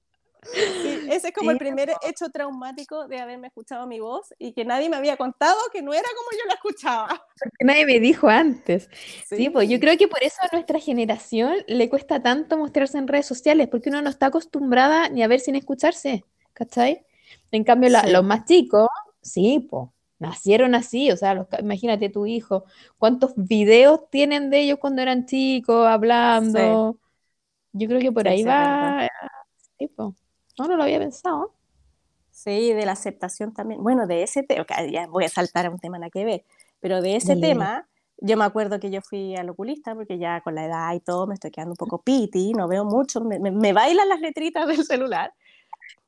Sí, 0.82 1.02
ese 1.06 1.28
es 1.28 1.34
como 1.34 1.50
el 1.50 1.58
primer 1.58 1.96
hecho 2.02 2.30
traumático 2.30 3.06
de 3.08 3.20
haberme 3.20 3.48
escuchado 3.48 3.86
mi 3.86 4.00
voz 4.00 4.34
y 4.38 4.52
que 4.52 4.64
nadie 4.64 4.88
me 4.90 4.96
había 4.96 5.16
contado 5.16 5.56
que 5.72 5.82
no 5.82 5.92
era 5.94 6.08
como 6.16 6.30
yo 6.32 6.46
la 6.48 6.54
escuchaba. 6.54 7.26
Porque 7.38 7.64
nadie 7.64 7.86
me 7.86 7.98
dijo 8.00 8.28
antes. 8.28 8.88
Sí, 9.24 9.50
pues 9.50 9.68
yo 9.68 9.80
creo 9.80 9.96
que 9.98 10.06
por 10.08 10.22
eso 10.22 10.36
a 10.42 10.54
nuestra 10.54 10.78
generación 10.78 11.56
le 11.66 11.88
cuesta 11.88 12.22
tanto 12.22 12.56
mostrarse 12.58 12.98
en 12.98 13.08
redes 13.08 13.26
sociales, 13.26 13.68
porque 13.68 13.88
uno 13.90 14.02
no 14.02 14.10
está 14.10 14.26
acostumbrada 14.26 15.08
ni 15.08 15.22
a 15.22 15.28
ver 15.28 15.40
sin 15.40 15.56
escucharse, 15.56 16.24
¿cachai? 16.52 17.04
En 17.50 17.64
cambio, 17.64 17.90
la- 17.90 18.06
los 18.08 18.22
más 18.24 18.44
chicos, 18.44 18.86
sí, 19.22 19.66
pues, 19.70 19.88
nacieron 20.18 20.74
así, 20.76 21.10
o 21.10 21.16
sea, 21.16 21.34
los 21.34 21.46
imagínate 21.58 22.08
tu 22.10 22.26
hijo, 22.26 22.64
cuántos 22.98 23.32
videos 23.36 24.08
tienen 24.10 24.50
de 24.50 24.60
ellos 24.60 24.78
cuando 24.78 25.02
eran 25.02 25.26
chicos, 25.26 25.86
hablando. 25.88 26.98
Yo 27.72 27.88
creo 27.88 28.00
que 28.00 28.12
por 28.12 28.28
ahí 28.28 28.42
sí, 28.42 28.44
va, 28.44 29.08
sí, 29.78 29.88
po. 29.88 30.16
No, 30.62 30.68
no 30.68 30.76
lo 30.76 30.82
había 30.84 30.98
pensado. 30.98 31.52
Sí, 32.30 32.72
de 32.72 32.86
la 32.86 32.92
aceptación 32.92 33.52
también. 33.52 33.82
Bueno, 33.82 34.06
de 34.06 34.22
ese 34.22 34.42
tema, 34.42 34.64
ya 34.90 35.06
voy 35.06 35.24
a 35.24 35.28
saltar 35.28 35.66
a 35.66 35.70
un 35.70 35.78
tema 35.78 35.98
nada 35.98 36.10
que 36.10 36.24
ver, 36.24 36.44
pero 36.80 37.02
de 37.02 37.16
ese 37.16 37.34
tema, 37.40 37.88
yo 38.18 38.36
me 38.36 38.44
acuerdo 38.44 38.80
que 38.80 38.90
yo 38.90 39.00
fui 39.02 39.36
al 39.36 39.50
oculista 39.50 39.94
porque 39.94 40.18
ya 40.18 40.40
con 40.40 40.54
la 40.54 40.64
edad 40.64 40.94
y 40.94 41.00
todo 41.00 41.26
me 41.26 41.34
estoy 41.34 41.50
quedando 41.50 41.72
un 41.72 41.76
poco 41.76 42.00
piti, 42.02 42.52
no 42.52 42.68
veo 42.68 42.84
mucho, 42.84 43.20
me, 43.22 43.38
me- 43.38 43.50
me 43.50 43.72
bailan 43.72 44.08
las 44.08 44.20
letritas 44.20 44.66
del 44.68 44.84
celular. 44.84 45.34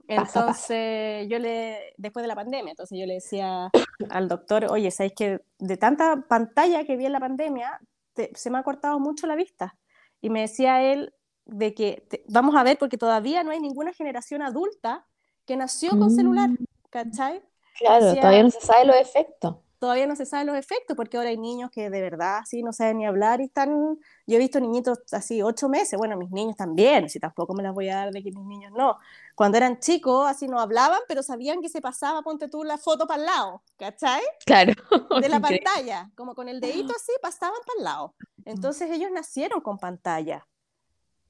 Pasa, 0.06 0.22
pasa. 0.24 0.38
Entonces, 0.40 1.28
yo 1.28 1.38
le, 1.38 1.94
después 1.96 2.22
de 2.22 2.28
la 2.28 2.34
pandemia, 2.36 2.70
entonces 2.70 2.98
yo 2.98 3.06
le 3.06 3.14
decía 3.14 3.70
al 4.10 4.28
doctor, 4.28 4.66
oye, 4.70 4.90
¿sabéis 4.90 5.14
que 5.14 5.40
de 5.58 5.76
tanta 5.76 6.24
pantalla 6.28 6.84
que 6.84 6.96
vi 6.96 7.06
en 7.06 7.12
la 7.12 7.20
pandemia, 7.20 7.80
te- 8.12 8.30
se 8.34 8.50
me 8.50 8.58
ha 8.58 8.62
cortado 8.62 8.98
mucho 9.00 9.26
la 9.26 9.34
vista? 9.34 9.76
Y 10.20 10.30
me 10.30 10.40
decía 10.42 10.82
él 10.82 11.12
de 11.46 11.74
que 11.74 12.06
te- 12.08 12.24
vamos 12.28 12.54
a 12.56 12.62
ver, 12.62 12.78
porque 12.78 12.98
todavía 12.98 13.42
no 13.44 13.50
hay 13.50 13.60
ninguna 13.60 13.92
generación 13.92 14.42
adulta 14.42 15.06
que 15.46 15.56
nació 15.56 15.98
con 15.98 16.10
celular, 16.10 16.48
Mm, 16.50 16.64
¿cachai? 16.90 17.42
Claro, 17.78 18.14
todavía 18.14 18.42
no 18.42 18.50
se 18.50 18.60
sabe 18.60 18.84
los 18.86 18.96
efectos. 18.96 19.56
Todavía 19.80 20.06
no 20.06 20.16
se 20.16 20.24
saben 20.24 20.46
los 20.46 20.56
efectos, 20.56 20.96
porque 20.96 21.18
ahora 21.18 21.28
hay 21.28 21.36
niños 21.36 21.70
que 21.70 21.90
de 21.90 22.00
verdad 22.00 22.38
así 22.38 22.62
no 22.62 22.72
saben 22.72 22.98
ni 22.98 23.06
hablar 23.06 23.42
y 23.42 23.44
están, 23.44 23.98
yo 24.26 24.36
he 24.36 24.38
visto 24.38 24.58
niñitos 24.58 25.00
así 25.12 25.42
ocho 25.42 25.68
meses, 25.68 25.98
bueno, 25.98 26.16
mis 26.16 26.30
niños 26.30 26.56
también, 26.56 27.10
si 27.10 27.20
tampoco 27.20 27.52
me 27.52 27.62
las 27.62 27.74
voy 27.74 27.90
a 27.90 27.96
dar 27.96 28.10
de 28.10 28.22
que 28.22 28.30
mis 28.32 28.46
niños 28.46 28.72
no. 28.72 28.96
Cuando 29.34 29.58
eran 29.58 29.80
chicos, 29.80 30.26
así 30.26 30.48
no 30.48 30.58
hablaban, 30.58 31.00
pero 31.06 31.22
sabían 31.22 31.60
que 31.60 31.68
se 31.68 31.82
pasaba, 31.82 32.22
ponte 32.22 32.48
tú 32.48 32.64
la 32.64 32.78
foto 32.78 33.06
para 33.06 33.20
el 33.20 33.26
lado, 33.26 33.62
¿cachai? 33.76 34.22
Claro. 34.46 34.72
de 35.20 35.28
la 35.28 35.38
pantalla, 35.40 36.10
como 36.14 36.34
con 36.34 36.48
el 36.48 36.60
dedito 36.60 36.94
así, 36.96 37.12
pasaban 37.20 37.58
para 37.66 37.76
el 37.78 37.84
lado. 37.84 38.14
Entonces 38.46 38.90
ellos 38.90 39.10
nacieron 39.12 39.60
con 39.60 39.76
pantalla. 39.76 40.46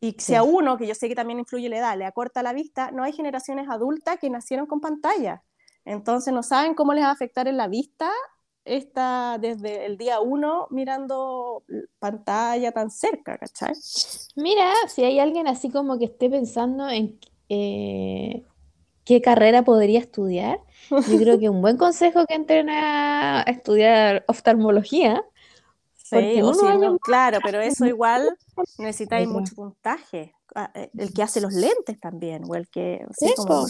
Y 0.05 0.11
si 0.19 0.19
Sí. 0.19 0.35
a 0.35 0.43
uno, 0.43 0.77
que 0.77 0.87
yo 0.87 0.95
sé 0.95 1.09
que 1.09 1.14
también 1.14 1.38
influye 1.38 1.69
la 1.71 1.79
edad, 1.79 1.97
le 1.97 2.05
acorta 2.05 2.43
la 2.43 2.53
vista, 2.53 2.90
no 2.90 3.05
hay 3.05 3.12
generaciones 3.12 3.69
adultas 3.71 4.19
que 4.21 4.29
nacieron 4.29 4.67
con 4.67 4.81
pantalla. 4.81 5.43
Entonces 5.87 6.33
no 6.35 6.43
saben 6.43 6.75
cómo 6.75 6.93
les 6.93 7.05
va 7.05 7.09
a 7.09 7.12
afectar 7.12 7.49
en 7.49 7.57
la 7.57 7.69
vista 7.69 8.11
esta, 8.67 9.38
desde 9.38 9.87
el 9.87 9.97
día 9.97 10.21
uno 10.21 10.67
mirando 10.71 11.62
pantalla 11.99 12.73
tan 12.73 12.90
cerca, 12.90 13.38
¿cachai? 13.38 13.73
Mira, 14.37 14.73
si 14.88 15.05
hay 15.05 15.19
alguien 15.21 15.49
así 15.49 15.71
como 15.71 15.99
que 15.99 16.07
esté 16.07 16.29
pensando 16.29 16.88
en 16.90 17.19
eh, 17.49 18.43
qué 19.05 19.23
carrera 19.23 19.64
podría 19.64 20.01
estudiar, 20.01 20.61
yo 20.90 21.19
creo 21.19 21.38
que 21.38 21.49
un 21.49 21.62
buen 21.62 21.79
consejo 21.79 22.27
que 22.27 22.35
entren 22.35 22.69
a 22.69 23.43
estudiar 23.47 24.25
oftalmología. 24.29 25.25
Sí, 26.05 26.40
o 26.43 26.53
si 26.55 26.67
no- 26.67 26.99
claro, 26.99 27.40
pero 27.43 27.61
eso 27.62 27.87
igual 27.87 28.37
necesitáis 28.79 29.29
mucho 29.29 29.55
puntaje. 29.55 30.35
Ah, 30.55 30.71
eh, 30.75 30.90
El 30.97 31.12
que 31.12 31.23
hace 31.23 31.40
los 31.40 31.53
lentes 31.53 31.99
también, 31.99 32.45
o 32.49 32.55
el 32.55 32.69
que... 32.69 33.05
sí, 33.12 33.33
como-. 33.37 33.67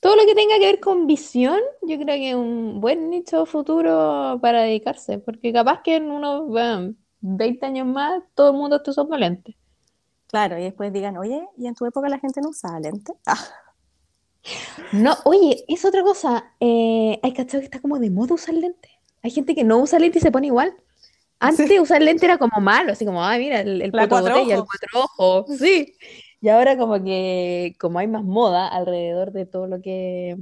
Todo 0.00 0.16
lo 0.16 0.24
que 0.26 0.34
tenga 0.34 0.58
que 0.58 0.66
ver 0.66 0.80
con 0.80 1.06
visión, 1.06 1.58
yo 1.82 1.96
creo 1.98 2.16
que 2.16 2.30
es 2.30 2.36
un 2.36 2.80
buen 2.80 3.10
nicho 3.10 3.46
futuro 3.46 4.38
para 4.40 4.62
dedicarse, 4.62 5.18
porque 5.18 5.52
capaz 5.52 5.82
que 5.82 5.96
en 5.96 6.10
unos 6.10 6.46
bueno, 6.48 6.94
20 7.20 7.66
años 7.66 7.86
más 7.86 8.22
todo 8.34 8.50
el 8.50 8.56
mundo 8.56 8.76
esté 8.76 8.90
usando 8.90 9.16
lentes. 9.16 9.54
Claro, 10.28 10.58
y 10.58 10.62
después 10.64 10.92
digan, 10.92 11.16
oye, 11.18 11.48
¿y 11.56 11.66
en 11.66 11.74
tu 11.74 11.86
época 11.86 12.08
la 12.08 12.18
gente 12.18 12.40
no 12.40 12.50
usaba 12.50 12.80
lente? 12.80 13.12
Ah, 13.26 13.38
No, 14.92 15.16
oye, 15.24 15.64
es 15.68 15.84
otra 15.84 16.02
cosa. 16.02 16.52
Eh, 16.60 17.18
hay 17.22 17.32
cachado 17.32 17.60
que 17.60 17.66
está 17.66 17.80
como 17.80 17.98
de 17.98 18.10
moda 18.10 18.34
usar 18.34 18.54
lentes. 18.54 18.90
Hay 19.22 19.30
gente 19.30 19.54
que 19.54 19.64
no 19.64 19.78
usa 19.78 19.98
lentes 19.98 20.22
y 20.22 20.24
se 20.26 20.32
pone 20.32 20.46
igual. 20.48 20.74
Antes 21.38 21.80
usar 21.80 22.00
lente 22.02 22.24
era 22.26 22.38
como 22.38 22.60
malo, 22.60 22.92
así 22.92 23.04
como, 23.04 23.22
ay, 23.24 23.40
mira, 23.40 23.60
el, 23.60 23.82
el 23.82 23.90
La 23.92 24.08
cuatro 24.08 24.34
botella, 24.34 24.54
el 24.54 24.60
ojos. 24.60 24.68
cuatro 24.70 25.00
ojos. 25.44 25.58
Sí. 25.58 25.94
Y 26.40 26.48
ahora 26.48 26.76
como 26.78 27.02
que, 27.02 27.74
como 27.78 27.98
hay 27.98 28.06
más 28.08 28.24
moda 28.24 28.68
alrededor 28.68 29.32
de 29.32 29.46
todo 29.46 29.66
lo 29.66 29.80
que, 29.80 30.36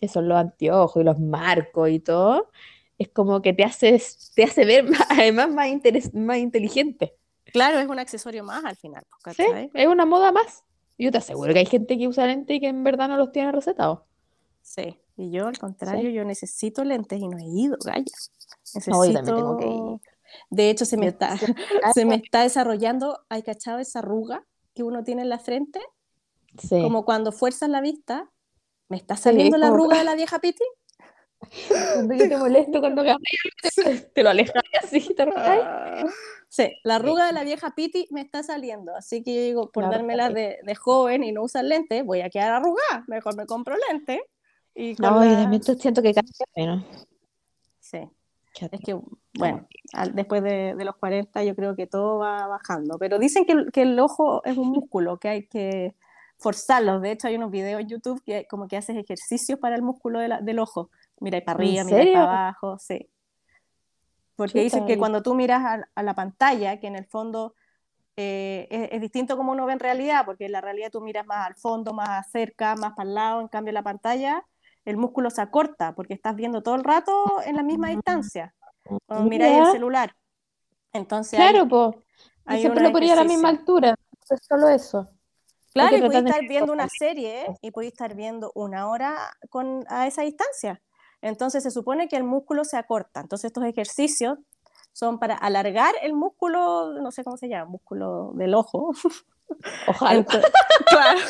que 0.00 0.08
son 0.08 0.28
los 0.28 0.38
anteojos 0.38 1.00
y 1.00 1.04
los 1.04 1.18
marcos 1.18 1.90
y 1.90 2.00
todo, 2.00 2.50
es 2.98 3.08
como 3.08 3.42
que 3.42 3.52
te 3.52 3.64
hace, 3.64 4.00
te 4.34 4.44
hace 4.44 4.64
ver 4.64 4.84
más- 4.88 5.06
además 5.10 5.50
más, 5.50 5.68
interes- 5.68 6.12
más 6.14 6.38
inteligente. 6.38 7.14
Claro, 7.52 7.78
es 7.80 7.88
un 7.88 7.98
accesorio 7.98 8.44
más 8.44 8.64
al 8.64 8.76
final. 8.76 9.04
pues, 9.22 9.36
Sí, 9.36 9.44
es 9.74 9.86
una 9.86 10.06
moda 10.06 10.32
más. 10.32 10.64
Yo 10.98 11.10
te 11.10 11.18
aseguro 11.18 11.52
que 11.52 11.58
hay 11.60 11.66
gente 11.66 11.98
que 11.98 12.06
usa 12.08 12.26
lentes 12.26 12.56
y 12.56 12.60
que 12.60 12.68
en 12.68 12.82
verdad 12.84 13.08
no 13.08 13.16
los 13.16 13.32
tiene 13.32 13.50
recetados. 13.52 14.00
Sí. 14.62 14.98
Y 15.16 15.30
yo, 15.32 15.48
al 15.48 15.58
contrario, 15.58 16.08
yo 16.10 16.24
necesito 16.24 16.84
lentes 16.84 17.20
y 17.20 17.28
no 17.28 17.36
he 17.38 17.44
ido, 17.44 17.76
Gaya. 17.84 18.04
No, 18.86 19.04
yo 19.04 19.12
también 19.12 19.36
tengo 19.36 19.56
que 19.58 19.66
Necesito- 19.66 20.00
De 20.50 20.70
hecho, 20.70 20.84
se 20.84 20.96
me, 20.96 21.06
Yo 21.06 21.10
está, 21.10 21.36
se 21.94 22.04
me 22.04 22.16
está 22.16 22.42
desarrollando, 22.42 23.18
¿hay 23.28 23.42
cachado 23.42 23.78
esa 23.78 24.00
arruga 24.00 24.44
que 24.74 24.82
uno 24.82 25.04
tiene 25.04 25.22
en 25.22 25.28
la 25.28 25.38
frente? 25.38 25.80
Sí. 26.58 26.80
Como 26.82 27.04
cuando 27.04 27.32
fuerzas 27.32 27.68
la 27.70 27.80
vista, 27.80 28.30
¿me 28.88 28.96
está 28.96 29.16
saliendo 29.16 29.56
la 29.58 29.68
como- 29.68 29.76
arruga 29.82 29.98
de 29.98 30.04
la 30.04 30.14
vieja 30.14 30.38
Piti? 30.38 30.64
Cuando 31.68 32.14
yo 32.14 32.28
te 32.28 32.36
molesto, 32.36 32.80
cuando 32.80 33.02
te, 33.02 34.00
te 34.14 34.22
lo 34.22 34.30
alejas 34.30 34.62
así, 34.82 35.12
te 35.14 35.22
arrugas. 35.22 35.58
Ah. 35.62 36.04
Sí, 36.48 36.70
la 36.84 36.96
arruga 36.96 37.26
de 37.26 37.32
la 37.32 37.44
vieja 37.44 37.74
Piti 37.74 38.06
me 38.10 38.20
está 38.20 38.42
saliendo, 38.42 38.94
así 38.94 39.22
que 39.22 39.34
yo 39.34 39.40
digo, 39.40 39.70
por 39.72 39.84
La 39.84 39.90
dármela 39.90 40.28
de, 40.28 40.58
de 40.62 40.74
joven 40.74 41.24
y 41.24 41.32
no 41.32 41.42
usar 41.42 41.64
lentes, 41.64 42.04
voy 42.04 42.20
a 42.20 42.28
quedar 42.30 42.52
arrugada, 42.52 43.04
mejor 43.08 43.34
me 43.36 43.46
compro 43.46 43.74
lentes. 43.90 44.20
Y 44.74 44.94
con 44.96 45.14
No, 45.14 45.24
yo 45.24 45.30
la- 45.30 45.36
también 45.42 45.62
te- 45.62 45.74
siento 45.76 46.00
que 46.02 46.14
cambia 46.14 46.32
menos. 46.54 46.84
Sí, 47.80 47.98
es 48.60 48.80
que, 48.80 48.98
bueno, 49.34 49.66
al- 49.92 50.14
después 50.14 50.42
de, 50.42 50.74
de 50.74 50.84
los 50.84 50.96
40 50.96 51.42
yo 51.44 51.54
creo 51.56 51.74
que 51.74 51.86
todo 51.86 52.18
va 52.18 52.46
bajando, 52.46 52.98
pero 52.98 53.18
dicen 53.18 53.44
que, 53.46 53.52
el- 53.52 53.72
que 53.72 53.82
el 53.82 53.98
ojo 53.98 54.44
es 54.44 54.56
un 54.56 54.68
músculo, 54.68 55.18
que 55.18 55.28
hay 55.28 55.46
que 55.46 55.94
forzarlo, 56.38 57.00
de 57.00 57.12
hecho 57.12 57.28
hay 57.28 57.36
unos 57.36 57.50
videos 57.50 57.80
en 57.80 57.88
YouTube 57.88 58.22
que 58.24 58.46
como 58.48 58.68
que 58.68 58.76
haces 58.76 58.96
ejercicios 58.96 59.58
para 59.58 59.76
el 59.76 59.82
músculo 59.82 60.18
de 60.18 60.28
la- 60.28 60.40
del 60.40 60.58
ojo, 60.58 60.90
miráis 61.20 61.44
para 61.44 61.62
¿En 61.62 61.78
arriba, 61.78 61.84
serio? 61.84 62.12
para 62.14 62.48
abajo, 62.48 62.78
sí. 62.78 63.08
Porque 64.36 64.62
dicen 64.62 64.80
Chuta, 64.80 64.86
que 64.86 64.92
y- 64.94 64.98
cuando 64.98 65.22
tú 65.22 65.34
miras 65.34 65.62
a, 65.64 65.88
a 65.94 66.02
la 66.02 66.14
pantalla, 66.14 66.80
que 66.80 66.86
en 66.88 66.96
el 66.96 67.06
fondo 67.06 67.54
eh, 68.16 68.66
es, 68.70 68.88
es 68.92 69.00
distinto 69.00 69.36
como 69.36 69.52
uno 69.52 69.66
ve 69.66 69.72
en 69.74 69.80
realidad, 69.80 70.24
porque 70.26 70.46
en 70.46 70.52
la 70.52 70.60
realidad 70.60 70.90
tú 70.90 71.00
miras 71.00 71.26
más 71.26 71.46
al 71.46 71.54
fondo, 71.54 71.92
más 71.94 72.30
cerca, 72.30 72.74
más 72.76 72.92
para 72.94 73.08
el 73.08 73.14
lado, 73.14 73.40
en 73.40 73.48
cambio 73.48 73.72
la 73.72 73.82
pantalla 73.82 74.44
el 74.84 74.96
músculo 74.96 75.30
se 75.30 75.40
acorta 75.40 75.94
porque 75.94 76.14
estás 76.14 76.34
viendo 76.36 76.62
todo 76.62 76.74
el 76.74 76.84
rato 76.84 77.12
en 77.44 77.56
la 77.56 77.62
misma 77.62 77.88
Ah. 77.88 77.90
distancia, 77.90 78.54
cuando 79.06 79.28
miráis 79.28 79.58
el 79.58 79.72
celular. 79.72 80.14
Entonces, 80.92 81.38
Claro, 81.38 81.66
pues. 81.68 81.96
siempre 82.60 82.82
lo 82.84 82.92
ponía 82.92 83.12
a 83.14 83.16
la 83.16 83.24
misma 83.24 83.48
altura. 83.48 83.94
Es 84.28 84.40
solo 84.48 84.68
eso. 84.68 85.08
Claro, 85.72 85.96
y 85.96 86.00
podéis 86.02 86.24
de 86.24 86.30
estar 86.30 86.46
viendo 86.48 86.72
una 86.72 86.88
serie 86.88 87.46
y 87.62 87.70
podéis 87.70 87.92
estar 87.92 88.14
viendo 88.14 88.52
una 88.54 88.88
hora 88.88 89.16
con, 89.48 89.84
a 89.88 90.06
esa 90.06 90.22
distancia. 90.22 90.82
Entonces 91.22 91.62
se 91.62 91.70
supone 91.70 92.08
que 92.08 92.16
el 92.16 92.24
músculo 92.24 92.64
se 92.64 92.76
acorta. 92.76 93.20
Entonces 93.20 93.46
estos 93.46 93.64
ejercicios 93.64 94.38
son 94.92 95.18
para 95.18 95.34
alargar 95.34 95.94
el 96.02 96.12
músculo, 96.12 96.92
no 97.00 97.10
sé 97.10 97.24
cómo 97.24 97.38
se 97.38 97.48
llama, 97.48 97.70
músculo 97.70 98.32
del 98.34 98.54
ojo. 98.54 98.92
Ojalá. 99.88 100.24
Claro. 100.86 101.20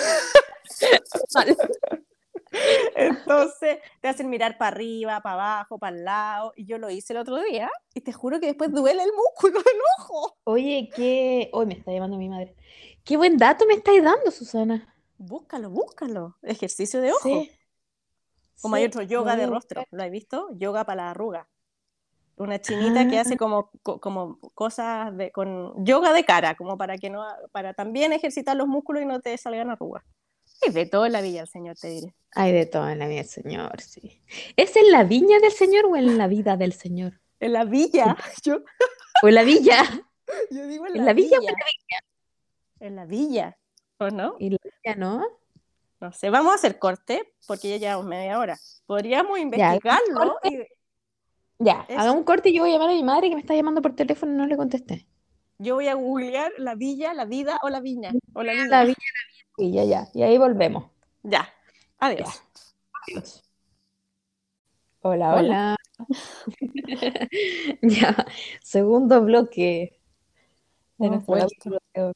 Entonces 2.96 3.78
te 4.00 4.08
hacen 4.08 4.28
mirar 4.30 4.58
para 4.58 4.68
arriba, 4.68 5.20
para 5.20 5.34
abajo, 5.34 5.78
para 5.78 5.96
el 5.96 6.04
lado. 6.04 6.52
Y 6.56 6.64
yo 6.66 6.78
lo 6.78 6.90
hice 6.90 7.12
el 7.12 7.18
otro 7.18 7.40
día 7.42 7.70
y 7.94 8.00
te 8.00 8.12
juro 8.12 8.40
que 8.40 8.46
después 8.46 8.70
duele 8.72 9.02
el 9.02 9.10
músculo 9.12 9.54
del 9.62 9.76
ojo. 9.98 10.36
Oye, 10.44 10.90
qué. 10.94 11.50
Hoy 11.52 11.66
me 11.66 11.74
está 11.74 11.92
llamando 11.92 12.16
mi 12.16 12.28
madre. 12.28 12.54
Qué 13.04 13.16
buen 13.16 13.36
dato 13.36 13.66
me 13.66 13.74
estáis 13.74 14.02
dando, 14.02 14.30
Susana. 14.30 14.94
Búscalo, 15.18 15.70
búscalo. 15.70 16.36
Ejercicio 16.42 17.00
de 17.00 17.12
ojo. 17.12 17.20
Sí. 17.22 17.50
Como 18.60 18.76
hay 18.76 18.84
otro 18.84 19.02
yoga 19.02 19.34
de 19.36 19.46
rostro. 19.46 19.82
¿lo 19.90 20.02
has 20.02 20.10
visto? 20.10 20.48
Yoga 20.52 20.84
para 20.84 21.04
la 21.04 21.10
arruga. 21.10 21.48
Una 22.36 22.60
chinita 22.60 23.08
que 23.08 23.18
Ah. 23.18 23.22
hace 23.22 23.36
como, 23.36 23.70
co- 23.82 24.00
como 24.00 24.38
cosas 24.54 25.16
de, 25.16 25.30
con 25.32 25.84
yoga 25.84 26.12
de 26.12 26.24
cara, 26.24 26.54
como 26.56 26.78
para 26.78 26.96
que 26.96 27.10
no, 27.10 27.24
para 27.52 27.74
también 27.74 28.12
ejercitar 28.12 28.56
los 28.56 28.66
músculos 28.68 29.02
y 29.02 29.06
no 29.06 29.20
te 29.20 29.36
salgan 29.36 29.70
arrugas. 29.70 30.04
Y 30.66 30.70
de 30.72 30.86
todo 30.86 31.06
en 31.06 31.12
la 31.12 31.20
villa 31.20 31.42
el 31.42 31.48
señor, 31.48 31.76
te 31.76 31.88
diré. 31.88 32.14
Hay 32.34 32.52
de 32.52 32.66
todo 32.66 32.88
en 32.88 32.98
la 32.98 33.06
vida 33.08 33.18
del 33.20 33.28
Señor, 33.28 33.80
sí. 33.80 34.22
¿Es 34.56 34.74
en 34.76 34.90
la 34.90 35.04
viña 35.04 35.38
del 35.40 35.52
Señor 35.52 35.86
o 35.86 35.96
en 35.96 36.16
la 36.16 36.26
vida 36.28 36.56
del 36.56 36.72
Señor? 36.72 37.20
En 37.40 37.52
la 37.52 37.64
villa, 37.64 38.16
yo, 38.44 38.60
¿O 39.22 39.28
en 39.28 39.34
la 39.34 39.42
villa? 39.42 39.82
yo 40.50 40.66
digo 40.66 40.86
en 40.86 40.92
¿En 40.96 40.98
la, 41.00 41.06
la 41.06 41.12
villa 41.12 41.38
o 41.38 41.40
villa. 41.40 41.54
En 42.80 42.96
la 42.96 43.04
villa, 43.04 43.58
¿o 43.98 44.08
no? 44.10 44.36
Y 44.38 44.50
la 44.50 44.58
villa, 44.62 44.96
¿no? 44.96 45.24
No 46.00 46.12
sé, 46.12 46.30
vamos 46.30 46.52
a 46.52 46.54
hacer 46.56 46.78
corte 46.78 47.32
porque 47.46 47.68
ya 47.70 47.76
llevamos 47.76 48.06
media 48.06 48.38
hora. 48.38 48.58
Podríamos 48.86 49.38
investigarlo 49.38 50.36
y 50.44 50.58
Ya, 51.58 51.82
haga 51.96 52.10
un 52.12 52.24
corte 52.24 52.48
y 52.48 52.54
yo 52.54 52.62
voy 52.62 52.70
a 52.70 52.74
llamar 52.74 52.90
a 52.90 52.94
mi 52.94 53.04
madre 53.04 53.28
que 53.28 53.34
me 53.36 53.40
está 53.40 53.54
llamando 53.54 53.82
por 53.82 53.94
teléfono 53.94 54.32
y 54.32 54.36
no 54.36 54.46
le 54.46 54.56
contesté. 54.56 55.06
yo 55.58 55.76
voy 55.76 55.86
a 55.88 55.94
googlear 55.94 56.50
la 56.58 56.74
villa, 56.74 57.14
la 57.14 57.24
vida 57.24 57.58
o 57.62 57.68
la 57.68 57.80
viña. 57.80 58.10
O 58.32 58.42
la 58.42 58.52
La 58.54 58.84
viña. 58.84 58.84
villa, 58.84 58.96
la 59.14 59.31
villa, 59.56 59.84
ya. 59.84 60.08
Y 60.14 60.22
ahí 60.22 60.38
volvemos. 60.38 60.84
Ya, 61.22 61.48
adiós. 61.98 62.42
Adiós. 63.08 63.42
Hola, 65.02 65.34
Hola. 65.34 65.38
hola. 65.38 65.76
ya, 67.82 68.26
segundo 68.62 69.22
bloque 69.22 69.98
de 70.98 72.02
hoy. 72.02 72.12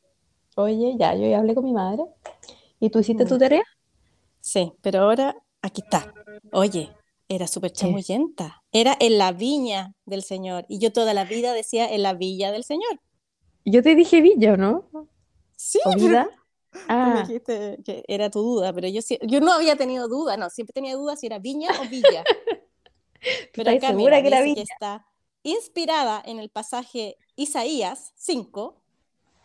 Oye, 0.56 0.94
ya, 0.98 1.14
yo 1.14 1.28
ya 1.28 1.38
hablé 1.38 1.54
con 1.54 1.64
mi 1.64 1.72
madre. 1.72 2.04
¿Y 2.80 2.90
tú 2.90 3.00
hiciste 3.00 3.24
tu 3.24 3.34
Ya. 3.34 3.38
tarea? 3.38 3.62
Sí, 4.40 4.72
pero 4.80 5.00
ahora 5.00 5.36
aquí 5.62 5.82
está. 5.82 6.12
Oye, 6.52 6.90
era 7.28 7.46
súper 7.46 7.72
chamullenta. 7.72 8.62
Era 8.70 8.96
en 9.00 9.18
la 9.18 9.32
viña 9.32 9.94
del 10.04 10.22
Señor. 10.22 10.64
Y 10.68 10.78
yo 10.78 10.92
toda 10.92 11.12
la 11.14 11.24
vida 11.24 11.52
decía 11.52 11.92
en 11.92 12.02
la 12.02 12.14
villa 12.14 12.52
del 12.52 12.64
Señor. 12.64 13.00
Yo 13.64 13.82
te 13.82 13.94
dije 13.96 14.20
villa, 14.20 14.52
¿o 14.52 14.56
no? 14.56 14.88
Sí, 15.56 15.80
¿O 15.84 15.90
pero 15.92 16.28
vida? 16.76 16.86
tú 16.86 16.92
Ah, 17.18 17.24
dijiste 17.26 17.78
que 17.84 18.04
era 18.08 18.30
tu 18.30 18.40
duda, 18.42 18.72
pero 18.72 18.88
yo, 18.88 19.00
yo 19.22 19.40
no 19.40 19.52
había 19.52 19.76
tenido 19.76 20.08
duda, 20.08 20.36
no, 20.36 20.50
siempre 20.50 20.72
tenía 20.72 20.94
duda 20.96 21.16
si 21.16 21.26
era 21.26 21.38
viña 21.38 21.70
o 21.80 21.88
villa. 21.88 22.24
Pero 23.54 23.70
acá 23.70 23.88
segura 23.88 24.16
mira, 24.18 24.22
que 24.22 24.28
era 24.28 24.40
dice 24.42 24.54
que 24.54 24.60
viña? 24.60 24.74
está 24.74 25.06
inspirada 25.42 26.22
en 26.24 26.38
el 26.38 26.48
pasaje 26.50 27.16
Isaías 27.34 28.12
5, 28.16 28.80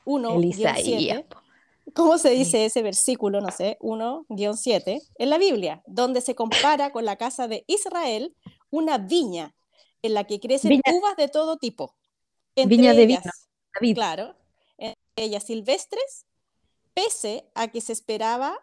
1, 0.05 0.35
el 0.35 0.45
Isaías. 0.45 1.23
¿Cómo 1.95 2.17
se 2.19 2.29
dice 2.29 2.65
ese 2.65 2.83
versículo? 2.83 3.41
No 3.41 3.49
sé, 3.49 3.77
1-7, 3.81 5.01
en 5.17 5.29
la 5.29 5.37
Biblia, 5.39 5.81
donde 5.87 6.21
se 6.21 6.35
compara 6.35 6.91
con 6.91 7.05
la 7.05 7.15
casa 7.15 7.47
de 7.47 7.63
Israel 7.67 8.35
una 8.69 8.97
viña 8.99 9.55
en 10.03 10.13
la 10.13 10.25
que 10.25 10.39
crecen 10.39 10.69
Viña- 10.71 10.93
uvas 10.99 11.15
de 11.17 11.27
todo 11.27 11.57
tipo. 11.57 11.95
Entre 12.55 12.77
Viña 12.77 12.93
de 12.93 13.03
ellas, 13.03 13.23
vino, 13.23 13.31
David. 13.79 13.95
claro, 13.95 14.35
entre 14.77 14.99
ellas 15.15 15.43
silvestres, 15.43 16.25
pese 16.93 17.49
a 17.55 17.67
que 17.69 17.81
se 17.81 17.93
esperaba 17.93 18.57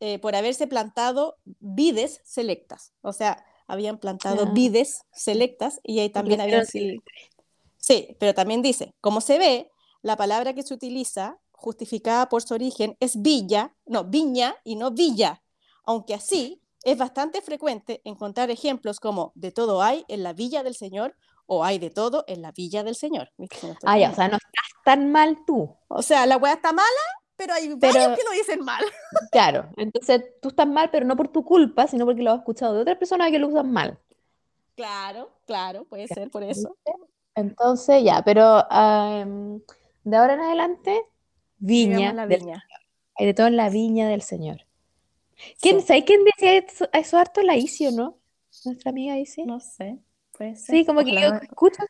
eh, 0.00 0.18
por 0.18 0.36
haberse 0.36 0.66
plantado 0.66 1.38
vides 1.44 2.20
selectas. 2.24 2.92
O 3.00 3.12
sea, 3.12 3.44
habían 3.66 3.98
plantado 3.98 4.44
Ah. 4.48 4.50
vides 4.52 5.02
selectas 5.12 5.80
y 5.82 6.00
ahí 6.00 6.10
también 6.10 6.40
habían 6.40 6.66
sil- 6.68 7.00
Sí, 7.78 8.16
pero 8.20 8.34
también 8.34 8.62
dice, 8.62 8.94
como 9.00 9.20
se 9.20 9.38
ve, 9.38 9.70
la 10.02 10.16
palabra 10.16 10.52
que 10.54 10.62
se 10.62 10.74
utiliza, 10.74 11.38
justificada 11.52 12.28
por 12.28 12.42
su 12.42 12.52
origen, 12.54 12.96
es 13.00 13.22
villa, 13.22 13.74
no, 13.86 14.04
viña 14.04 14.56
y 14.64 14.76
no 14.76 14.90
villa, 14.90 15.42
aunque 15.84 16.12
así 16.14 16.60
es 16.82 16.98
bastante 16.98 17.40
frecuente 17.40 18.02
encontrar 18.04 18.50
ejemplos 18.50 19.00
como 19.00 19.32
de 19.34 19.50
todo 19.50 19.82
hay 19.82 20.04
en 20.08 20.22
la 20.22 20.32
villa 20.34 20.62
del 20.62 20.74
Señor 20.74 21.16
o 21.46 21.64
hay 21.64 21.78
de 21.78 21.90
todo 21.90 22.24
en 22.28 22.42
la 22.42 22.52
villa 22.52 22.82
del 22.84 22.94
Señor. 22.96 23.30
¿Viste? 23.36 23.56
Estoy 23.70 23.76
Ah, 24.04 24.10
o 24.10 24.14
sea, 24.14 24.28
no 24.28 24.36
estás 24.36 24.82
tan 24.84 25.10
mal 25.10 25.38
tú. 25.46 25.74
O 25.88 26.02
sea, 26.02 26.26
la 26.26 26.36
weá 26.36 26.54
está 26.54 26.72
mala, 26.72 26.86
pero 27.36 27.54
hay 27.54 27.74
Pero- 27.80 27.92
varios 27.94 28.18
que 28.18 28.24
lo 28.24 28.30
dicen 28.32 28.60
mal. 28.64 28.84
Claro, 29.32 29.68
entonces 29.76 30.22
tú 30.42 30.48
estás 30.48 30.66
mal, 30.66 30.90
pero 30.90 31.06
no 31.06 31.16
por 31.16 31.28
tu 31.28 31.44
culpa, 31.44 31.86
sino 31.86 32.04
porque 32.04 32.22
lo 32.22 32.32
has 32.32 32.38
escuchado 32.38 32.74
de 32.74 32.80
otras 32.82 32.96
personas 32.98 33.30
que 33.30 33.38
lo 33.38 33.48
usan 33.48 33.70
mal. 33.72 33.98
Claro, 34.74 35.30
claro, 35.46 35.84
puede 35.86 36.06
ser 36.08 36.30
por 36.30 36.42
eso. 36.42 36.76
Entonces, 37.34 38.02
ya, 38.04 38.22
pero 38.24 38.64
em, 38.70 39.60
de 40.04 40.16
ahora 40.16 40.34
en 40.34 40.40
adelante, 40.40 41.02
viña, 41.58 42.12
la 42.12 42.26
del- 42.26 42.40
viña. 42.40 42.64
hay 43.14 43.26
de 43.26 43.34
todo 43.34 43.46
en 43.46 43.56
la 43.56 43.68
viña 43.70 44.08
del 44.08 44.22
Señor. 44.22 44.66
¿Quién, 45.60 45.80
Sí, 45.80 45.86
¿Sabes 45.88 46.04
quién 46.04 46.24
decía 46.24 46.56
eso, 46.56 46.88
eso 46.92 47.18
harto? 47.18 47.42
La 47.42 47.56
Isi, 47.56 47.86
¿o 47.86 47.90
no? 47.90 48.18
Nuestra 48.64 48.90
amiga 48.90 49.18
Isi. 49.18 49.44
No 49.44 49.60
sé, 49.60 49.98
puede 50.36 50.56
ser. 50.56 50.76
Sí, 50.76 50.84
como 50.86 51.04
que 51.04 51.12
yo 51.12 51.30
no- 51.30 51.36
escucho. 51.40 51.82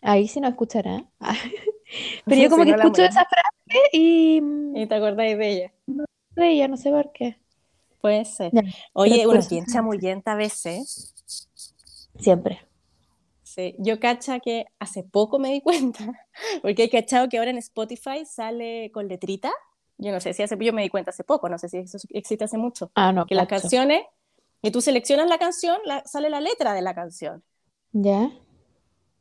Ahí 0.00 0.28
sí 0.28 0.40
no 0.40 0.48
escuchará. 0.48 1.04
Pero 2.26 2.42
yo 2.42 2.50
como 2.50 2.64
que 2.64 2.72
no 2.72 2.76
escucho 2.76 3.02
esa 3.02 3.24
frase 3.24 3.80
y 3.92 4.40
mm, 4.40 4.76
Y 4.76 4.86
te 4.86 4.94
acordáis 4.94 5.38
de 5.38 5.50
ella. 5.50 5.72
de 6.36 6.50
ella, 6.50 6.68
no 6.68 6.76
sé 6.76 6.90
por 6.90 7.12
qué. 7.12 7.38
Puede 8.00 8.24
ser. 8.24 8.52
Ya, 8.52 8.62
Oye, 8.92 9.26
uno 9.26 9.40
bien 9.48 9.64
chamullenta 9.66 10.32
a 10.32 10.36
veces. 10.36 11.14
Siempre. 12.18 12.60
Sí, 13.42 13.76
yo 13.78 14.00
cacha 14.00 14.40
que 14.40 14.66
hace 14.78 15.04
poco 15.04 15.38
me 15.38 15.50
di 15.52 15.60
cuenta, 15.60 16.04
porque 16.62 16.84
he 16.84 16.90
cachado 16.90 17.28
que 17.28 17.38
ahora 17.38 17.50
en 17.50 17.58
Spotify 17.58 18.26
sale 18.26 18.90
con 18.92 19.08
letrita 19.08 19.52
yo 19.96 20.10
no 20.10 20.20
sé 20.20 20.34
si 20.34 20.42
hace, 20.42 20.56
yo 20.58 20.72
me 20.72 20.82
di 20.82 20.88
cuenta 20.88 21.10
hace 21.10 21.22
poco, 21.22 21.48
no 21.48 21.56
sé 21.56 21.68
si 21.68 21.78
eso 21.78 21.98
existe 22.10 22.44
hace 22.44 22.58
mucho, 22.58 22.90
Ah, 22.96 23.12
no, 23.12 23.26
que 23.26 23.36
las 23.36 23.46
canciones, 23.46 24.02
y 24.66 24.70
tú 24.70 24.80
seleccionas 24.80 25.28
la 25.28 25.38
canción, 25.38 25.78
la- 25.84 26.04
sale 26.06 26.30
la 26.30 26.40
letra 26.40 26.72
de 26.72 26.82
la 26.82 26.94
canción. 26.94 27.42
¿Ya? 27.92 28.30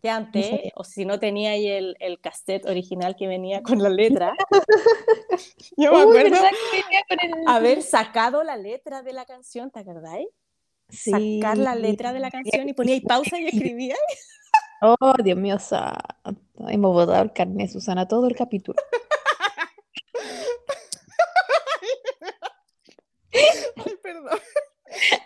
Que 0.01 0.09
antes, 0.09 0.47
sabía. 0.49 0.71
o 0.75 0.83
si 0.83 1.05
no 1.05 1.19
tenía 1.19 1.51
ahí 1.51 1.67
el, 1.67 1.95
el 1.99 2.19
cassette 2.19 2.65
original 2.65 3.15
que 3.15 3.27
venía 3.27 3.61
con 3.61 3.81
la 3.81 3.89
letra, 3.89 4.33
yo 5.77 5.91
me 5.91 5.97
Uy, 5.97 6.01
acuerdo 6.01 6.31
¿verdad 6.31 6.49
que 6.49 6.81
venía 6.81 7.03
con 7.07 7.19
el- 7.21 7.47
haber 7.47 7.81
sacado 7.83 8.43
la 8.43 8.57
letra 8.57 9.01
de 9.01 9.13
la 9.13 9.25
canción, 9.25 9.71
¿te 9.71 9.79
acordáis? 9.79 10.27
Sí. 10.89 11.39
Sacar 11.41 11.57
la 11.57 11.75
letra 11.75 12.13
de 12.13 12.19
la 12.19 12.29
canción 12.31 12.67
y 12.69 12.73
ponía 12.73 12.95
ahí 12.95 13.01
pausa 13.01 13.37
y 13.39 13.47
escribía. 13.47 13.95
Oh, 14.85 15.13
Dios 15.23 15.37
mío, 15.37 15.57
santo. 15.59 16.01
Hemos 16.67 16.91
botado 16.91 17.23
el 17.23 17.31
carnet, 17.31 17.69
Susana, 17.69 18.05
todo 18.05 18.27
el 18.27 18.35
capítulo. 18.35 18.75
Ay, 23.31 23.95
perdón. 24.01 24.39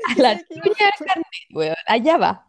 A 0.09 0.15
la 0.21 0.37
chuña 0.37 0.63
del 0.63 1.07
carnet, 1.07 1.25
weón. 1.53 1.75
Allá 1.85 2.17
va. 2.17 2.47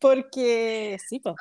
Porque, 0.00 0.98
sí, 1.08 1.18
pues. 1.18 1.34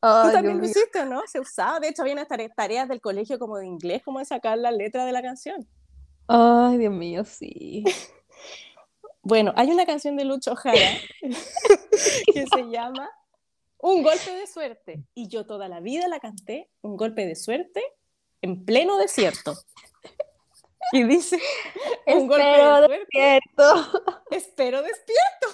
¿Tú 0.00 0.06
Ay, 0.08 0.32
también 0.32 0.58
lo 0.58 0.64
hiciste, 0.64 1.04
no? 1.04 1.22
Se 1.26 1.40
usaba. 1.40 1.78
De 1.78 1.88
hecho, 1.88 2.02
había 2.02 2.24
tareas 2.56 2.88
del 2.88 3.00
colegio 3.00 3.38
como 3.38 3.58
de 3.58 3.66
inglés, 3.66 4.02
como 4.02 4.18
de 4.18 4.24
sacar 4.24 4.56
la 4.56 4.70
letra 4.70 5.04
de 5.04 5.12
la 5.12 5.20
canción. 5.20 5.68
Ay, 6.26 6.78
Dios 6.78 6.92
mío, 6.92 7.24
sí. 7.24 7.84
Bueno, 9.22 9.52
hay 9.54 9.70
una 9.70 9.84
canción 9.84 10.16
de 10.16 10.24
Lucho 10.24 10.56
Jara 10.56 10.96
que 11.20 12.46
se 12.46 12.62
llama 12.70 13.10
Un 13.76 14.02
golpe 14.02 14.30
de 14.34 14.46
suerte. 14.46 15.04
Y 15.14 15.28
yo 15.28 15.44
toda 15.44 15.68
la 15.68 15.80
vida 15.80 16.08
la 16.08 16.20
canté, 16.20 16.70
Un 16.80 16.96
golpe 16.96 17.26
de 17.26 17.36
suerte, 17.36 17.82
en 18.40 18.64
pleno 18.64 18.96
desierto. 18.96 19.54
Y 20.92 21.02
dice, 21.04 21.38
Un 22.06 22.26
golpe 22.26 22.42
Espero 22.42 22.80
de 22.80 22.86
suerte, 22.86 23.18
despierto. 23.18 24.22
espero 24.30 24.82
despierto. 24.82 25.46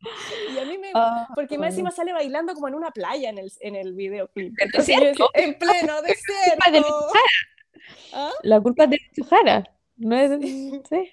Y 0.54 0.58
a 0.58 0.64
mí 0.64 0.78
me... 0.78 0.92
Ah, 0.94 1.28
Porque 1.34 1.58
más 1.58 1.70
encima 1.70 1.90
sale 1.90 2.12
bailando 2.12 2.54
como 2.54 2.68
en 2.68 2.74
una 2.74 2.90
playa 2.92 3.28
en 3.30 3.38
el, 3.38 3.50
en 3.60 3.74
el 3.74 3.92
videoclip. 3.92 4.54
¿En 4.58 4.66
Entonces 4.66 4.96
decía, 5.00 5.26
en 5.34 5.58
pleno 5.58 6.00
desierto. 6.02 7.08
¿Ah? 8.12 8.30
La 8.42 8.60
culpa 8.60 8.84
es 8.84 8.90
de 8.90 8.98
Lucho 9.16 9.28
Jara. 9.28 9.64
No 9.96 10.16
es 10.16 10.30
sí. 10.88 11.12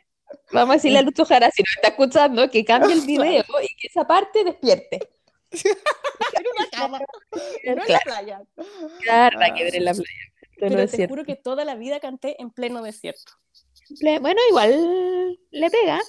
Vamos 0.52 0.72
a 0.72 0.74
decirle 0.76 1.00
a 1.00 1.02
Lucho 1.02 1.26
Jara, 1.26 1.50
si 1.52 1.64
nos 1.64 1.76
está 1.76 1.90
escuchando, 1.90 2.50
que 2.50 2.64
cambie 2.66 2.94
el 2.94 3.02
video 3.02 3.44
y 3.62 3.76
que 3.76 3.88
esa 3.88 4.06
parte 4.06 4.44
despierte. 4.44 5.00
En 5.52 6.46
una 6.58 6.70
cama, 6.72 7.00
no 7.00 7.42
en 7.64 7.78
la 7.88 8.00
playa. 8.00 8.42
claro, 9.02 9.40
Ah. 9.40 9.54
que 9.56 9.64
ver 9.64 9.76
en 9.76 9.86
la 9.86 9.94
playa. 9.94 10.33
No 10.70 10.78
Pero 10.78 10.88
te 10.88 11.08
juro 11.08 11.26
que 11.26 11.36
toda 11.36 11.66
la 11.66 11.76
vida 11.76 12.00
canté 12.00 12.42
en 12.42 12.50
pleno 12.50 12.82
desierto. 12.82 13.34
Bueno, 14.22 14.40
igual 14.50 15.38
le 15.52 15.70
pega. 15.70 16.00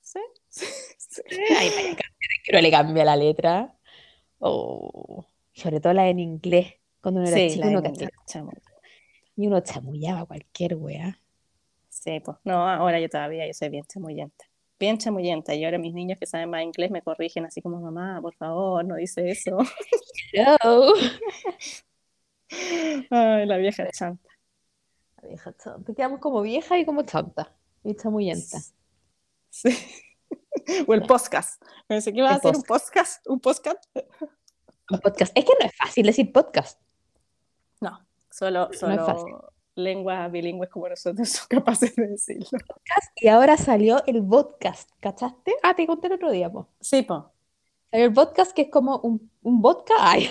¿Sí? 0.00 0.20
Sí. 0.48 1.22
Varias 1.50 1.74
canciones 1.74 2.40
que 2.44 2.50
uno 2.50 2.60
le 2.60 2.70
cambia 2.70 3.04
la 3.04 3.16
letra. 3.16 3.74
O 4.38 5.26
sobre 5.54 5.80
todo 5.80 5.94
la 5.94 6.08
en 6.08 6.18
inglés. 6.18 6.74
Cuando 7.00 7.20
uno 7.20 7.28
era 7.28 7.38
Sí, 7.38 7.54
chico, 7.54 7.68
uno. 7.68 8.52
Y 9.36 9.46
uno 9.46 9.60
chamullaba 9.60 10.26
cualquier 10.26 10.76
wea. 10.76 11.20
Sí, 11.88 12.20
pues. 12.20 12.36
No, 12.44 12.68
ahora 12.68 13.00
yo 13.00 13.08
todavía, 13.08 13.46
yo 13.46 13.54
soy 13.54 13.70
bien 13.70 13.84
chamullenta. 13.84 14.44
Bien 14.78 14.98
chamullenta. 14.98 15.54
Y 15.54 15.64
ahora 15.64 15.78
mis 15.78 15.94
niños 15.94 16.18
que 16.18 16.26
saben 16.26 16.50
más 16.50 16.62
inglés 16.62 16.90
me 16.90 17.02
corrigen 17.02 17.46
así 17.46 17.62
como, 17.62 17.80
mamá, 17.80 18.20
por 18.20 18.34
favor, 18.34 18.84
no 18.84 18.96
dice 18.96 19.30
eso. 19.30 19.58
Hello. 20.32 20.92
Ay, 23.10 23.46
la 23.46 23.56
vieja 23.56 23.88
chanta. 23.90 24.28
La 25.22 25.28
vieja 25.28 25.56
chanta. 25.56 25.94
Quedamos 25.94 26.20
como 26.20 26.42
vieja 26.42 26.78
y 26.78 26.84
como 26.84 27.02
chanta. 27.02 27.52
Y 27.82 27.94
chamullenta. 27.94 28.58
Sí. 29.50 29.70
O 30.86 30.94
el 30.94 31.02
podcast. 31.02 31.62
Pensé 31.86 32.12
que 32.12 32.18
iba 32.18 32.30
a 32.30 32.34
hacer 32.36 32.56
un 32.56 32.62
podcast. 32.62 33.26
Un 33.26 33.40
podcast. 33.40 33.84
Un 34.90 34.98
podcast. 35.00 35.36
Es 35.36 35.44
que 35.44 35.52
no 35.60 35.66
es 35.66 35.76
fácil 35.76 36.06
decir 36.06 36.32
podcast. 36.32 36.80
No, 37.80 37.98
solo, 38.30 38.70
solo 38.72 39.04
fácil. 39.04 39.34
lenguas 39.74 40.30
bilingües 40.32 40.70
como 40.70 40.88
nosotros 40.88 41.28
son 41.28 41.46
capaces 41.48 41.94
de 41.96 42.06
decirlo. 42.06 42.58
Y 43.16 43.28
ahora 43.28 43.56
salió 43.56 44.02
el 44.06 44.24
podcast, 44.24 44.90
¿cachaste? 45.00 45.54
Ah, 45.62 45.74
te 45.74 45.86
conté 45.86 46.06
el 46.06 46.14
otro 46.14 46.30
día, 46.30 46.50
po. 46.50 46.68
Sí, 46.80 47.02
pues. 47.02 47.20
Salió 47.90 48.06
el 48.06 48.12
podcast 48.12 48.52
que 48.52 48.62
es 48.62 48.70
como 48.70 48.98
un, 49.00 49.30
un 49.42 49.60
vodka. 49.60 49.94
Ay. 49.98 50.30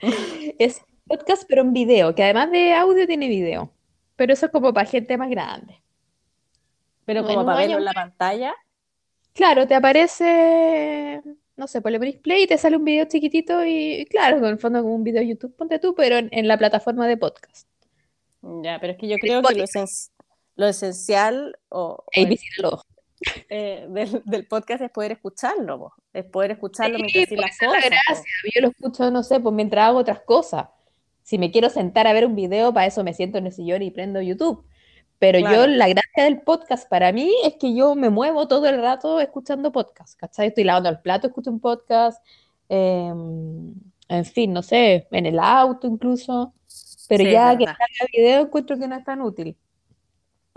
Es 0.58 0.80
podcast, 1.08 1.44
pero 1.48 1.62
en 1.62 1.72
video, 1.72 2.14
que 2.14 2.22
además 2.22 2.50
de 2.50 2.74
audio 2.74 3.06
tiene 3.06 3.26
video. 3.28 3.72
Pero 4.16 4.32
eso 4.32 4.46
es 4.46 4.52
como 4.52 4.72
para 4.72 4.88
gente 4.88 5.16
más 5.16 5.30
grande. 5.30 5.82
Pero 7.04 7.24
como 7.24 7.44
para 7.46 7.58
verlo 7.58 7.78
en 7.78 7.84
la 7.84 7.92
pantalla. 7.92 8.54
Claro, 9.32 9.66
te 9.66 9.74
aparece, 9.74 11.22
no 11.56 11.66
sé, 11.68 11.80
pues 11.80 11.98
le 11.98 12.12
play 12.14 12.42
y 12.42 12.46
te 12.46 12.58
sale 12.58 12.76
un 12.76 12.84
video 12.84 13.04
chiquitito 13.06 13.64
y, 13.64 14.04
claro, 14.10 14.38
en 14.38 14.44
el 14.46 14.58
fondo 14.58 14.82
como 14.82 14.94
un 14.94 15.04
video 15.04 15.20
de 15.22 15.28
YouTube, 15.28 15.54
ponte 15.56 15.78
tú, 15.78 15.94
pero 15.94 16.16
en, 16.18 16.28
en 16.32 16.48
la 16.48 16.58
plataforma 16.58 17.06
de 17.06 17.16
podcast. 17.16 17.68
Ya, 18.62 18.78
pero 18.80 18.92
es 18.92 18.98
que 18.98 19.08
yo 19.08 19.16
creo 19.18 19.42
que 19.42 19.54
lo, 19.54 19.64
esen- 19.64 20.10
lo 20.56 20.66
esencial 20.66 21.56
o, 21.68 22.04
o 22.04 22.10
eh, 23.48 23.86
del, 23.88 24.22
del 24.24 24.46
podcast 24.46 24.82
es 24.82 24.90
poder 24.90 25.12
escucharlo, 25.12 25.78
po. 25.78 25.92
es 26.12 26.24
poder 26.24 26.52
escucharlo 26.52 26.98
Sí, 26.98 27.02
mientras 27.04 27.28
pues 27.28 27.40
las 27.40 27.60
la 27.62 27.66
cosas. 27.68 27.90
gracia. 28.06 28.24
Yo 28.54 28.60
lo 28.62 28.68
escucho, 28.68 29.10
no 29.10 29.22
sé, 29.22 29.40
pues 29.40 29.54
mientras 29.54 29.86
hago 29.88 29.98
otras 29.98 30.20
cosas. 30.20 30.68
Si 31.28 31.36
me 31.36 31.50
quiero 31.50 31.68
sentar 31.68 32.06
a 32.06 32.14
ver 32.14 32.24
un 32.24 32.34
video, 32.34 32.72
para 32.72 32.86
eso 32.86 33.04
me 33.04 33.12
siento 33.12 33.36
en 33.36 33.44
el 33.44 33.52
sillón 33.52 33.82
y 33.82 33.90
prendo 33.90 34.22
YouTube. 34.22 34.64
Pero 35.18 35.38
yo, 35.38 35.66
la 35.66 35.86
gracia 35.86 36.24
del 36.24 36.40
podcast 36.40 36.88
para 36.88 37.12
mí 37.12 37.30
es 37.44 37.56
que 37.56 37.74
yo 37.74 37.94
me 37.94 38.08
muevo 38.08 38.48
todo 38.48 38.66
el 38.66 38.80
rato 38.80 39.20
escuchando 39.20 39.70
podcast, 39.70 40.18
¿cachai? 40.18 40.48
Estoy 40.48 40.64
lavando 40.64 40.88
el 40.88 41.00
plato, 41.00 41.26
escucho 41.26 41.50
un 41.50 41.60
podcast, 41.60 42.24
eh, 42.70 43.12
en 44.08 44.24
fin, 44.24 44.54
no 44.54 44.62
sé, 44.62 45.06
en 45.10 45.26
el 45.26 45.38
auto 45.38 45.86
incluso. 45.86 46.54
Pero 47.08 47.24
Sí, 47.24 47.30
ya 47.30 47.58
que 47.58 47.66
salga 47.66 48.06
video 48.10 48.40
encuentro 48.40 48.78
que 48.78 48.88
no 48.88 48.96
es 48.96 49.04
tan 49.04 49.20
útil. 49.20 49.54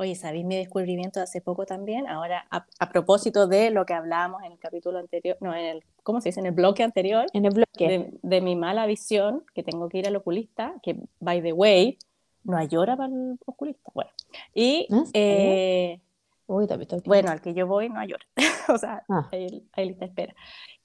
Oye, 0.02 0.16
¿sabéis 0.16 0.43
mi 0.45 0.56
descubrimiento 0.56 1.20
de 1.20 1.26
hace 1.26 1.41
poco 1.41 1.68
también? 1.68 2.08
Ahora, 2.08 2.47
a, 2.49 2.66
a 2.80 2.89
propósito 2.89 3.45
de 3.45 3.70
lo 3.70 3.86
que 3.86 3.93
hablábamos 3.93 4.41
en 4.41 4.54
el 4.54 4.58
capítulo 4.58 4.97
anterior, 4.97 5.38
no, 5.41 5.54
en 5.54 5.64
el, 5.66 5.84
¿cómo 6.02 6.22
se 6.22 6.30
dice? 6.30 6.39
En 6.39 6.47
el 6.47 6.54
bloque 6.54 6.82
anterior, 6.82 7.28
En 7.34 7.45
el 7.45 7.54
bloque. 7.54 7.88
de, 7.88 8.14
de 8.24 8.41
mi 8.41 8.56
mala 8.56 8.88
visión, 8.88 9.43
que 9.54 9.62
tengo 9.62 9.89
que 9.89 9.99
ir 9.99 10.08
al 10.08 10.16
oculista, 10.16 10.74
que, 10.82 10.95
by 11.20 11.43
the 11.43 11.54
way, 11.54 11.99
no 12.43 12.58
hay 12.58 12.76
hora 12.76 12.97
para 12.97 13.14
el 13.14 13.38
oculista. 13.45 13.91
Bueno, 13.93 14.10
y, 14.56 14.88
¿En 14.89 15.06
serio? 15.06 15.12
eh, 15.14 16.02
Uy, 16.47 16.66
también 16.66 16.89
bueno, 17.06 17.30
al 17.30 17.39
que 17.39 17.54
yo 17.54 17.68
voy 17.68 17.88
no 17.89 17.99
hay 17.99 18.12
hora. 18.12 18.26
o 18.74 18.78
sea, 18.80 19.04
Ah. 19.08 19.30
hay, 19.32 19.64
hay 19.74 19.86
lista 19.88 20.06
espera. 20.06 20.34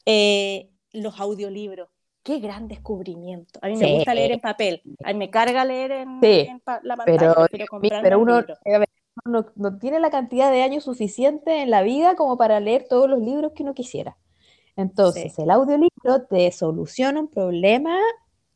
Eh, 0.04 0.68
los 0.92 1.18
audiolibros. 1.18 1.88
Qué 2.22 2.38
gran 2.40 2.68
descubrimiento. 2.68 3.58
A 3.62 3.68
mí 3.68 3.76
Sí. 3.76 3.84
me 3.84 3.94
gusta 3.94 4.12
leer 4.12 4.32
en 4.32 4.40
papel. 4.40 4.82
A 5.04 5.12
mí 5.12 5.18
me 5.18 5.30
carga 5.30 5.64
leer 5.64 5.92
en, 5.92 6.20
Sí, 6.20 6.40
en 6.50 6.60
la 6.82 6.96
pantalla. 6.96 7.34
Pero, 7.50 7.66
pero 8.02 8.18
un 8.18 8.28
uno, 8.30 8.34
a 8.34 8.78
ver, 8.78 8.88
no 9.24 9.78
tiene 9.78 9.98
la 10.00 10.10
cantidad 10.10 10.50
de 10.52 10.62
años 10.62 10.84
suficiente 10.84 11.62
en 11.62 11.70
la 11.70 11.82
vida 11.82 12.14
como 12.16 12.36
para 12.36 12.60
leer 12.60 12.86
todos 12.88 13.08
los 13.08 13.20
libros 13.20 13.52
que 13.54 13.62
uno 13.62 13.74
quisiera. 13.74 14.16
Entonces, 14.76 15.34
Sí. 15.34 15.42
el 15.42 15.50
audiolibro 15.50 16.22
te 16.28 16.50
soluciona 16.52 17.20
un 17.20 17.28
problema 17.28 17.98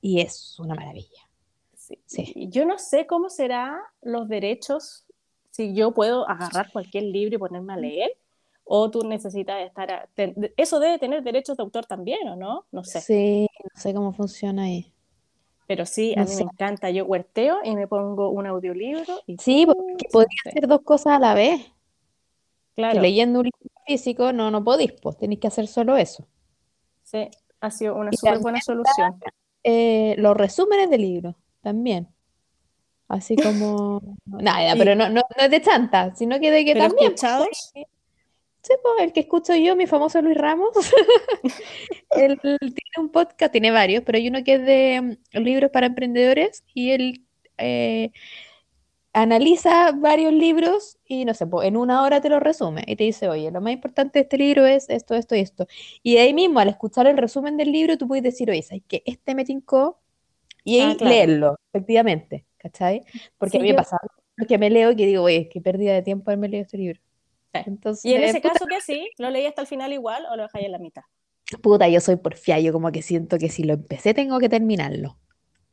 y 0.00 0.20
es 0.20 0.58
una 0.58 0.74
maravilla. 0.74 1.22
Sí. 1.74 1.98
Sí. 2.06 2.48
Yo 2.50 2.64
no 2.66 2.78
sé 2.78 3.06
cómo 3.06 3.30
serán 3.30 3.78
los 4.02 4.28
derechos, 4.28 5.04
si 5.50 5.74
yo 5.74 5.92
puedo 5.92 6.28
agarrar 6.28 6.70
cualquier 6.72 7.04
libro 7.04 7.34
y 7.36 7.38
ponerme 7.38 7.72
a 7.72 7.76
leer, 7.76 8.12
o 8.64 8.90
tú 8.90 9.00
necesitas 9.02 9.61
estar... 9.66 9.90
a- 9.90 10.08
te- 10.14 10.34
eso 10.56 10.78
debe 10.78 10.98
tener 10.98 11.22
derechos 11.24 11.56
de 11.56 11.62
autor 11.62 11.86
también, 11.86 12.28
¿o 12.28 12.36
no? 12.36 12.66
No 12.70 12.84
sé. 12.84 13.00
Sí, 13.00 13.48
no 13.74 13.80
sé 13.80 13.92
cómo 13.94 14.12
funciona 14.12 14.64
ahí. 14.64 14.92
Pero 15.70 15.86
sí, 15.86 16.14
a 16.16 16.22
No 16.22 16.24
mí 16.24 16.32
sé. 16.32 16.44
me 16.44 16.50
encanta. 16.52 16.90
Yo 16.90 17.04
huerteo 17.04 17.58
y 17.62 17.76
me 17.76 17.86
pongo 17.86 18.30
un 18.30 18.44
audiolibro 18.44 19.22
y 19.24 19.36
Sí, 19.38 19.66
porque 19.66 20.08
podías 20.10 20.30
hacer 20.44 20.66
dos 20.66 20.80
cosas 20.82 21.12
a 21.12 21.18
la 21.20 21.32
vez. 21.34 21.60
Que 21.64 21.72
claro, 22.74 23.00
leyendo 23.00 23.38
un 23.38 23.44
libro 23.44 23.74
físico 23.86 24.32
no, 24.32 24.50
no 24.50 24.64
podís, 24.64 24.90
pues 25.00 25.16
tenéis 25.16 25.38
que 25.38 25.46
hacer 25.46 25.68
solo 25.68 25.96
eso. 25.96 26.26
sí, 27.04 27.28
ha 27.60 27.70
sido 27.70 27.94
una 27.94 28.10
súper 28.12 28.40
buena 28.40 28.60
solución. 28.60 29.20
Eh, 29.62 30.16
los 30.18 30.36
resúmenes 30.36 30.90
de 30.90 30.98
libros 30.98 31.36
también. 31.60 32.08
Así 33.06 33.36
como... 33.36 34.00
Nada, 34.26 34.74
pero 34.76 34.96
no, 34.96 35.08
no, 35.08 35.22
no 35.36 35.44
es 35.44 35.50
de 35.52 35.60
chanta, 35.60 36.16
sino 36.16 36.40
que 36.40 36.50
de 36.50 36.64
que 36.64 36.72
¿Pero 36.72 36.88
también... 36.88 37.12
pues, 37.12 37.22
escuchados? 37.22 37.72
Sí, 38.62 38.74
pues, 38.82 38.94
el 39.06 39.12
que 39.12 39.20
escucho 39.20 39.54
yo, 39.56 39.74
mi 39.76 39.86
famoso 39.86 40.20
Luis 40.20 40.36
Ramos, 40.36 40.70
él 42.11 42.38
tiene 42.40 42.70
un 42.98 43.11
podcast, 43.11 43.52
tiene 43.52 43.70
varios, 43.70 44.02
pero 44.04 44.18
hay 44.18 44.28
uno 44.28 44.44
que 44.44 44.54
es 44.54 44.64
de 44.66 45.18
mm, 45.34 45.38
libros 45.42 45.70
para 45.70 45.86
emprendedores 45.86 46.64
y 46.74 46.90
él 46.90 47.26
eh, 47.58 48.12
analiza 49.12 49.92
varios 49.92 50.32
libros 50.32 50.98
y 51.04 51.24
no 51.24 51.34
sé, 51.34 51.46
pues, 51.46 51.66
en 51.68 51.76
una 51.76 52.02
hora 52.02 52.20
te 52.20 52.28
lo 52.28 52.38
resume 52.40 52.84
y 52.86 52.96
te 52.96 53.04
dice, 53.04 53.28
oye, 53.28 53.50
lo 53.50 53.61
más 53.61 53.72
importante 53.72 54.18
de 54.20 54.22
este 54.24 54.38
libro 54.38 54.66
es 54.66 54.88
esto, 54.88 55.14
esto 55.14 55.34
y 55.34 55.40
esto. 55.40 55.66
Y 56.02 56.14
de 56.14 56.20
ahí 56.20 56.34
mismo, 56.34 56.61
al 56.61 56.68
escuchar 56.68 57.06
el 57.06 57.16
resumen 57.18 57.56
del 57.56 57.72
libro, 57.72 57.98
tú 57.98 58.06
puedes 58.08 58.22
decir, 58.24 58.50
oye, 58.50 58.62
¿sabes 58.62 58.84
que 58.88 59.02
Este 59.06 59.34
me 59.34 59.44
tincó 59.44 60.00
y 60.64 60.78
Ah, 60.78 60.96
claro. 60.98 61.16
leerlo, 61.16 61.58
efectivamente. 61.72 62.46
¿cachai? 62.58 63.04
Porque 63.38 63.58
a 63.58 63.61
mí 63.61 63.68
me 63.68 63.74
yo- 63.74 63.76
pasa 63.76 63.98
que 64.48 64.58
me 64.58 64.70
leo 64.70 64.92
y 64.92 64.96
que 64.96 65.06
digo, 65.06 65.24
oye, 65.24 65.48
qué 65.50 65.61
pérdida 65.62 65.94
de 65.94 66.02
tiempo 66.02 66.30
haberme 66.30 66.48
leído 66.48 66.64
este 66.64 66.78
libro. 66.78 67.00
Sí. 67.55 67.61
Entonces, 67.66 68.03
Y 68.03 68.14
en 68.14 68.24
ese 68.24 68.40
puta, 68.40 68.59
caso 68.59 68.66
que 68.66 68.80
sí, 68.80 69.09
¿lo 69.18 69.30
leí 69.30 69.46
hasta 69.46 69.61
el 69.62 69.66
final 69.68 69.92
igual 69.92 70.26
o 70.30 70.36
lo 70.36 70.42
dejáis 70.44 70.66
en 70.66 70.72
la 70.72 70.78
mitad? 70.78 71.03
puta, 71.62 71.88
yo 71.88 72.01
soy 72.01 72.16
porfía, 72.16 72.59
yo 72.61 72.72
como 72.72 72.90
que 72.92 73.03
siento 73.03 73.38
que 73.38 73.48
si 73.51 73.62
lo 73.64 73.74
empecé 73.74 74.14
tengo 74.14 74.38
que 74.40 74.48
terminarlo, 74.48 75.16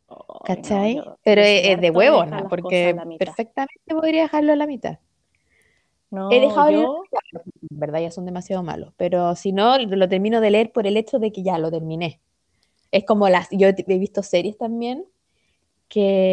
no, 0.10 0.44
¿cachai? 0.44 0.96
yo- 0.96 1.18
Pero 1.24 1.42
es, 1.42 1.64
de 1.64 1.92
dejar 2.22 2.44
las 2.44 2.50
porque 2.50 2.96
perfectamente 3.18 3.94
podría 3.94 4.24
dejarlo 4.24 4.54
a 4.54 4.56
la 4.56 4.68
mitad. 4.68 5.00
No, 6.12 6.28
He 6.30 6.40
dejado 6.40 6.72
leer, 6.72 6.72
yo, 6.72 7.08
en 7.72 7.80
verdad 7.80 8.02
ya 8.02 8.12
son 8.12 8.26
demasiado 8.26 8.64
malos, 8.64 8.94
pero 8.98 9.36
si 9.36 9.52
no, 9.54 9.78
lo 9.80 10.10
termino 10.10 10.42
de 10.42 10.52
leer 10.52 10.72
por 10.72 10.88
el 10.88 10.98
hecho 10.98 11.20
de 11.20 11.32
que 11.32 11.44
ya 11.44 11.58
lo 11.58 11.72
terminé. 11.72 12.22
Es 12.92 13.06
como 13.06 13.30
las, 13.30 13.50
yo 13.52 13.70
he 13.70 14.00
visto 14.00 14.24
series 14.24 14.58
también 14.58 15.06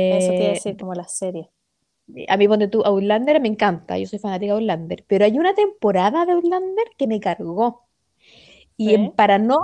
eso 0.09 0.35
te 0.35 0.43
iba 0.43 0.51
a 0.51 0.55
que 0.55 0.55
decir 0.55 0.77
como 0.79 0.95
la 0.95 1.07
serie. 1.09 1.51
A 2.29 2.37
mí 2.37 2.49
ponte 2.49 2.69
tú 2.69 2.83
Outlander 2.85 3.41
me 3.41 3.49
encanta, 3.49 3.99
yo 3.99 4.07
soy 4.07 4.19
fanática 4.19 4.53
de 4.53 4.59
Outlander, 4.59 5.05
pero 5.07 5.25
hay 5.25 5.39
una 5.39 5.55
temporada 5.55 6.27
de 6.27 6.33
Outlander 6.33 6.85
que 6.99 7.07
me 7.07 7.21
cargó 7.21 7.87
y 8.77 9.11
para 9.11 9.39
no 9.39 9.59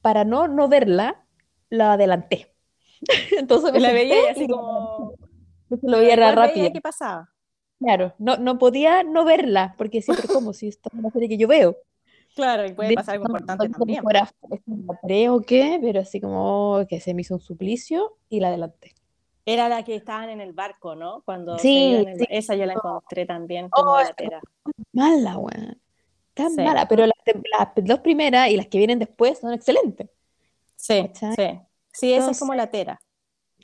para 0.00 0.24
no 0.24 0.48
no 0.48 0.68
verla 0.68 1.24
la 1.68 1.94
adelanté. 1.94 2.54
Entonces 3.38 3.72
me 3.72 3.80
La 3.80 3.92
veía 3.92 4.22
y 4.22 4.26
así 4.26 4.48
como... 4.48 5.14
lo 5.82 5.98
veía 5.98 6.32
rápido. 6.32 6.72
qué 6.72 6.80
pasaba. 6.80 7.30
Claro, 7.78 8.14
no, 8.18 8.38
no 8.38 8.58
podía 8.58 9.02
no 9.02 9.24
verla 9.24 9.74
porque 9.76 10.00
siempre 10.00 10.28
como 10.28 10.52
si 10.54 10.68
esto 10.68 10.88
es 10.92 10.98
una 10.98 11.10
serie 11.10 11.28
que 11.28 11.36
yo 11.36 11.48
veo. 11.48 11.76
Claro, 12.34 12.66
y 12.66 12.72
puede 12.72 12.90
De 12.90 12.94
pasar 12.96 13.14
algo 13.14 13.26
importante 13.26 13.68
también. 13.68 14.02
fuera 14.02 14.30
o 15.30 15.40
qué, 15.40 15.78
pero 15.82 16.00
así 16.00 16.20
como 16.20 16.84
que 16.88 17.00
se 17.00 17.14
me 17.14 17.22
hizo 17.22 17.34
un 17.34 17.40
suplicio 17.40 18.18
y 18.28 18.40
la 18.40 18.48
adelanté. 18.48 18.95
Era 19.46 19.68
la 19.68 19.84
que 19.84 19.94
estaban 19.94 20.28
en 20.28 20.40
el 20.40 20.52
barco, 20.52 20.94
¿no? 20.96 21.22
Cuando 21.24 21.56
Sí, 21.58 22.04
sí. 22.18 22.26
Esa 22.30 22.54
yo 22.56 22.66
la 22.66 22.74
encontré 22.74 23.26
también 23.26 23.70
como 23.70 23.92
Oh, 23.92 24.02
latera. 24.02 24.40
Mala, 24.92 25.38
weón. 25.38 25.80
Tan 26.34 26.54
Sí. 26.54 26.62
mala, 26.62 26.88
pero 26.88 27.06
las, 27.06 27.16
las 27.26 27.68
dos 27.84 28.00
primeras 28.00 28.50
y 28.50 28.56
las 28.56 28.68
que 28.68 28.78
vienen 28.78 28.98
después 28.98 29.38
son 29.38 29.52
excelentes. 29.54 30.08
Sí, 30.76 31.10
¿Cachai? 31.12 31.36
sí. 31.36 31.60
Sí, 31.92 32.12
esa 32.12 32.30
es 32.32 32.38
como 32.38 32.54
latera. 32.54 33.00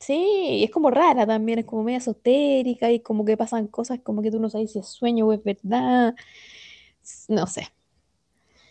Sí, 0.00 0.14
y 0.60 0.64
es 0.64 0.70
como 0.70 0.90
rara 0.90 1.26
también, 1.26 1.60
es 1.60 1.64
como 1.64 1.84
media 1.84 1.98
esotérica 1.98 2.90
y 2.90 3.00
como 3.00 3.24
que 3.24 3.36
pasan 3.36 3.68
cosas 3.68 4.00
como 4.02 4.20
que 4.20 4.30
tú 4.32 4.40
no 4.40 4.50
sabes 4.50 4.72
si 4.72 4.80
es 4.80 4.88
sueño 4.88 5.26
o 5.28 5.32
es 5.32 5.44
verdad. 5.44 6.14
No 7.28 7.46
sé. 7.46 7.68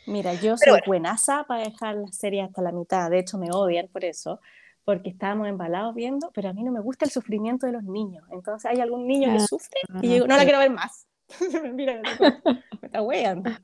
Mira, 0.05 0.33
yo 0.33 0.57
soy 0.57 0.73
bueno. 0.73 0.83
buenaza 0.85 1.45
para 1.47 1.63
dejar 1.63 1.95
la 1.95 2.11
serie 2.11 2.41
hasta 2.41 2.61
la 2.61 2.71
mitad. 2.71 3.09
De 3.09 3.19
hecho, 3.19 3.37
me 3.37 3.51
odian 3.51 3.87
por 3.87 4.03
eso, 4.05 4.39
porque 4.83 5.09
estábamos 5.09 5.47
embalados 5.47 5.93
viendo, 5.95 6.31
pero 6.33 6.49
a 6.49 6.53
mí 6.53 6.63
no 6.63 6.71
me 6.71 6.79
gusta 6.81 7.05
el 7.05 7.11
sufrimiento 7.11 7.65
de 7.65 7.71
los 7.73 7.83
niños. 7.83 8.23
Entonces, 8.31 8.69
hay 8.71 8.79
algún 8.81 9.07
niño 9.07 9.29
que 9.29 9.43
Ah, 9.43 9.47
sufre 9.47 9.79
y 10.01 10.07
yo 10.07 10.13
digo, 10.13 10.27
no 10.27 10.35
la 10.37 10.43
quiero 10.43 10.59
ver 10.59 10.69
más. 10.71 11.05
Mira, 11.73 12.01
me 12.01 12.87
está 12.87 13.01
weando. 13.01 13.49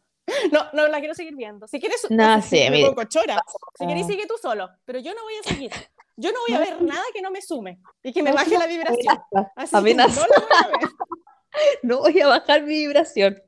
No, 0.52 0.60
no 0.74 0.88
la 0.90 1.00
quiero 1.00 1.14
seguir 1.16 1.36
viendo. 1.38 1.68
Si 1.70 1.80
quieres, 1.80 2.06
No, 2.10 2.42
sí, 2.42 2.70
me 2.70 2.94
cochora. 2.94 3.42
Si 3.80 3.88
querés, 3.88 4.04
Ah. 4.04 4.08
sigue 4.08 4.28
tú 4.28 4.34
solo, 4.42 4.70
pero 4.84 5.00
yo 5.00 5.14
no 5.16 5.24
voy 5.24 5.34
a 5.40 5.44
seguir. 5.44 5.72
Yo 6.18 6.34
no 6.34 6.40
voy 6.46 6.54
a 6.58 6.60
ver 6.60 6.82
nada 6.82 7.02
que 7.14 7.22
no 7.22 7.32
me 7.32 7.42
sume 7.42 7.80
y 8.04 8.12
que 8.12 8.22
me 8.22 8.34
baje 8.34 8.58
la 8.58 8.68
vibración. 8.68 9.18
Así 9.56 9.84
que 9.86 9.96
no 9.96 10.06
la 10.06 10.14
voy 10.14 10.24
a 10.64 10.68
ver. 10.68 10.80
No 11.82 12.00
voy 12.00 12.20
a 12.20 12.28
bajar 12.28 12.64
mi 12.64 12.76
vibración. 12.76 13.42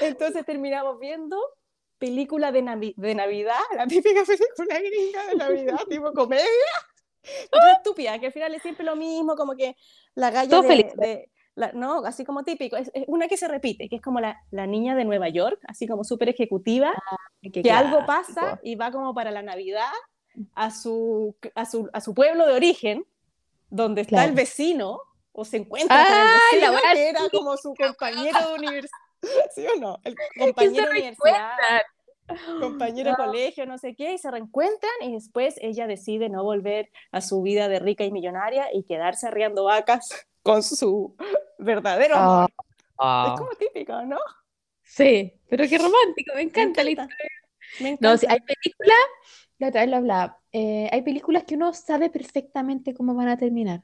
Entonces 0.00 0.44
terminamos 0.44 0.98
viendo 0.98 1.38
película 1.98 2.50
de, 2.52 2.62
Navi- 2.62 2.94
de 2.96 3.14
Navidad, 3.14 3.60
la 3.76 3.86
típica 3.86 4.24
película 4.24 4.80
gringa 4.80 5.26
de 5.28 5.34
Navidad, 5.36 5.80
tipo 5.88 6.12
comedia. 6.12 6.44
Pero 7.50 7.62
estúpida, 7.76 8.18
que 8.18 8.26
al 8.26 8.32
final 8.32 8.54
es 8.54 8.62
siempre 8.62 8.84
lo 8.84 8.96
mismo, 8.96 9.34
como 9.36 9.54
que 9.54 9.76
la 10.14 10.30
galla 10.30 10.60
de, 10.60 10.68
feliz. 10.68 10.94
de- 10.96 11.30
la- 11.54 11.72
no, 11.72 12.04
así 12.04 12.24
como 12.24 12.44
típico, 12.44 12.76
es, 12.76 12.90
es 12.94 13.04
una 13.06 13.28
que 13.28 13.36
se 13.36 13.48
repite, 13.48 13.88
que 13.88 13.96
es 13.96 14.02
como 14.02 14.20
la, 14.20 14.38
la 14.50 14.66
niña 14.66 14.94
de 14.94 15.04
Nueva 15.06 15.28
York, 15.30 15.58
así 15.68 15.86
como 15.86 16.04
súper 16.04 16.28
ejecutiva, 16.28 16.92
Qué 17.42 17.62
que 17.62 17.70
algo 17.70 18.04
clásico. 18.04 18.34
pasa 18.40 18.60
y 18.62 18.74
va 18.74 18.90
como 18.92 19.14
para 19.14 19.30
la 19.30 19.42
Navidad 19.42 19.90
a 20.54 20.70
su, 20.70 21.34
a 21.54 21.64
su, 21.64 21.88
a 21.94 22.00
su 22.02 22.14
pueblo 22.14 22.46
de 22.46 22.52
origen, 22.52 23.06
donde 23.70 24.02
está 24.02 24.16
Claro. 24.16 24.28
el 24.28 24.34
vecino, 24.34 25.00
o 25.32 25.44
se 25.44 25.56
encuentra 25.58 25.96
con 25.96 26.06
Ah, 26.06 26.38
el 26.52 26.60
la 26.60 26.70
vecino, 26.70 26.82
weá, 26.88 26.94
que 26.94 27.08
era 27.08 27.20
como 27.30 27.56
su 27.56 27.74
compañero 27.74 28.48
de 28.48 28.54
universidad. 28.54 28.98
¿Sí 29.54 29.66
o 29.66 29.80
no? 29.80 29.98
El 30.04 30.14
compañero 30.38 30.84
de 30.84 30.90
universidad. 30.90 31.56
Compañero 32.58 33.10
de 33.10 33.16
colegio, 33.16 33.66
no 33.66 33.78
sé 33.78 33.94
qué, 33.94 34.14
y 34.14 34.18
se 34.18 34.30
reencuentran 34.30 34.92
y 35.02 35.12
después 35.14 35.56
ella 35.60 35.86
decide 35.86 36.28
no 36.28 36.42
volver 36.44 36.90
a 37.12 37.20
su 37.20 37.42
vida 37.42 37.68
de 37.68 37.78
rica 37.80 38.04
y 38.04 38.12
millonaria 38.12 38.68
y 38.72 38.84
quedarse 38.84 39.26
arriando 39.28 39.64
vacas 39.64 40.08
con 40.42 40.62
su 40.62 41.16
verdadero 41.58 42.16
amor. 42.16 42.46
Ah, 42.98 43.26
Es 43.28 43.34
como 43.34 43.50
típico, 43.58 44.02
¿no? 44.04 44.18
Sí, 44.82 45.32
pero 45.48 45.64
qué 45.68 45.78
romántico, 45.78 46.32
me 46.34 46.42
Me 46.42 46.42
encanta 46.42 46.82
la. 46.84 47.08
Me 47.78 47.98
No, 48.00 48.16
sí, 48.16 48.26
hay 48.28 48.40
películas, 48.40 48.96
la 49.58 49.68
otra 49.68 49.82
vez 49.82 49.90
lo 49.90 49.96
hablaba, 49.96 50.40
eh, 50.52 50.88
hay 50.92 51.02
películas 51.02 51.44
que 51.44 51.54
uno 51.56 51.72
sabe 51.74 52.10
perfectamente 52.10 52.94
cómo 52.94 53.14
van 53.14 53.28
a 53.28 53.36
terminar. 53.38 53.82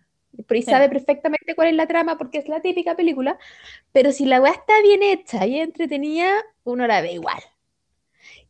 Y 0.51 0.63
Sí. 0.63 0.71
sabe 0.71 0.89
perfectamente 0.89 1.55
cuál 1.55 1.69
es 1.69 1.75
la 1.75 1.87
trama 1.89 2.19
porque 2.19 2.39
es 2.39 2.49
la 2.49 2.61
típica 2.63 2.97
película, 2.97 3.39
pero 3.93 4.13
si 4.13 4.27
la 4.27 4.41
weá 4.43 4.53
está 4.53 4.81
bien 4.83 5.03
hecha 5.03 5.47
y 5.47 5.61
entretenida, 5.61 6.31
uno 6.65 6.87
la 6.87 7.03
ve 7.03 7.13
igual. 7.15 7.43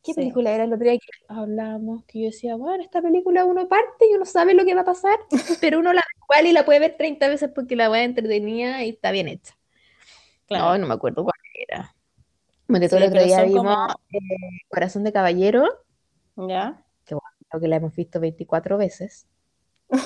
¿Qué 0.02 0.12
Sí. 0.12 0.20
película 0.20 0.50
era 0.52 0.64
el 0.64 0.72
otro 0.72 0.84
día 0.84 0.94
que 0.98 1.08
hablábamos? 1.28 2.04
Que 2.06 2.20
yo 2.20 2.26
decía, 2.26 2.56
bueno, 2.56 2.82
esta 2.82 3.00
película 3.00 3.44
uno 3.44 3.68
parte 3.68 4.06
y 4.10 4.14
uno 4.14 4.24
sabe 4.24 4.54
lo 4.54 4.64
que 4.64 4.74
va 4.74 4.80
a 4.80 4.84
pasar, 4.84 5.16
pero 5.60 5.78
uno 5.78 5.92
la 5.92 6.00
ve 6.00 6.20
igual 6.24 6.46
y 6.46 6.52
la 6.52 6.64
puede 6.64 6.80
ver 6.80 6.96
30 6.96 7.28
veces 7.28 7.50
porque 7.54 7.76
la 7.76 7.90
weá 7.90 8.02
entretenida 8.04 8.82
y 8.84 8.90
está 8.90 9.10
bien 9.12 9.28
hecha. 9.28 9.54
Claro. 10.46 10.64
No, 10.72 10.78
no 10.78 10.86
me 10.88 10.94
acuerdo 10.94 11.22
cuál 11.22 11.34
era. 11.68 11.94
Bueno, 12.68 12.86
todo 12.88 12.98
Sí, 12.98 13.04
el 13.04 13.10
otro 13.10 13.24
día 13.24 13.44
vimos 13.44 13.62
como- 13.62 13.88
eh, 14.12 14.60
Corazón 14.68 15.04
de 15.04 15.12
Caballero. 15.12 15.64
¿Ya? 16.36 16.82
creo 17.04 17.60
que 17.60 17.68
la 17.68 17.76
hemos 17.76 17.94
visto 17.94 18.18
24 18.18 18.78
veces 18.78 19.26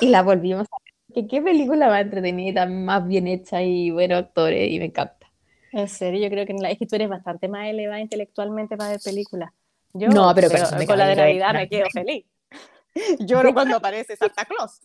y 0.01 0.09
la 0.09 0.25
volvimos 0.25 0.67
a 0.73 0.77
ver. 0.83 1.15
Que 1.15 1.29
qué 1.29 1.41
película 1.41 1.89
más 1.89 2.01
entretenida, 2.03 2.67
más 2.67 3.07
bien 3.07 3.29
hecha 3.29 3.63
y 3.63 3.93
buenos 3.93 4.19
actores 4.19 4.69
y 4.69 4.81
me 4.81 4.87
encanta. 4.87 5.31
En 5.71 5.87
serio, 5.89 6.21
yo 6.21 6.29
creo 6.29 6.45
que 6.45 6.55
no 6.55 6.63
la- 6.63 6.71
es 6.73 6.79
que 6.79 6.87
tú 6.87 6.97
eres 6.97 7.09
bastante 7.09 7.47
más 7.47 7.69
elevada 7.69 8.01
intelectualmente 8.01 8.77
para 8.77 8.91
ver 8.91 9.01
películas. 9.05 9.53
Yo, 9.99 10.09
No, 10.09 10.35
pero 10.35 10.49
de 10.49 10.87
con 10.87 10.99
la 10.99 11.07
de 11.09 11.17
Navidad 11.17 11.53
me 11.55 11.69
quedo 11.69 11.87
feliz. 11.93 12.27
Lloro 13.21 13.53
cuando 13.55 13.77
aparece 13.77 14.17
Santa 14.17 14.45
Claus. 14.45 14.81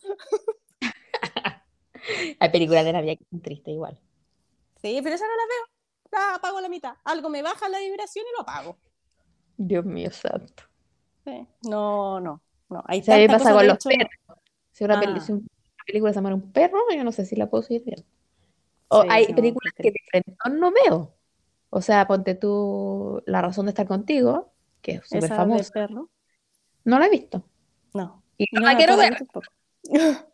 Hay 2.40 2.50
películas 2.50 2.84
de 2.84 2.92
Navidad 2.92 3.16
que 3.18 3.24
son 3.30 3.40
tristes 3.40 3.72
igual. 3.74 3.98
Sí, 4.80 5.00
pero 5.02 5.14
esa 5.14 5.24
no 5.26 5.32
la 5.36 5.42
veo. 5.46 5.66
La 6.28 6.34
apago 6.36 6.58
a 6.58 6.62
la 6.62 6.68
mitad. 6.68 6.94
Algo 7.04 7.28
me 7.28 7.42
baja 7.42 7.68
la 7.68 7.78
vibración 7.78 8.24
y 8.28 8.32
lo 8.36 8.42
apago. 8.42 8.76
Dios 9.56 9.84
mío 9.84 10.10
santo. 10.10 10.64
Sí. 11.24 11.46
No, 11.68 12.20
no, 12.20 12.40
no. 12.68 12.82
Hay 12.86 13.00
O 13.00 13.04
sea, 13.04 13.14
a 13.14 13.18
mí 13.18 13.22
me 13.24 13.28
tantas 13.28 13.42
pasa 13.44 13.54
con 13.56 13.66
los 13.66 13.76
hecho, 13.76 13.88
perros. 13.90 14.38
Si 14.72 14.84
una, 14.84 14.98
peli- 15.00 15.18
Ah. 15.18 15.20
si 15.20 15.32
una 15.32 15.46
película 15.86 16.12
se 16.12 16.16
llama 16.16 16.34
un 16.34 16.52
perro, 16.52 16.80
yo 16.94 17.04
no 17.04 17.12
sé 17.12 17.24
si 17.24 17.36
la 17.36 17.48
puedo 17.48 17.62
seguir 17.62 17.84
viendo. 17.84 18.04
O 18.88 19.02
Sí, 19.02 19.08
hay 19.10 19.26
no, 19.28 19.36
películas 19.36 19.72
que 19.76 19.90
de 19.90 20.00
frente 20.10 20.34
no 20.50 20.72
veo. 20.72 21.14
O 21.70 21.80
sea, 21.80 22.06
ponte 22.06 22.34
tú 22.34 23.22
La 23.26 23.40
razón 23.40 23.66
de 23.66 23.70
estar 23.70 23.86
contigo, 23.86 24.51
que 24.82 24.92
es 24.92 25.08
súper 25.08 25.28
famosa. 25.28 25.72
perro. 25.72 26.10
No 26.84 26.98
la 26.98 27.06
he 27.06 27.10
visto. 27.10 27.44
No. 27.94 28.22
Y 28.36 28.46
no 28.52 28.60
No, 28.60 28.66
la 28.66 28.76
quiero 28.76 28.96
ver. 28.96 29.16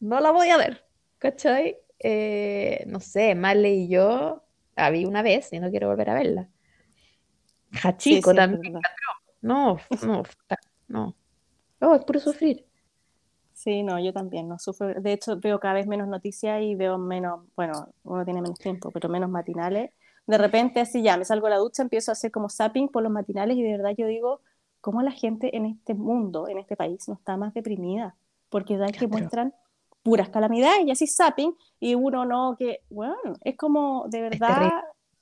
no 0.00 0.20
la 0.20 0.30
voy 0.30 0.50
a 0.50 0.56
ver, 0.56 0.86
¿cachai? 1.18 1.78
Eh, 1.98 2.84
no 2.86 3.00
sé, 3.00 3.34
Marley 3.34 3.84
y 3.84 3.88
yo 3.88 4.44
la 4.76 4.90
vi 4.90 5.06
una 5.06 5.22
vez 5.22 5.52
y 5.52 5.58
no 5.58 5.70
quiero 5.70 5.88
volver 5.88 6.10
a 6.10 6.14
verla. 6.14 6.48
Sí, 7.72 7.78
Hachiko 7.82 8.30
sí, 8.30 8.36
es 8.36 8.36
también, 8.36 8.80
no, 9.42 9.78
no, 10.02 10.22
no. 10.88 11.16
Oh, 11.80 11.94
es 11.94 12.04
puro 12.04 12.20
sufrir. 12.20 12.66
Sí, 13.52 13.82
no, 13.82 13.98
yo 13.98 14.12
también, 14.12 14.48
no 14.48 14.58
sufro. 14.58 15.00
De 15.00 15.12
hecho, 15.12 15.38
veo 15.38 15.58
cada 15.60 15.74
vez 15.74 15.86
menos 15.86 16.08
noticias 16.08 16.60
y 16.62 16.74
veo 16.74 16.98
menos, 16.98 17.40
bueno, 17.56 17.88
uno 18.04 18.24
tiene 18.24 18.42
menos 18.42 18.58
tiempo, 18.58 18.90
pero 18.90 19.08
menos 19.08 19.30
matinales. 19.30 19.90
De 20.26 20.38
repente, 20.38 20.80
así 20.80 21.02
ya, 21.02 21.16
me 21.16 21.24
salgo 21.24 21.46
a 21.46 21.50
la 21.50 21.58
ducha, 21.58 21.82
empiezo 21.82 22.10
a 22.10 22.14
hacer 22.14 22.30
como 22.30 22.48
zapping 22.48 22.88
por 22.88 23.02
los 23.02 23.12
matinales 23.12 23.56
y 23.56 23.62
de 23.62 23.72
verdad 23.72 23.94
yo 23.96 24.06
digo, 24.06 24.40
¿cómo 24.80 25.02
la 25.02 25.12
gente 25.12 25.56
en 25.56 25.66
este 25.66 25.94
mundo, 25.94 26.48
en 26.48 26.58
este 26.58 26.76
país, 26.76 27.06
no 27.08 27.14
está 27.14 27.36
más 27.36 27.54
deprimida? 27.54 28.16
Porque 28.48 28.76
da 28.76 28.86
que 28.88 29.06
muestran 29.08 29.54
puras 30.02 30.28
calamidades 30.28 30.86
y 30.86 30.90
así 30.90 31.06
zapping 31.06 31.54
y 31.80 31.94
uno 31.94 32.24
no, 32.24 32.56
que, 32.58 32.82
bueno, 32.90 33.14
es 33.42 33.56
como, 33.56 34.06
de 34.08 34.20
verdad, 34.22 34.72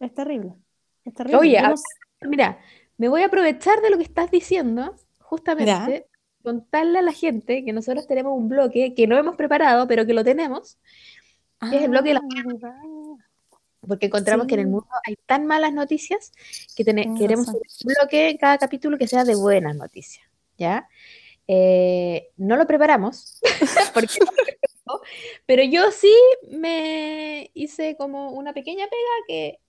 es 0.01 0.15
terrible. 0.15 0.55
Es 1.05 1.15
terrible. 1.15 1.39
Oye, 1.39 1.61
no 1.63 1.75
Mira, 2.29 2.59
me 2.97 3.09
voy 3.09 3.23
a 3.23 3.27
aprovechar 3.27 3.81
de 3.83 3.91
lo 3.91 3.99
que 3.99 4.05
estás 4.05 4.31
diciendo, 4.31 4.95
justamente, 5.21 6.07
contarle 6.43 6.99
a 6.99 7.03
la 7.03 7.13
gente 7.13 7.65
que 7.65 7.73
nosotros 7.73 8.07
tenemos 8.07 8.37
un 8.37 8.49
bloque 8.49 8.95
que 8.95 9.07
no 9.07 9.17
hemos 9.17 9.37
preparado, 9.37 9.87
pero 9.87 10.07
que 10.07 10.15
lo 10.15 10.25
tenemos, 10.25 10.79
es 11.73 11.83
el 11.83 11.91
bloque 11.91 12.09
de 12.11 12.15
la- 12.15 12.21
Ah. 12.21 12.83
Porque 13.87 14.07
encontramos 14.07 14.47
que 14.47 14.55
en 14.55 14.61
el 14.61 14.67
mundo 14.67 14.89
hay 15.07 15.17
tan 15.27 15.47
malas 15.47 15.73
noticias 15.73 16.33
que 16.77 16.85
queremos 16.85 17.49
un 17.49 17.61
bloque 17.85 18.31
en 18.31 18.37
cada 18.39 18.59
capítulo 18.59 18.99
que 18.99 19.09
sea 19.09 19.25
de 19.25 19.35
buenas 19.35 19.77
noticias, 19.77 20.27
¿ya? 20.59 20.89
Eh, 21.47 22.31
no 22.37 22.57
lo 22.57 22.67
preparamos, 22.67 23.41
porque 23.95 24.19
Pero 25.47 25.63
yo 25.63 25.91
sí 25.91 26.15
me 26.51 27.51
hice 27.55 27.97
como 27.97 28.31
una 28.31 28.55
pequeña 28.55 28.87
pega 28.87 29.27
que 29.29 29.61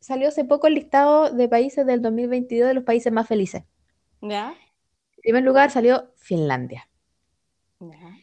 salió 0.00 0.28
hace 0.28 0.44
poco 0.44 0.66
el 0.66 0.74
listado 0.74 1.30
de 1.30 1.48
países 1.48 1.86
del 1.86 2.02
2022 2.02 2.68
de 2.68 2.74
los 2.74 2.84
países 2.84 3.12
más 3.12 3.26
felices. 3.26 3.64
¿Ya? 4.20 4.54
En 5.16 5.22
primer 5.22 5.44
lugar 5.44 5.70
salió 5.70 6.10
Finlandia. 6.16 6.88
¿Ya? 7.80 8.18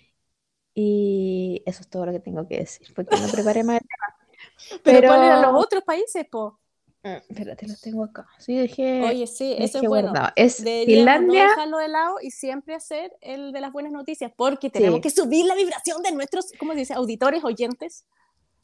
Y 0.74 1.62
eso 1.66 1.82
es 1.82 1.90
todo 1.90 2.06
lo 2.06 2.12
que 2.12 2.20
tengo 2.20 2.48
que 2.48 2.60
decir, 2.60 2.88
porque 2.96 3.18
no 3.18 3.28
preparé 3.28 3.64
más 3.64 3.82
el 3.82 3.88
¿Pero, 4.70 4.82
Pero- 4.84 5.08
cuáles 5.08 5.26
eran 5.28 5.42
los 5.42 5.64
otros 5.66 5.84
países, 5.84 6.26
po? 6.30 6.58
tema. 7.02 7.18
Espérate, 7.30 7.68
los 7.68 7.82
tengo 7.82 8.04
acá. 8.04 8.28
Sí, 8.38 8.56
dejé, 8.56 9.02
Oye, 9.04 9.26
sí, 9.26 9.56
eso 9.58 9.80
es 9.80 9.88
bueno. 9.88 10.10
guardado. 10.10 10.34
Es 10.36 10.64
Deberíamos 10.64 10.86
Finlandia. 11.16 11.44
no 11.46 11.50
dejarlo 11.50 11.78
de 11.80 11.88
lado 11.88 12.16
y 12.22 12.30
siempre 12.30 12.76
hacer 12.76 13.12
el 13.22 13.52
de 13.54 13.60
las 13.60 13.72
buenas 13.72 13.92
noticias, 13.92 14.32
porque 14.36 14.70
tenemos 14.70 14.98
Sí. 14.98 15.02
que 15.02 15.10
subir 15.10 15.46
la 15.46 15.56
vibración 15.56 16.04
de 16.04 16.12
nuestros, 16.12 16.52
¿cómo 16.60 16.74
se 16.74 16.80
dice? 16.80 16.94
Auditores, 16.94 17.44
oyentes. 17.44 18.06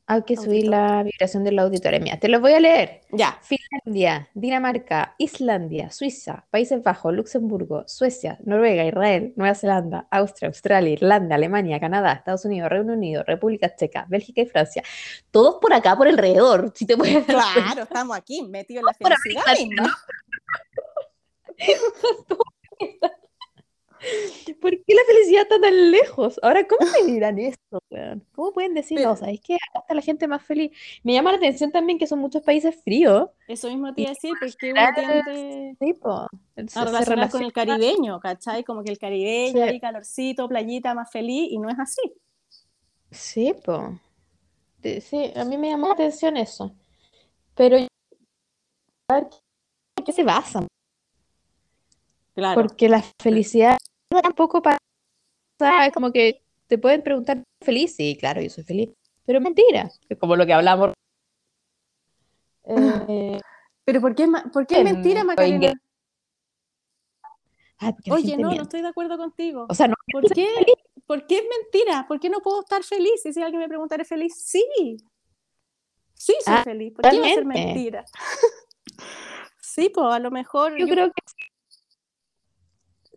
Hay 0.10 0.24
que 0.24 0.38
subir 0.38 0.70
la 0.70 1.04
vibración 1.04 1.44
de 1.44 1.52
los 1.52 1.66
auditores. 1.66 2.02
Mira, 2.02 2.18
te 2.18 2.30
los 2.30 2.40
voy 2.40 2.54
a 2.54 2.62
leer. 2.62 3.02
Ya. 3.12 3.38
Finlandia, 3.42 4.30
Dinamarca, 4.34 5.16
Islandia, 5.18 5.92
Suiza, 5.92 6.46
Países 6.50 6.82
Bajos, 6.82 7.14
Luxemburgo, 7.14 7.84
Suecia, 7.88 8.40
Noruega, 8.46 8.86
Israel, 8.86 9.34
Nueva 9.36 9.54
Zelanda, 9.54 10.08
Austria, 10.10 10.48
Australia, 10.48 10.94
Irlanda, 10.94 11.36
Alemania, 11.36 11.78
Canadá, 11.82 12.14
Estados 12.14 12.46
Unidos, 12.46 12.70
Reino 12.70 12.94
Unido, 12.94 13.22
República 13.28 13.76
Checa, 13.76 14.06
Bélgica 14.08 14.40
y 14.42 14.46
Francia. 14.46 14.82
Todos 15.30 15.58
por 15.62 15.74
acá, 15.74 15.98
por 15.98 16.08
alrededor, 16.08 16.72
si 16.74 16.86
te 16.86 16.96
puedes. 16.96 17.26
Claro, 17.26 17.84
estamos 17.84 18.16
aquí, 18.16 18.44
metidos 18.44 18.84
en 18.84 18.86
la 18.86 18.94
Por 18.94 19.14
felicidad 19.18 19.58
misma. 19.58 19.98
¿Por 24.62 24.72
qué 24.72 24.94
la 24.96 25.02
felicidad 25.08 25.44
está 25.44 25.60
tan 25.60 25.92
lejos? 25.92 26.40
Ahora, 26.42 26.66
¿cómo 26.68 26.90
me 26.92 27.12
dirán 27.20 27.38
esto, 27.40 27.80
weón? 27.90 28.26
¿Cómo 28.34 28.52
pueden 28.54 28.74
decir, 28.74 28.98
Pero- 28.98 29.10
no, 29.10 29.16
sabes 29.16 29.40
que 29.42 29.56
acá 29.56 29.80
está 29.80 29.94
la 29.94 30.02
gente 30.02 30.28
más 30.28 30.44
feliz? 30.46 30.72
Me 31.04 31.14
llama 31.14 31.32
la 31.32 31.38
atención 31.38 31.72
también 31.72 31.98
que 32.00 32.08
son 32.08 32.20
muchos 32.20 32.42
países 32.44 32.76
fríos. 32.84 33.30
Eso 33.48 33.70
mismo 33.70 33.94
te 33.94 34.02
iba 34.02 34.12
a 34.12 34.14
decir, 34.14 34.34
porque 34.40 34.72
uno 34.72 34.82
tiende 34.96 35.76
Sí, 35.80 35.94
po. 35.94 36.28
Se- 36.68 36.80
a 36.80 36.86
relacionar 36.86 37.30
con 37.30 37.44
el 37.44 37.54
caribeño, 37.54 38.20
¿cachai? 38.20 38.64
Como 38.64 38.84
que 38.84 38.92
el 38.92 38.98
caribeño, 39.00 39.54
Sí. 39.64 39.70
ahí 39.70 39.80
calorcito, 39.80 40.48
playita, 40.48 40.94
más 40.94 41.12
feliz, 41.12 41.52
y 41.52 41.58
no 41.60 41.70
es 41.70 41.78
así. 41.80 42.02
Sí, 43.12 43.54
po. 43.66 44.00
Sí, 45.02 45.32
a 45.36 45.44
mí 45.44 45.58
me 45.58 45.70
llamó 45.70 45.88
la 45.88 45.94
atención 45.94 46.38
eso. 46.38 46.74
Pero 47.56 47.78
a 47.78 49.14
ver, 49.14 49.28
¿en 49.98 50.06
qué 50.06 50.12
se 50.14 50.24
basan? 50.24 50.68
Claro. 52.36 52.62
Porque 52.62 52.88
la 52.88 53.04
felicidad 53.22 53.78
tampoco 54.10 54.62
para 54.62 54.78
es 55.86 55.94
como 55.94 56.12
que 56.12 56.44
te 56.68 56.78
pueden 56.78 57.02
preguntar 57.02 57.44
¿feliz? 57.64 57.96
Sí, 57.96 58.16
claro, 58.20 58.42
yo 58.42 58.50
soy 58.50 58.64
feliz. 58.64 58.90
Pero 59.26 59.42
mentira. 59.42 59.90
Es 60.08 60.18
como 60.18 60.36
lo 60.36 60.46
que 60.46 60.54
hablamos. 60.54 60.94
Eh, 62.66 63.40
Pero 63.86 64.02
¿por 64.02 64.14
qué, 64.16 64.28
por 64.54 64.68
qué 64.68 64.76
es 64.76 64.80
en- 64.82 64.86
mentira, 64.86 65.24
Macarena? 65.24 65.74
ay, 67.80 67.94
la 68.06 68.14
Oye, 68.14 68.38
no, 68.38 68.54
no 68.54 68.62
estoy 68.64 68.82
de 68.82 68.88
acuerdo 68.88 69.18
contigo. 69.18 69.66
O 69.70 69.74
sea, 69.74 69.88
no, 69.88 69.96
¿Por 70.12 70.24
qué? 70.34 70.48
¿Por 71.06 71.26
qué 71.26 71.38
es 71.38 71.44
mentira? 71.64 72.06
¿Por 72.08 72.20
qué 72.20 72.30
no 72.30 72.40
puedo 72.40 72.62
estar 72.62 72.84
feliz? 72.84 73.26
Y 73.26 73.34
si 73.34 73.42
alguien 73.42 73.62
me 73.62 73.68
pregunta, 73.68 73.96
¿eres 73.96 74.08
feliz? 74.08 74.34
Sí. 74.38 74.98
Sí, 76.14 76.36
soy 76.44 76.56
Ah, 76.56 76.64
feliz. 76.64 76.94
¿Por 76.94 77.04
qué 77.10 77.20
va 77.20 77.26
a 77.26 77.30
ser 77.30 77.44
totalmente. 77.44 77.74
mentira? 77.74 78.06
sí, 79.62 79.90
pues 79.90 80.06
a 80.08 80.20
lo 80.20 80.32
mejor. 80.32 80.74
yo 80.78 80.86
yo- 80.86 80.94
creo 80.94 81.12
que 81.12 81.22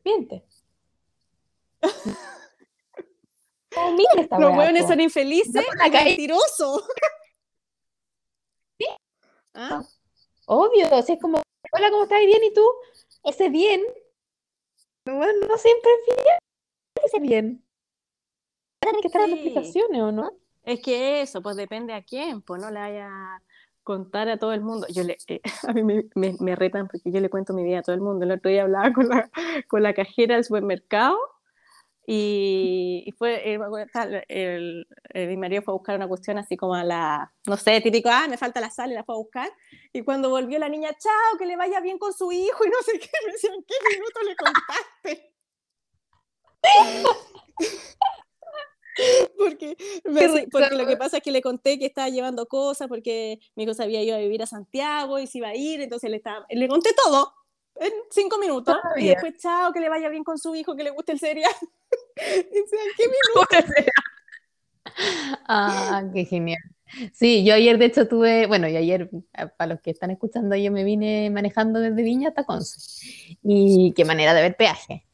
miente. 0.05 0.45
Esta 4.17 4.39
Los 4.39 4.57
hueones 4.57 4.87
son 4.87 5.01
infelices 5.01 5.55
No, 5.55 5.87
y 5.87 5.91
mentirosos. 5.91 6.85
¿Ah? 9.55 9.83
Obvio, 10.47 11.03
si 11.03 11.13
es 11.13 11.21
como, 11.21 11.41
hola, 11.73 11.91
¿cómo 11.91 12.05
estás? 12.05 12.21
¿Bien? 12.25 12.43
¿Y 12.45 12.53
tú? 12.55 12.65
Ese 13.25 13.49
bien, 13.49 13.83
bueno, 15.05 15.47
no 15.49 15.59
siempre 15.59 15.91
es 15.91 16.17
bien. 16.17 16.37
Ese 17.05 17.21
bien. 17.21 17.65
Tienen 18.81 19.01
que 19.01 19.09
estar 19.09 19.27
Sí. 19.27 19.33
explicaciones, 19.33 20.01
¿o 20.03 20.13
no? 20.13 20.31
Es 20.63 20.81
que 20.81 21.21
eso, 21.23 21.43
pues 21.43 21.57
depende 21.57 21.93
a 21.95 22.03
quién, 22.03 22.43
pues 22.43 22.61
no 22.63 22.71
le 22.71 22.79
vaya 22.81 23.07
a 23.09 23.43
contar 23.83 24.29
a 24.29 24.39
todo 24.39 24.53
el 24.53 24.61
mundo. 24.63 24.87
Yo 24.89 25.03
le, 25.05 25.19
eh, 25.27 25.41
a 25.69 25.73
mí 25.73 25.83
me, 25.83 26.05
me- 26.15 26.37
me 26.41 26.57
retan 26.57 26.87
porque 26.89 27.11
yo 27.11 27.21
le 27.21 27.29
cuento 27.31 27.53
mi 27.53 27.65
vida 27.65 27.81
a 27.81 27.83
todo 27.83 27.95
el 27.95 28.01
mundo. 28.01 28.25
El 28.25 28.33
otro 28.33 28.51
día 28.51 28.63
hablaba 28.63 28.93
con 28.93 29.09
la, 29.09 29.31
con 29.69 29.83
la 29.83 29.95
cajera 29.95 30.37
del 30.37 30.45
supermercado 30.45 31.19
y, 32.13 33.05
y 33.07 33.13
fue, 33.13 33.55
eh, 33.55 33.59
el, 34.29 34.85
el- 35.15 35.29
mi 35.29 35.37
marido 35.37 35.63
fue 35.63 35.73
a 35.73 35.77
buscar 35.77 35.95
una 35.95 36.09
cuestión 36.09 36.39
así 36.39 36.57
como 36.57 36.75
a 36.75 36.83
la, 36.83 37.33
no 37.47 37.57
sé, 37.57 37.81
típico, 37.81 38.09
ah, 38.11 38.27
me 38.29 38.37
falta 38.37 38.61
la 38.61 38.69
sal 38.69 38.91
y 38.91 38.95
la 38.95 39.05
fue 39.05 39.15
a 39.15 39.19
buscar. 39.19 39.49
Y 39.93 40.03
cuando 40.03 40.29
volvió 40.29 40.59
la 40.59 40.69
niña, 40.69 40.91
chao, 40.99 41.39
que 41.39 41.47
le 41.47 41.57
vaya 41.57 41.79
bien 41.81 41.99
con 41.99 42.13
su 42.13 42.33
hijo 42.33 42.65
y 42.65 42.69
no 42.69 42.83
sé 42.85 42.99
qué, 42.99 43.09
me 43.27 43.33
decían, 43.33 43.55
¿qué 43.67 43.75
minuto 43.97 44.21
le 44.23 44.37
contaste? 44.37 45.33
Porque, 49.39 49.77
me 50.05 50.47
porque 50.51 50.75
lo 50.75 50.87
que 50.87 50.97
pasa 50.97 51.19
es 51.19 51.23
que 51.23 51.31
le 51.31 51.41
conté 51.41 51.79
que 51.79 51.87
estaba 51.87 52.09
llevando 52.11 52.47
cosas 52.47 52.87
porque 52.89 53.39
mi 53.55 53.63
hijo 53.63 53.73
se 53.73 53.83
había 53.85 54.03
ido 54.03 54.17
a 54.17 54.19
vivir 54.19 54.43
a 54.43 54.47
Santiago 54.47 55.19
y 55.19 55.27
se 55.27 55.39
iba 55.39 55.49
a 55.49 55.55
ir, 55.57 55.81
entonces 55.81 56.11
le, 56.11 56.17
estaba, 56.19 56.45
le 56.51 56.69
conté 56.69 56.91
todo 56.93 57.33
en 57.81 57.93
cinco 58.11 58.39
minutos 58.39 58.77
Ah, 58.83 58.93
y 58.99 59.09
después, 59.09 59.35
chao, 59.39 59.73
que 59.73 59.81
le 59.81 59.89
vaya 59.89 60.09
bien 60.09 60.23
con 60.23 60.39
su 60.39 60.55
hijo, 60.55 60.77
que 60.77 60.85
le 60.85 60.91
guste 60.91 61.13
el 61.13 61.19
cereal. 61.19 61.53
¿qué 62.15 63.05
minuto? 63.07 63.49
Ah, 65.47 66.03
qué 66.13 66.25
genial. 66.25 66.59
Sí, 67.13 67.45
yo 67.45 67.55
ayer 67.55 67.79
de 67.79 67.85
hecho 67.87 68.09
tuve, 68.09 68.47
bueno, 68.47 68.67
y 68.69 68.77
ayer, 68.77 69.09
eh, 69.39 69.47
para 69.57 69.75
los 69.75 69.81
que 69.81 69.91
están 69.91 70.11
escuchando, 70.11 70.57
yo 70.57 70.73
me 70.73 70.83
vine 70.85 71.31
manejando 71.31 71.79
desde 71.79 72.03
Viña 72.03 72.31
hasta 72.31 72.45
Conce. 72.45 73.37
Y 73.43 73.93
qué 73.95 74.05
manera 74.05 74.35
de 74.35 74.43
ver 74.43 74.57
peaje. 74.57 75.07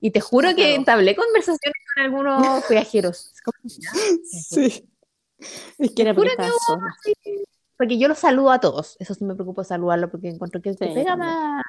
Y 0.00 0.10
te 0.12 0.20
juro 0.20 0.50
que 0.50 0.54
Claro. 0.56 0.74
entablé 0.74 1.16
conversaciones 1.16 1.82
con 1.94 2.04
algunos 2.04 2.64
como, 3.44 3.58
Sí. 3.68 4.88
Es 5.78 5.90
que 5.94 6.02
era 6.02 6.14
juro 6.14 6.30
porque 6.36 7.12
que. 7.24 7.44
Porque 7.76 7.98
yo 7.98 8.08
los 8.08 8.18
saludo 8.18 8.52
a 8.52 8.60
todos. 8.60 8.96
Eso 9.00 9.14
sí 9.14 9.24
me 9.24 9.34
preocupa 9.34 9.64
saludarlo 9.64 10.10
porque 10.10 10.28
encuentro 10.28 10.62
que 10.62 10.72
se 10.74 10.86
Sí, 10.88 10.94
pega 10.94 11.10
también. 11.10 11.30
más, 11.34 11.64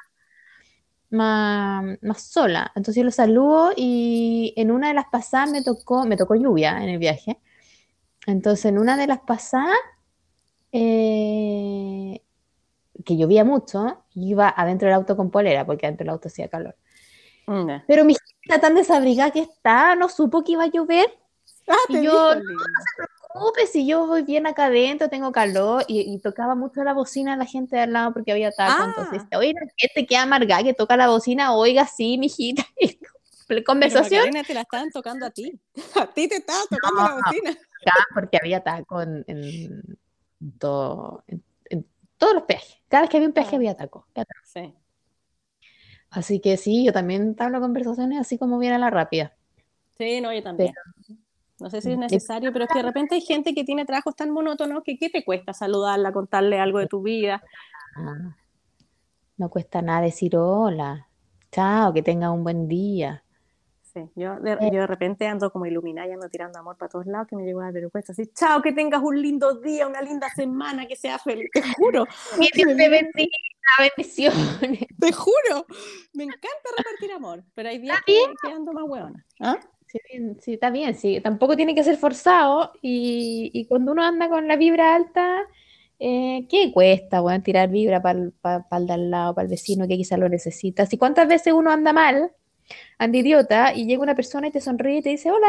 más, 1.10 1.84
más 2.02 2.22
sola. 2.22 2.72
Entonces 2.74 2.96
yo 2.96 3.04
los 3.04 3.14
saludo 3.14 3.72
y 3.76 4.54
en 4.56 4.70
una 4.70 4.88
de 4.88 4.94
las 4.94 5.06
pasadas 5.06 5.50
me 5.50 5.62
tocó, 5.62 6.04
me 6.06 6.16
tocó 6.16 6.34
lluvia 6.34 6.82
en 6.82 6.88
el 6.90 6.98
viaje. 6.98 7.38
Entonces 8.26 8.66
en 8.66 8.78
una 8.78 8.96
de 8.96 9.06
las 9.06 9.20
pasadas, 9.20 9.76
eh, 10.72 12.22
que 13.04 13.16
llovía 13.16 13.44
mucho, 13.44 14.04
iba 14.14 14.48
adentro 14.48 14.86
del 14.88 14.96
auto 14.96 15.16
con 15.16 15.30
polera 15.30 15.64
porque 15.64 15.86
adentro 15.86 16.04
del 16.04 16.12
auto 16.12 16.28
hacía 16.28 16.48
calor. 16.48 16.76
Pero 17.86 18.04
mi 18.04 18.14
hija 18.44 18.60
tan 18.60 18.74
desabrigada 18.74 19.30
que 19.30 19.40
está, 19.40 19.94
no 19.94 20.08
supo 20.08 20.44
que 20.44 20.52
iba 20.52 20.64
a 20.64 20.70
llover. 20.70 21.06
Ah, 21.66 21.76
Y 21.88 22.02
yo-. 22.02 22.34
Preocupes, 23.32 23.70
si 23.72 23.86
yo 23.86 24.06
voy 24.06 24.22
bien 24.22 24.46
acá 24.46 24.66
adentro, 24.66 25.08
tengo 25.08 25.32
calor 25.32 25.84
y, 25.88 26.00
y 26.00 26.18
tocaba 26.20 26.54
mucho 26.54 26.82
la 26.84 26.92
bocina 26.94 27.34
a 27.34 27.36
la 27.36 27.44
gente 27.46 27.76
de 27.76 27.82
al 27.82 27.92
lado 27.92 28.12
porque 28.12 28.32
había 28.32 28.50
taco. 28.52 28.72
Ah. 28.78 28.94
Entonces, 28.96 29.22
oye, 29.38 29.52
la 29.54 29.66
gente 29.76 30.06
que 30.06 30.16
amargada 30.16 30.62
que 30.62 30.74
toca 30.74 30.96
la 30.96 31.08
bocina, 31.08 31.54
oiga, 31.54 31.86
sí, 31.86 32.18
mijita. 32.18 32.64
Pero 33.48 33.64
conversación 33.64 34.20
Macarena, 34.20 34.44
te 34.44 34.54
la 34.54 34.60
estaban 34.62 34.90
tocando 34.90 35.24
a 35.26 35.30
ti. 35.30 35.58
A 35.96 36.06
ti 36.06 36.28
te 36.28 36.36
estaban 36.36 36.64
tocando 36.70 37.02
la 37.02 37.08
No. 37.08 37.16
bocina. 37.24 37.50
acá 37.50 37.94
porque 38.14 38.38
había 38.42 38.60
taco 38.62 39.00
en, 39.02 39.24
en, 39.26 39.98
todo- 40.58 41.24
en- 41.26 41.42
en 41.70 41.86
todos 42.18 42.34
los 42.34 42.42
peajes. 42.44 42.76
Cada 42.88 43.02
vez 43.02 43.10
que 43.10 43.16
había 43.16 43.28
un 43.28 43.32
peaje 43.34 43.50
Ah. 43.52 43.56
había 43.56 43.74
taco. 43.76 44.06
Sí. 44.44 44.74
Así 46.10 46.40
que 46.40 46.56
sí, 46.56 46.84
yo 46.84 46.92
también 46.92 47.36
hablo 47.38 47.60
conversaciones 47.60 48.18
así 48.20 48.38
como 48.38 48.58
viene 48.58 48.76
a 48.76 48.78
la 48.78 48.90
rápida. 48.90 49.34
Sí, 49.98 50.20
no, 50.20 50.32
yo 50.32 50.42
también. 50.42 50.72
No 51.60 51.70
sé 51.70 51.80
si 51.80 51.92
es 51.92 51.96
Mm, 51.98 52.00
necesario, 52.00 52.52
pero 52.52 52.64
es 52.64 52.70
que 52.70 52.78
de 52.78 52.84
repente 52.84 53.16
hay 53.16 53.20
gente 53.20 53.54
que 53.54 53.64
tiene 53.64 53.84
trabajos 53.84 54.14
tan 54.14 54.30
monótonos 54.30 54.82
que 54.84 54.96
¿qué 54.96 55.10
te 55.10 55.24
cuesta 55.24 55.52
saludarla, 55.52 56.12
contarle 56.12 56.60
algo 56.60 56.78
de 56.78 56.86
tu 56.86 57.02
vida? 57.02 57.42
Ah, 57.96 58.36
no 59.36 59.50
cuesta 59.50 59.82
nada 59.82 60.02
decir 60.02 60.36
hola. 60.36 61.08
Chao, 61.50 61.92
que 61.92 62.02
tenga 62.02 62.30
un 62.30 62.44
buen 62.44 62.68
día. 62.68 63.24
Sí, 63.82 64.10
yo 64.14 64.38
de, 64.38 64.58
yo 64.70 64.80
de 64.80 64.86
repente 64.86 65.26
ando 65.26 65.50
como 65.50 65.64
iluminada 65.64 66.06
y 66.08 66.12
ando 66.12 66.28
tirando 66.28 66.58
amor 66.58 66.76
para 66.76 66.90
todos 66.90 67.06
lados 67.06 67.26
que 67.26 67.36
me 67.36 67.44
llegó 67.44 67.62
a 67.62 67.70
vergüenza. 67.70 68.12
Así, 68.12 68.26
chao, 68.34 68.60
que 68.60 68.72
tengas 68.72 69.02
un 69.02 69.20
lindo 69.20 69.54
día, 69.60 69.86
una 69.86 70.02
linda 70.02 70.28
semana, 70.36 70.86
que 70.86 70.94
seas 70.94 71.22
feliz. 71.22 71.48
Te 71.52 71.62
juro, 71.74 72.04
Dios 72.38 72.50
te 72.52 72.88
bendiga, 72.88 73.36
bendiciones. 73.78 74.86
te 75.00 75.12
juro. 75.12 75.66
Me 76.12 76.24
encanta 76.24 76.68
repartir 76.76 77.12
amor, 77.12 77.42
pero 77.54 77.70
hay 77.70 77.78
días 77.78 77.98
que, 78.04 78.14
que 78.42 78.52
ando 78.52 78.72
más 78.72 78.84
hueona. 78.86 79.24
¿Ah? 79.40 79.58
Sí, 79.88 79.98
bien, 80.10 80.38
sí, 80.42 80.54
está 80.54 80.70
bien, 80.70 80.94
sí. 80.94 81.20
Tampoco 81.22 81.56
tiene 81.56 81.74
que 81.74 81.82
ser 81.84 81.96
forzado 81.96 82.72
y, 82.82 83.50
y 83.54 83.66
cuando 83.66 83.92
uno 83.92 84.04
anda 84.04 84.28
con 84.28 84.46
la 84.46 84.56
vibra 84.56 84.94
alta, 84.94 85.40
eh, 85.98 86.46
¿qué 86.50 86.72
cuesta, 86.72 87.22
weón, 87.22 87.42
tirar 87.42 87.70
vibra 87.70 88.02
para 88.02 88.18
el 88.20 88.86
de 88.86 88.92
al 88.92 89.10
lado, 89.10 89.34
para 89.34 89.44
el 89.46 89.50
vecino 89.50 89.88
que 89.88 89.96
quizás 89.96 90.18
lo 90.18 90.28
necesita? 90.28 90.84
Si 90.86 90.98
cuántas 90.98 91.26
veces 91.28 91.54
uno 91.54 91.70
anda 91.70 91.92
mal, 91.94 92.32
anda 92.98 93.18
idiota, 93.18 93.74
y 93.74 93.86
llega 93.86 94.02
una 94.02 94.16
persona 94.16 94.48
y 94.48 94.52
te 94.52 94.60
sonríe 94.60 94.98
y 94.98 95.02
te 95.02 95.10
dice, 95.10 95.30
hola, 95.32 95.48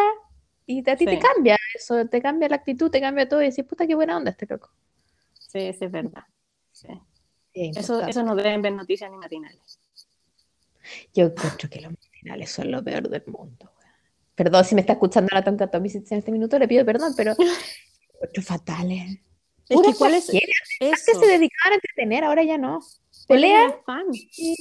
Y 0.68 0.90
a 0.90 0.96
ti 0.98 1.06
te 1.06 1.20
cambia 1.20 1.58
eso, 1.76 2.08
te 2.08 2.22
cambia 2.22 2.50
la 2.50 2.58
actitud, 2.58 2.92
te 2.92 3.02
cambia 3.02 3.28
todo 3.30 3.42
y 3.44 3.48
decís, 3.50 3.66
puta, 3.66 3.88
qué 3.88 3.96
buena 3.96 4.18
onda 4.18 4.32
este 4.32 4.48
loco. 4.50 4.72
Sí, 5.34 5.74
sí, 5.74 5.86
es 5.86 5.92
verdad. 5.92 6.24
Sí. 6.72 6.88
Sí, 7.54 7.72
Eso, 7.76 8.02
eso 8.02 8.24
no 8.24 8.36
deben 8.36 8.62
ver 8.62 8.74
noticias 8.74 9.12
ni 9.12 9.18
matinales. 9.18 9.80
Yo 11.14 11.26
encuentro 11.26 11.70
que 11.70 11.82
los 11.82 11.92
matinales 11.92 12.50
son 12.52 12.72
lo 12.72 12.84
peor 12.84 13.10
del 13.10 13.24
mundo. 13.28 13.72
Perdón 14.40 14.64
si 14.64 14.74
me 14.74 14.80
está 14.80 14.94
escuchando 14.94 15.28
la 15.34 15.44
tonta 15.44 15.68
Tommy 15.68 15.90
en 15.94 16.18
este 16.18 16.32
minuto, 16.32 16.58
le 16.58 16.66
pido 16.66 16.86
perdón, 16.86 17.14
pero 17.18 17.32
encuentro 18.14 18.42
fatales. 18.42 19.20
Es 19.68 19.76
Puras 19.76 19.92
que 19.92 19.98
cuál 19.98 20.14
es. 20.14 20.30
Antes 20.30 21.20
se 21.20 21.26
dedicaban 21.26 21.74
a 21.74 21.76
entretener, 21.76 22.24
ahora 22.24 22.44
ya 22.44 22.58
no. 22.58 22.80
¿Cuál 23.28 23.44
es 23.44 23.74
y 24.38 24.56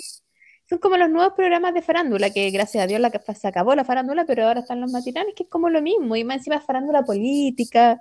son 0.68 0.78
como 0.80 0.96
los 0.96 1.08
nuevos 1.08 1.34
programas 1.34 1.74
de 1.74 1.82
farándula, 1.82 2.30
que 2.30 2.50
gracias 2.50 2.82
a 2.82 2.86
Dios 2.88 3.00
la, 3.00 3.10
se 3.10 3.46
acabó 3.46 3.76
la 3.76 3.84
farándula, 3.84 4.26
pero 4.26 4.48
ahora 4.48 4.60
están 4.60 4.80
los 4.80 4.90
matinales, 4.90 5.32
que 5.36 5.44
es 5.44 5.48
como 5.48 5.70
lo 5.70 5.80
mismo, 5.80 6.16
y 6.16 6.24
más 6.24 6.38
encima 6.38 6.56
es 6.56 6.64
farándula 6.64 7.04
política. 7.04 8.00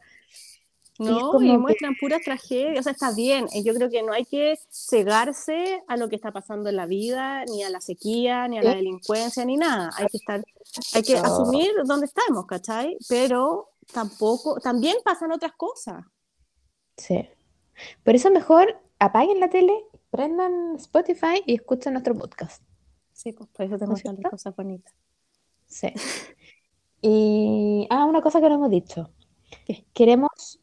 No, 1.00 1.42
y 1.42 1.52
que- 1.52 1.58
muestran 1.58 1.96
puras 2.00 2.22
tragedias, 2.24 2.80
o 2.80 2.84
sea, 2.84 2.92
está 2.94 3.14
bien, 3.14 3.46
eh, 3.54 3.64
yo 3.64 3.74
creo 3.74 3.90
que 3.90 4.02
no 4.04 4.14
hay 4.14 4.26
que 4.26 4.58
cegarse 4.72 5.84
a 5.88 5.96
lo 5.98 6.10
que 6.10 6.16
está 6.16 6.32
pasando 6.32 6.70
en 6.70 6.76
la 6.76 6.86
vida, 6.86 7.46
ni 7.46 7.64
a 7.64 7.70
la 7.70 7.82
sequía, 7.82 8.48
ni 8.48 8.58
a 8.58 8.64
la 8.64 8.76
delincuencia, 8.76 9.46
ni 9.46 9.58
nada, 9.58 9.92
hay 9.96 10.08
que 10.08 10.18
estar, 10.18 10.44
hay 10.94 11.04
que 11.04 11.16
No. 11.16 11.24
asumir 11.24 11.72
dónde 11.86 12.08
estamos, 12.08 12.46
¿cachai? 12.48 12.98
Pero 13.08 13.70
tampoco, 13.94 14.60
también 14.60 14.98
pasan 15.04 15.32
otras 15.32 15.54
cosas. 15.54 16.04
Sí. 16.98 17.30
Por 18.04 18.16
eso 18.16 18.32
mejor 18.32 18.80
apaguen 19.00 19.40
la 19.40 19.50
tele, 19.50 19.74
prendan 20.10 20.76
Spotify 20.78 21.44
y 21.46 21.56
escuchen 21.56 21.94
nuestro 21.94 22.16
podcast. 22.16 22.64
Sí, 23.14 23.34
pues 23.34 23.50
por 23.50 23.66
eso 23.66 23.74
¿No 23.74 23.80
tenemos 23.80 24.00
es 24.00 24.02
cierto? 24.02 24.16
tantas 24.22 24.32
cosas 24.32 24.56
bonitas. 24.56 24.94
Sí. 25.68 25.88
Y, 27.02 27.88
ah, 27.90 28.06
una 28.06 28.22
cosa 28.22 28.42
que 28.42 28.50
no 28.50 28.56
hemos 28.56 28.72
dicho. 28.72 29.12
¿Qué? 29.66 29.86
Queremos 29.94 30.60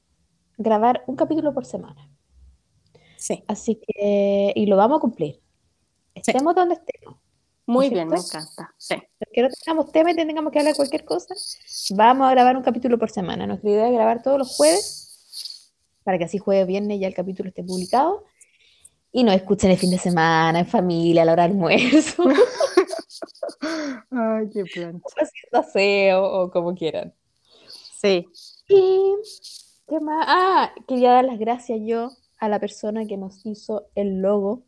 grabar 0.59 1.03
un 1.07 1.17
capítulo 1.17 1.53
por 1.55 1.65
semana. 1.67 2.09
Sí, 3.17 3.43
Así 3.49 3.81
que, 3.87 4.53
y 4.55 4.67
lo 4.67 4.77
vamos 4.77 4.99
a 4.99 5.01
cumplir. 5.01 5.41
Estemos 6.15 6.55
donde 6.55 6.75
estemos. 6.75 7.17
muy 7.67 7.89
¿No 7.89 7.89
es 7.89 7.91
bien, 7.95 8.09
me 8.09 8.19
cierto? 8.19 8.39
encanta. 8.39 8.75
Sí, 8.77 8.97
Que 9.33 9.43
no 9.43 9.49
tengamos 9.49 9.91
tema 9.93 10.11
y 10.11 10.15
tengamos 10.15 10.53
que 10.53 10.59
hablar 10.59 10.77
cualquier 10.77 11.05
cosa. 11.05 11.35
Vamos 11.91 12.29
a 12.29 12.31
grabar 12.33 12.57
un 12.57 12.63
capítulo 12.63 12.99
por 12.99 13.11
semana. 13.11 13.47
Nuestra 13.47 13.71
idea 13.71 13.87
es 13.89 13.95
grabar 13.95 14.23
todos 14.23 14.39
los 14.39 14.55
jueves, 14.57 15.73
para 16.05 16.19
que 16.19 16.25
así 16.25 16.39
jueves, 16.39 16.67
viernes 16.67 17.01
ya 17.01 17.07
el 17.09 17.15
capítulo 17.15 17.49
esté 17.49 17.65
publicado. 17.65 18.25
Y 19.11 19.23
nos 19.25 19.35
escuchen 19.37 19.71
el 19.71 19.79
fin 19.79 19.91
de 19.91 19.99
semana, 19.99 20.59
en 20.59 20.67
familia, 20.67 21.23
a 21.23 21.25
la 21.25 21.33
hora 21.33 21.45
de 21.45 21.51
almuerzo, 21.53 22.25
Ay, 24.11 24.51
qué 24.53 24.65
plancha. 24.65 25.05
haciendo 25.17 25.59
aseo 25.69 26.25
o 26.25 26.51
como 26.51 26.75
quieran. 26.75 27.15
Sí, 28.01 28.27
Y, 28.69 29.15
¿qué 29.89 30.01
más? 30.01 30.25
Ah, 30.29 30.73
quería 30.89 31.13
dar 31.13 31.25
las 31.25 31.39
gracias 31.39 31.79
yo 31.85 32.11
a 32.39 32.49
la 32.49 32.59
persona 32.61 33.07
que 33.07 33.17
nos 33.17 33.45
hizo 33.47 33.87
el 33.95 34.21
logo 34.21 34.63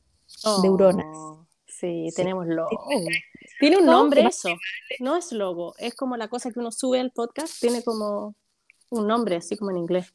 de 0.62 0.66
Euronas. 0.68 1.06
Oh, 1.08 1.46
Sí, 1.66 2.08
Sí. 2.10 2.16
tenemos 2.16 2.46
logo. 2.46 2.70
Tiene 3.60 3.76
un 3.78 3.84
No, 3.86 3.92
nombre 3.92 4.22
eso. 4.26 4.48
No 5.00 5.14
es 5.16 5.30
logo, 5.32 5.74
es 5.78 5.94
como 5.94 6.16
la 6.16 6.28
cosa 6.28 6.50
que 6.50 6.58
uno 6.58 6.72
sube 6.72 7.00
al 7.00 7.10
podcast, 7.12 7.60
tiene 7.60 7.82
como 7.84 8.34
un 8.90 9.06
nombre, 9.06 9.36
así 9.36 9.56
como 9.58 9.72
en 9.72 9.78
inglés. 9.78 10.12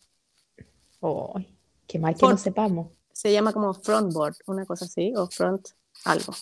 Ay, 1.02 1.56
qué 1.88 2.00
mal 2.00 2.16
que 2.16 2.20
Por- 2.22 2.32
no 2.32 2.38
sepamos. 2.38 2.88
Se 3.14 3.32
llama 3.32 3.54
como 3.54 3.74
frontboard, 3.76 4.36
una 4.48 4.66
cosa 4.66 4.86
así, 4.86 5.14
o 5.16 5.28
front 5.28 5.68
algo. 6.06 6.34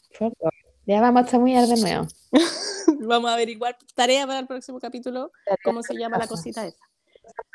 Ya 0.86 1.02
vamos 1.02 1.24
a 1.24 1.26
chamuillar 1.26 1.68
de 1.68 1.76
nuevo. 1.82 2.08
Vamos 3.02 3.30
a 3.30 3.34
averiguar, 3.36 3.78
tarea 3.96 4.26
para 4.26 4.40
el 4.40 4.48
próximo 4.48 4.80
capítulo, 4.80 5.32
cómo 5.64 5.84
se 5.84 5.96
llama 5.96 6.18
la 6.18 6.28
cosita 6.28 6.66
esa. 6.66 6.89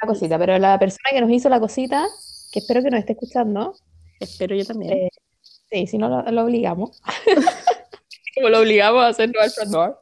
Una 0.02 0.12
cosita, 0.12 0.38
pero 0.38 0.58
la 0.58 0.78
persona 0.78 1.10
que 1.12 1.20
nos 1.20 1.30
hizo 1.30 1.48
la 1.48 1.60
cosita, 1.60 2.06
que 2.52 2.60
espero 2.60 2.82
que 2.82 2.90
nos 2.90 3.00
esté 3.00 3.12
escuchando, 3.12 3.74
Espero 4.20 4.54
yo 4.54 4.64
también. 4.64 4.92
Eh, 4.92 5.08
sí, 5.70 5.86
si 5.86 5.98
no 5.98 6.08
lo, 6.08 6.22
lo 6.30 6.44
obligamos. 6.44 7.02
Como 8.34 8.48
lo 8.48 8.60
obligamos 8.60 9.04
a 9.04 9.08
hacerlo 9.08 9.40
al 9.40 9.50
frontboard. 9.50 9.96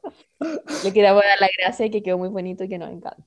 Le 0.84 0.92
queremos 0.92 1.22
dar 1.22 1.40
la 1.40 1.48
gracia 1.58 1.90
que 1.90 2.02
quedó 2.02 2.18
muy 2.18 2.28
bonito 2.28 2.64
y 2.64 2.68
que 2.68 2.78
nos 2.78 2.90
encanta. 2.90 3.26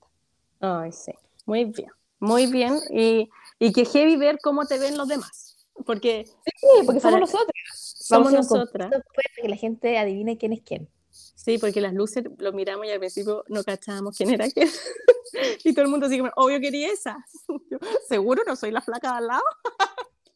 Ay, 0.59 0.91
sí. 0.91 1.11
Muy 1.45 1.65
bien, 1.65 1.89
muy 2.19 2.47
bien. 2.47 2.79
Y, 2.91 3.29
y 3.59 3.71
que 3.71 3.85
heavy 3.85 4.15
ver 4.17 4.37
cómo 4.41 4.65
te 4.65 4.79
ven 4.79 4.97
los 4.97 5.07
demás. 5.07 5.67
Porque 5.85 6.25
Sí, 6.25 6.67
porque 6.85 6.99
somos 7.01 7.19
nosotros. 7.19 7.53
somos 7.73 8.31
nosotras. 8.31 8.89
para 8.89 9.01
que 9.41 9.47
la 9.49 9.55
gente 9.55 9.97
adivine 9.97 10.37
quién 10.37 10.53
es 10.53 10.61
quién. 10.61 10.87
Sí, 11.35 11.57
porque 11.57 11.81
las 11.81 11.93
luces 11.93 12.23
lo 12.37 12.53
miramos 12.53 12.85
y 12.87 12.91
al 12.91 12.99
principio 12.99 13.43
no 13.49 13.63
cachábamos 13.63 14.17
quién 14.17 14.31
era 14.31 14.49
quién. 14.49 14.69
y 15.63 15.73
todo 15.73 15.83
el 15.85 15.91
mundo 15.91 16.07
así 16.07 16.17
como, 16.17 16.31
obvio 16.37 16.59
quería 16.59 16.91
esa. 16.91 17.17
Yo, 17.69 17.77
Seguro 18.07 18.43
no 18.47 18.55
soy 18.55 18.71
la 18.71 18.81
flaca 18.81 19.11
de 19.11 19.17
al 19.17 19.27
lado. 19.27 19.43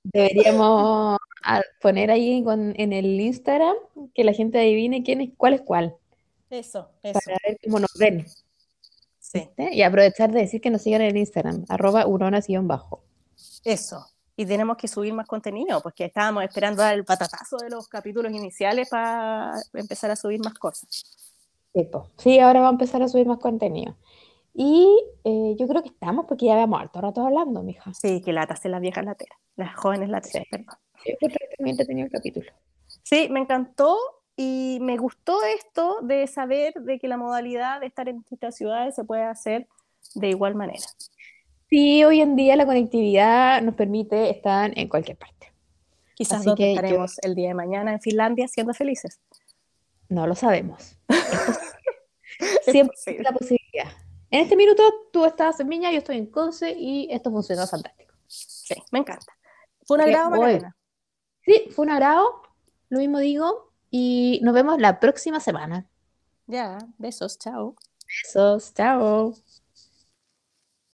Deberíamos 0.04 1.18
poner 1.82 2.12
ahí 2.12 2.44
con- 2.44 2.74
en 2.78 2.94
el 2.94 3.20
Instagram 3.20 3.76
que 4.14 4.24
la 4.24 4.34
gente 4.34 4.60
adivine 4.60 5.04
quién 5.04 5.22
es 5.22 5.30
cuál 5.38 5.54
es 5.54 5.62
cuál, 5.62 5.96
Eso, 6.50 6.90
eso. 7.04 7.20
para 7.26 7.38
ver 7.48 7.58
cómo 7.64 7.80
nos 7.80 7.94
ven. 7.98 8.26
Sí, 9.20 9.40
¿viste? 9.40 9.74
Y 9.74 9.82
aprovechar 9.84 10.32
de 10.32 10.40
decir 10.42 10.62
que 10.62 10.70
nos 10.72 10.82
sigan 10.82 11.02
en 11.02 11.10
el 11.10 11.18
Instagram, 11.18 11.66
arroba 11.70 12.08
uronas-bajo. 12.08 13.04
eso. 13.64 14.06
Y 14.40 14.46
tenemos 14.46 14.78
que 14.78 14.88
subir 14.88 15.14
más 15.14 15.28
contenido, 15.28 15.82
porque 15.82 16.06
estábamos 16.06 16.46
esperando 16.46 16.82
dar 16.82 16.94
el 16.94 17.04
patatazo 17.04 17.58
de 17.58 17.70
los 17.70 17.90
capítulos 17.90 18.32
iniciales 18.32 18.88
para 18.88 19.52
empezar 19.74 20.12
a 20.12 20.16
subir 20.16 20.40
más 20.42 20.54
cosas. 20.54 21.04
Sí, 22.16 22.40
ahora 22.40 22.62
va 22.62 22.68
a 22.70 22.72
empezar 22.72 23.04
a 23.04 23.10
subir 23.10 23.28
más 23.28 23.40
contenido. 23.40 23.98
Y 24.54 24.88
eh, 25.26 25.58
yo 25.60 25.68
creo 25.68 25.84
que 25.84 25.90
estamos 25.90 26.26
porque 26.26 26.46
ya 26.46 26.54
habíamos 26.54 26.80
harto 26.80 27.02
rato 27.02 27.26
hablando, 27.28 27.64
mija. 27.64 27.94
Sí, 27.94 28.22
que 28.22 28.32
latas 28.32 28.64
en 28.64 28.72
las 28.72 28.80
viejas 28.80 29.04
lateras, 29.04 29.38
las 29.58 29.76
jóvenes 29.76 30.08
lateras, 30.08 30.46
Sí. 30.46 30.50
perdón. 30.50 30.76
Yo 31.06 31.16
creo 31.20 31.30
que 31.50 31.56
también 31.58 31.74
entretenido 31.74 32.06
el 32.06 32.12
capítulo. 32.14 32.50
Sí, 33.04 33.28
me 33.30 33.42
encantó 33.42 33.98
y 34.38 34.78
me 34.80 34.96
gustó 34.96 35.44
esto 35.44 35.98
de 36.02 36.28
saber 36.28 36.76
de 36.76 36.98
que 36.98 37.10
la 37.10 37.18
modalidad 37.18 37.82
de 37.82 37.88
estar 37.88 38.08
en 38.08 38.20
distintas 38.20 38.56
ciudades 38.56 38.96
se 38.96 39.04
puede 39.04 39.24
hacer 39.24 39.68
de 40.16 40.30
igual 40.30 40.56
manera. 40.56 40.86
Sí, 41.70 42.04
hoy 42.04 42.22
en 42.22 42.36
día 42.36 42.56
la 42.56 42.66
conectividad 42.66 43.62
nos 43.62 43.76
permite 43.76 44.30
estar 44.30 44.78
en 44.78 44.88
cualquier 44.90 45.18
parte. 45.18 45.54
Quizás 46.16 46.40
Así 46.42 46.50
yo- 46.50 46.66
estaremos 46.66 47.20
el 47.22 47.36
día 47.36 47.50
de 47.50 47.54
mañana 47.54 47.94
en 47.94 48.02
Finlandia 48.02 48.48
siendo 48.48 48.74
felices. 48.74 49.20
No 50.10 50.26
lo 50.26 50.36
sabemos. 50.36 50.98
Es 51.08 51.20
Siempre 52.66 52.94
existe 52.96 53.24
la 53.24 53.32
posibilidad. 53.32 53.92
En 54.32 54.42
este 54.42 54.56
minuto 54.56 54.84
tú 55.12 55.26
estás 55.26 55.60
en 55.60 55.70
Viña, 55.70 55.92
yo 55.92 56.00
estoy 56.00 56.18
en 56.18 56.28
Conce 56.28 56.72
y 56.78 57.08
esto 57.12 57.32
funcionó 57.32 57.66
fantástico. 57.68 58.14
Sí, 58.28 58.76
me 58.92 59.00
encanta. 59.00 59.34
Fue 59.86 59.98
un 59.98 60.02
agrado, 60.02 60.30
voy. 60.30 60.40
Magdalena. 60.40 60.76
Sí, 61.42 61.70
fue 61.72 61.86
un 61.86 61.92
agrado, 61.92 62.42
lo 62.90 63.00
mismo 63.00 63.20
digo, 63.20 63.72
y 63.90 64.40
nos 64.44 64.54
vemos 64.54 64.80
la 64.80 65.00
próxima 65.00 65.40
semana. 65.40 65.88
Ya, 66.46 66.78
besos, 66.98 67.40
chao. 67.40 67.76
Besos, 68.24 68.74
chao. 68.74 69.34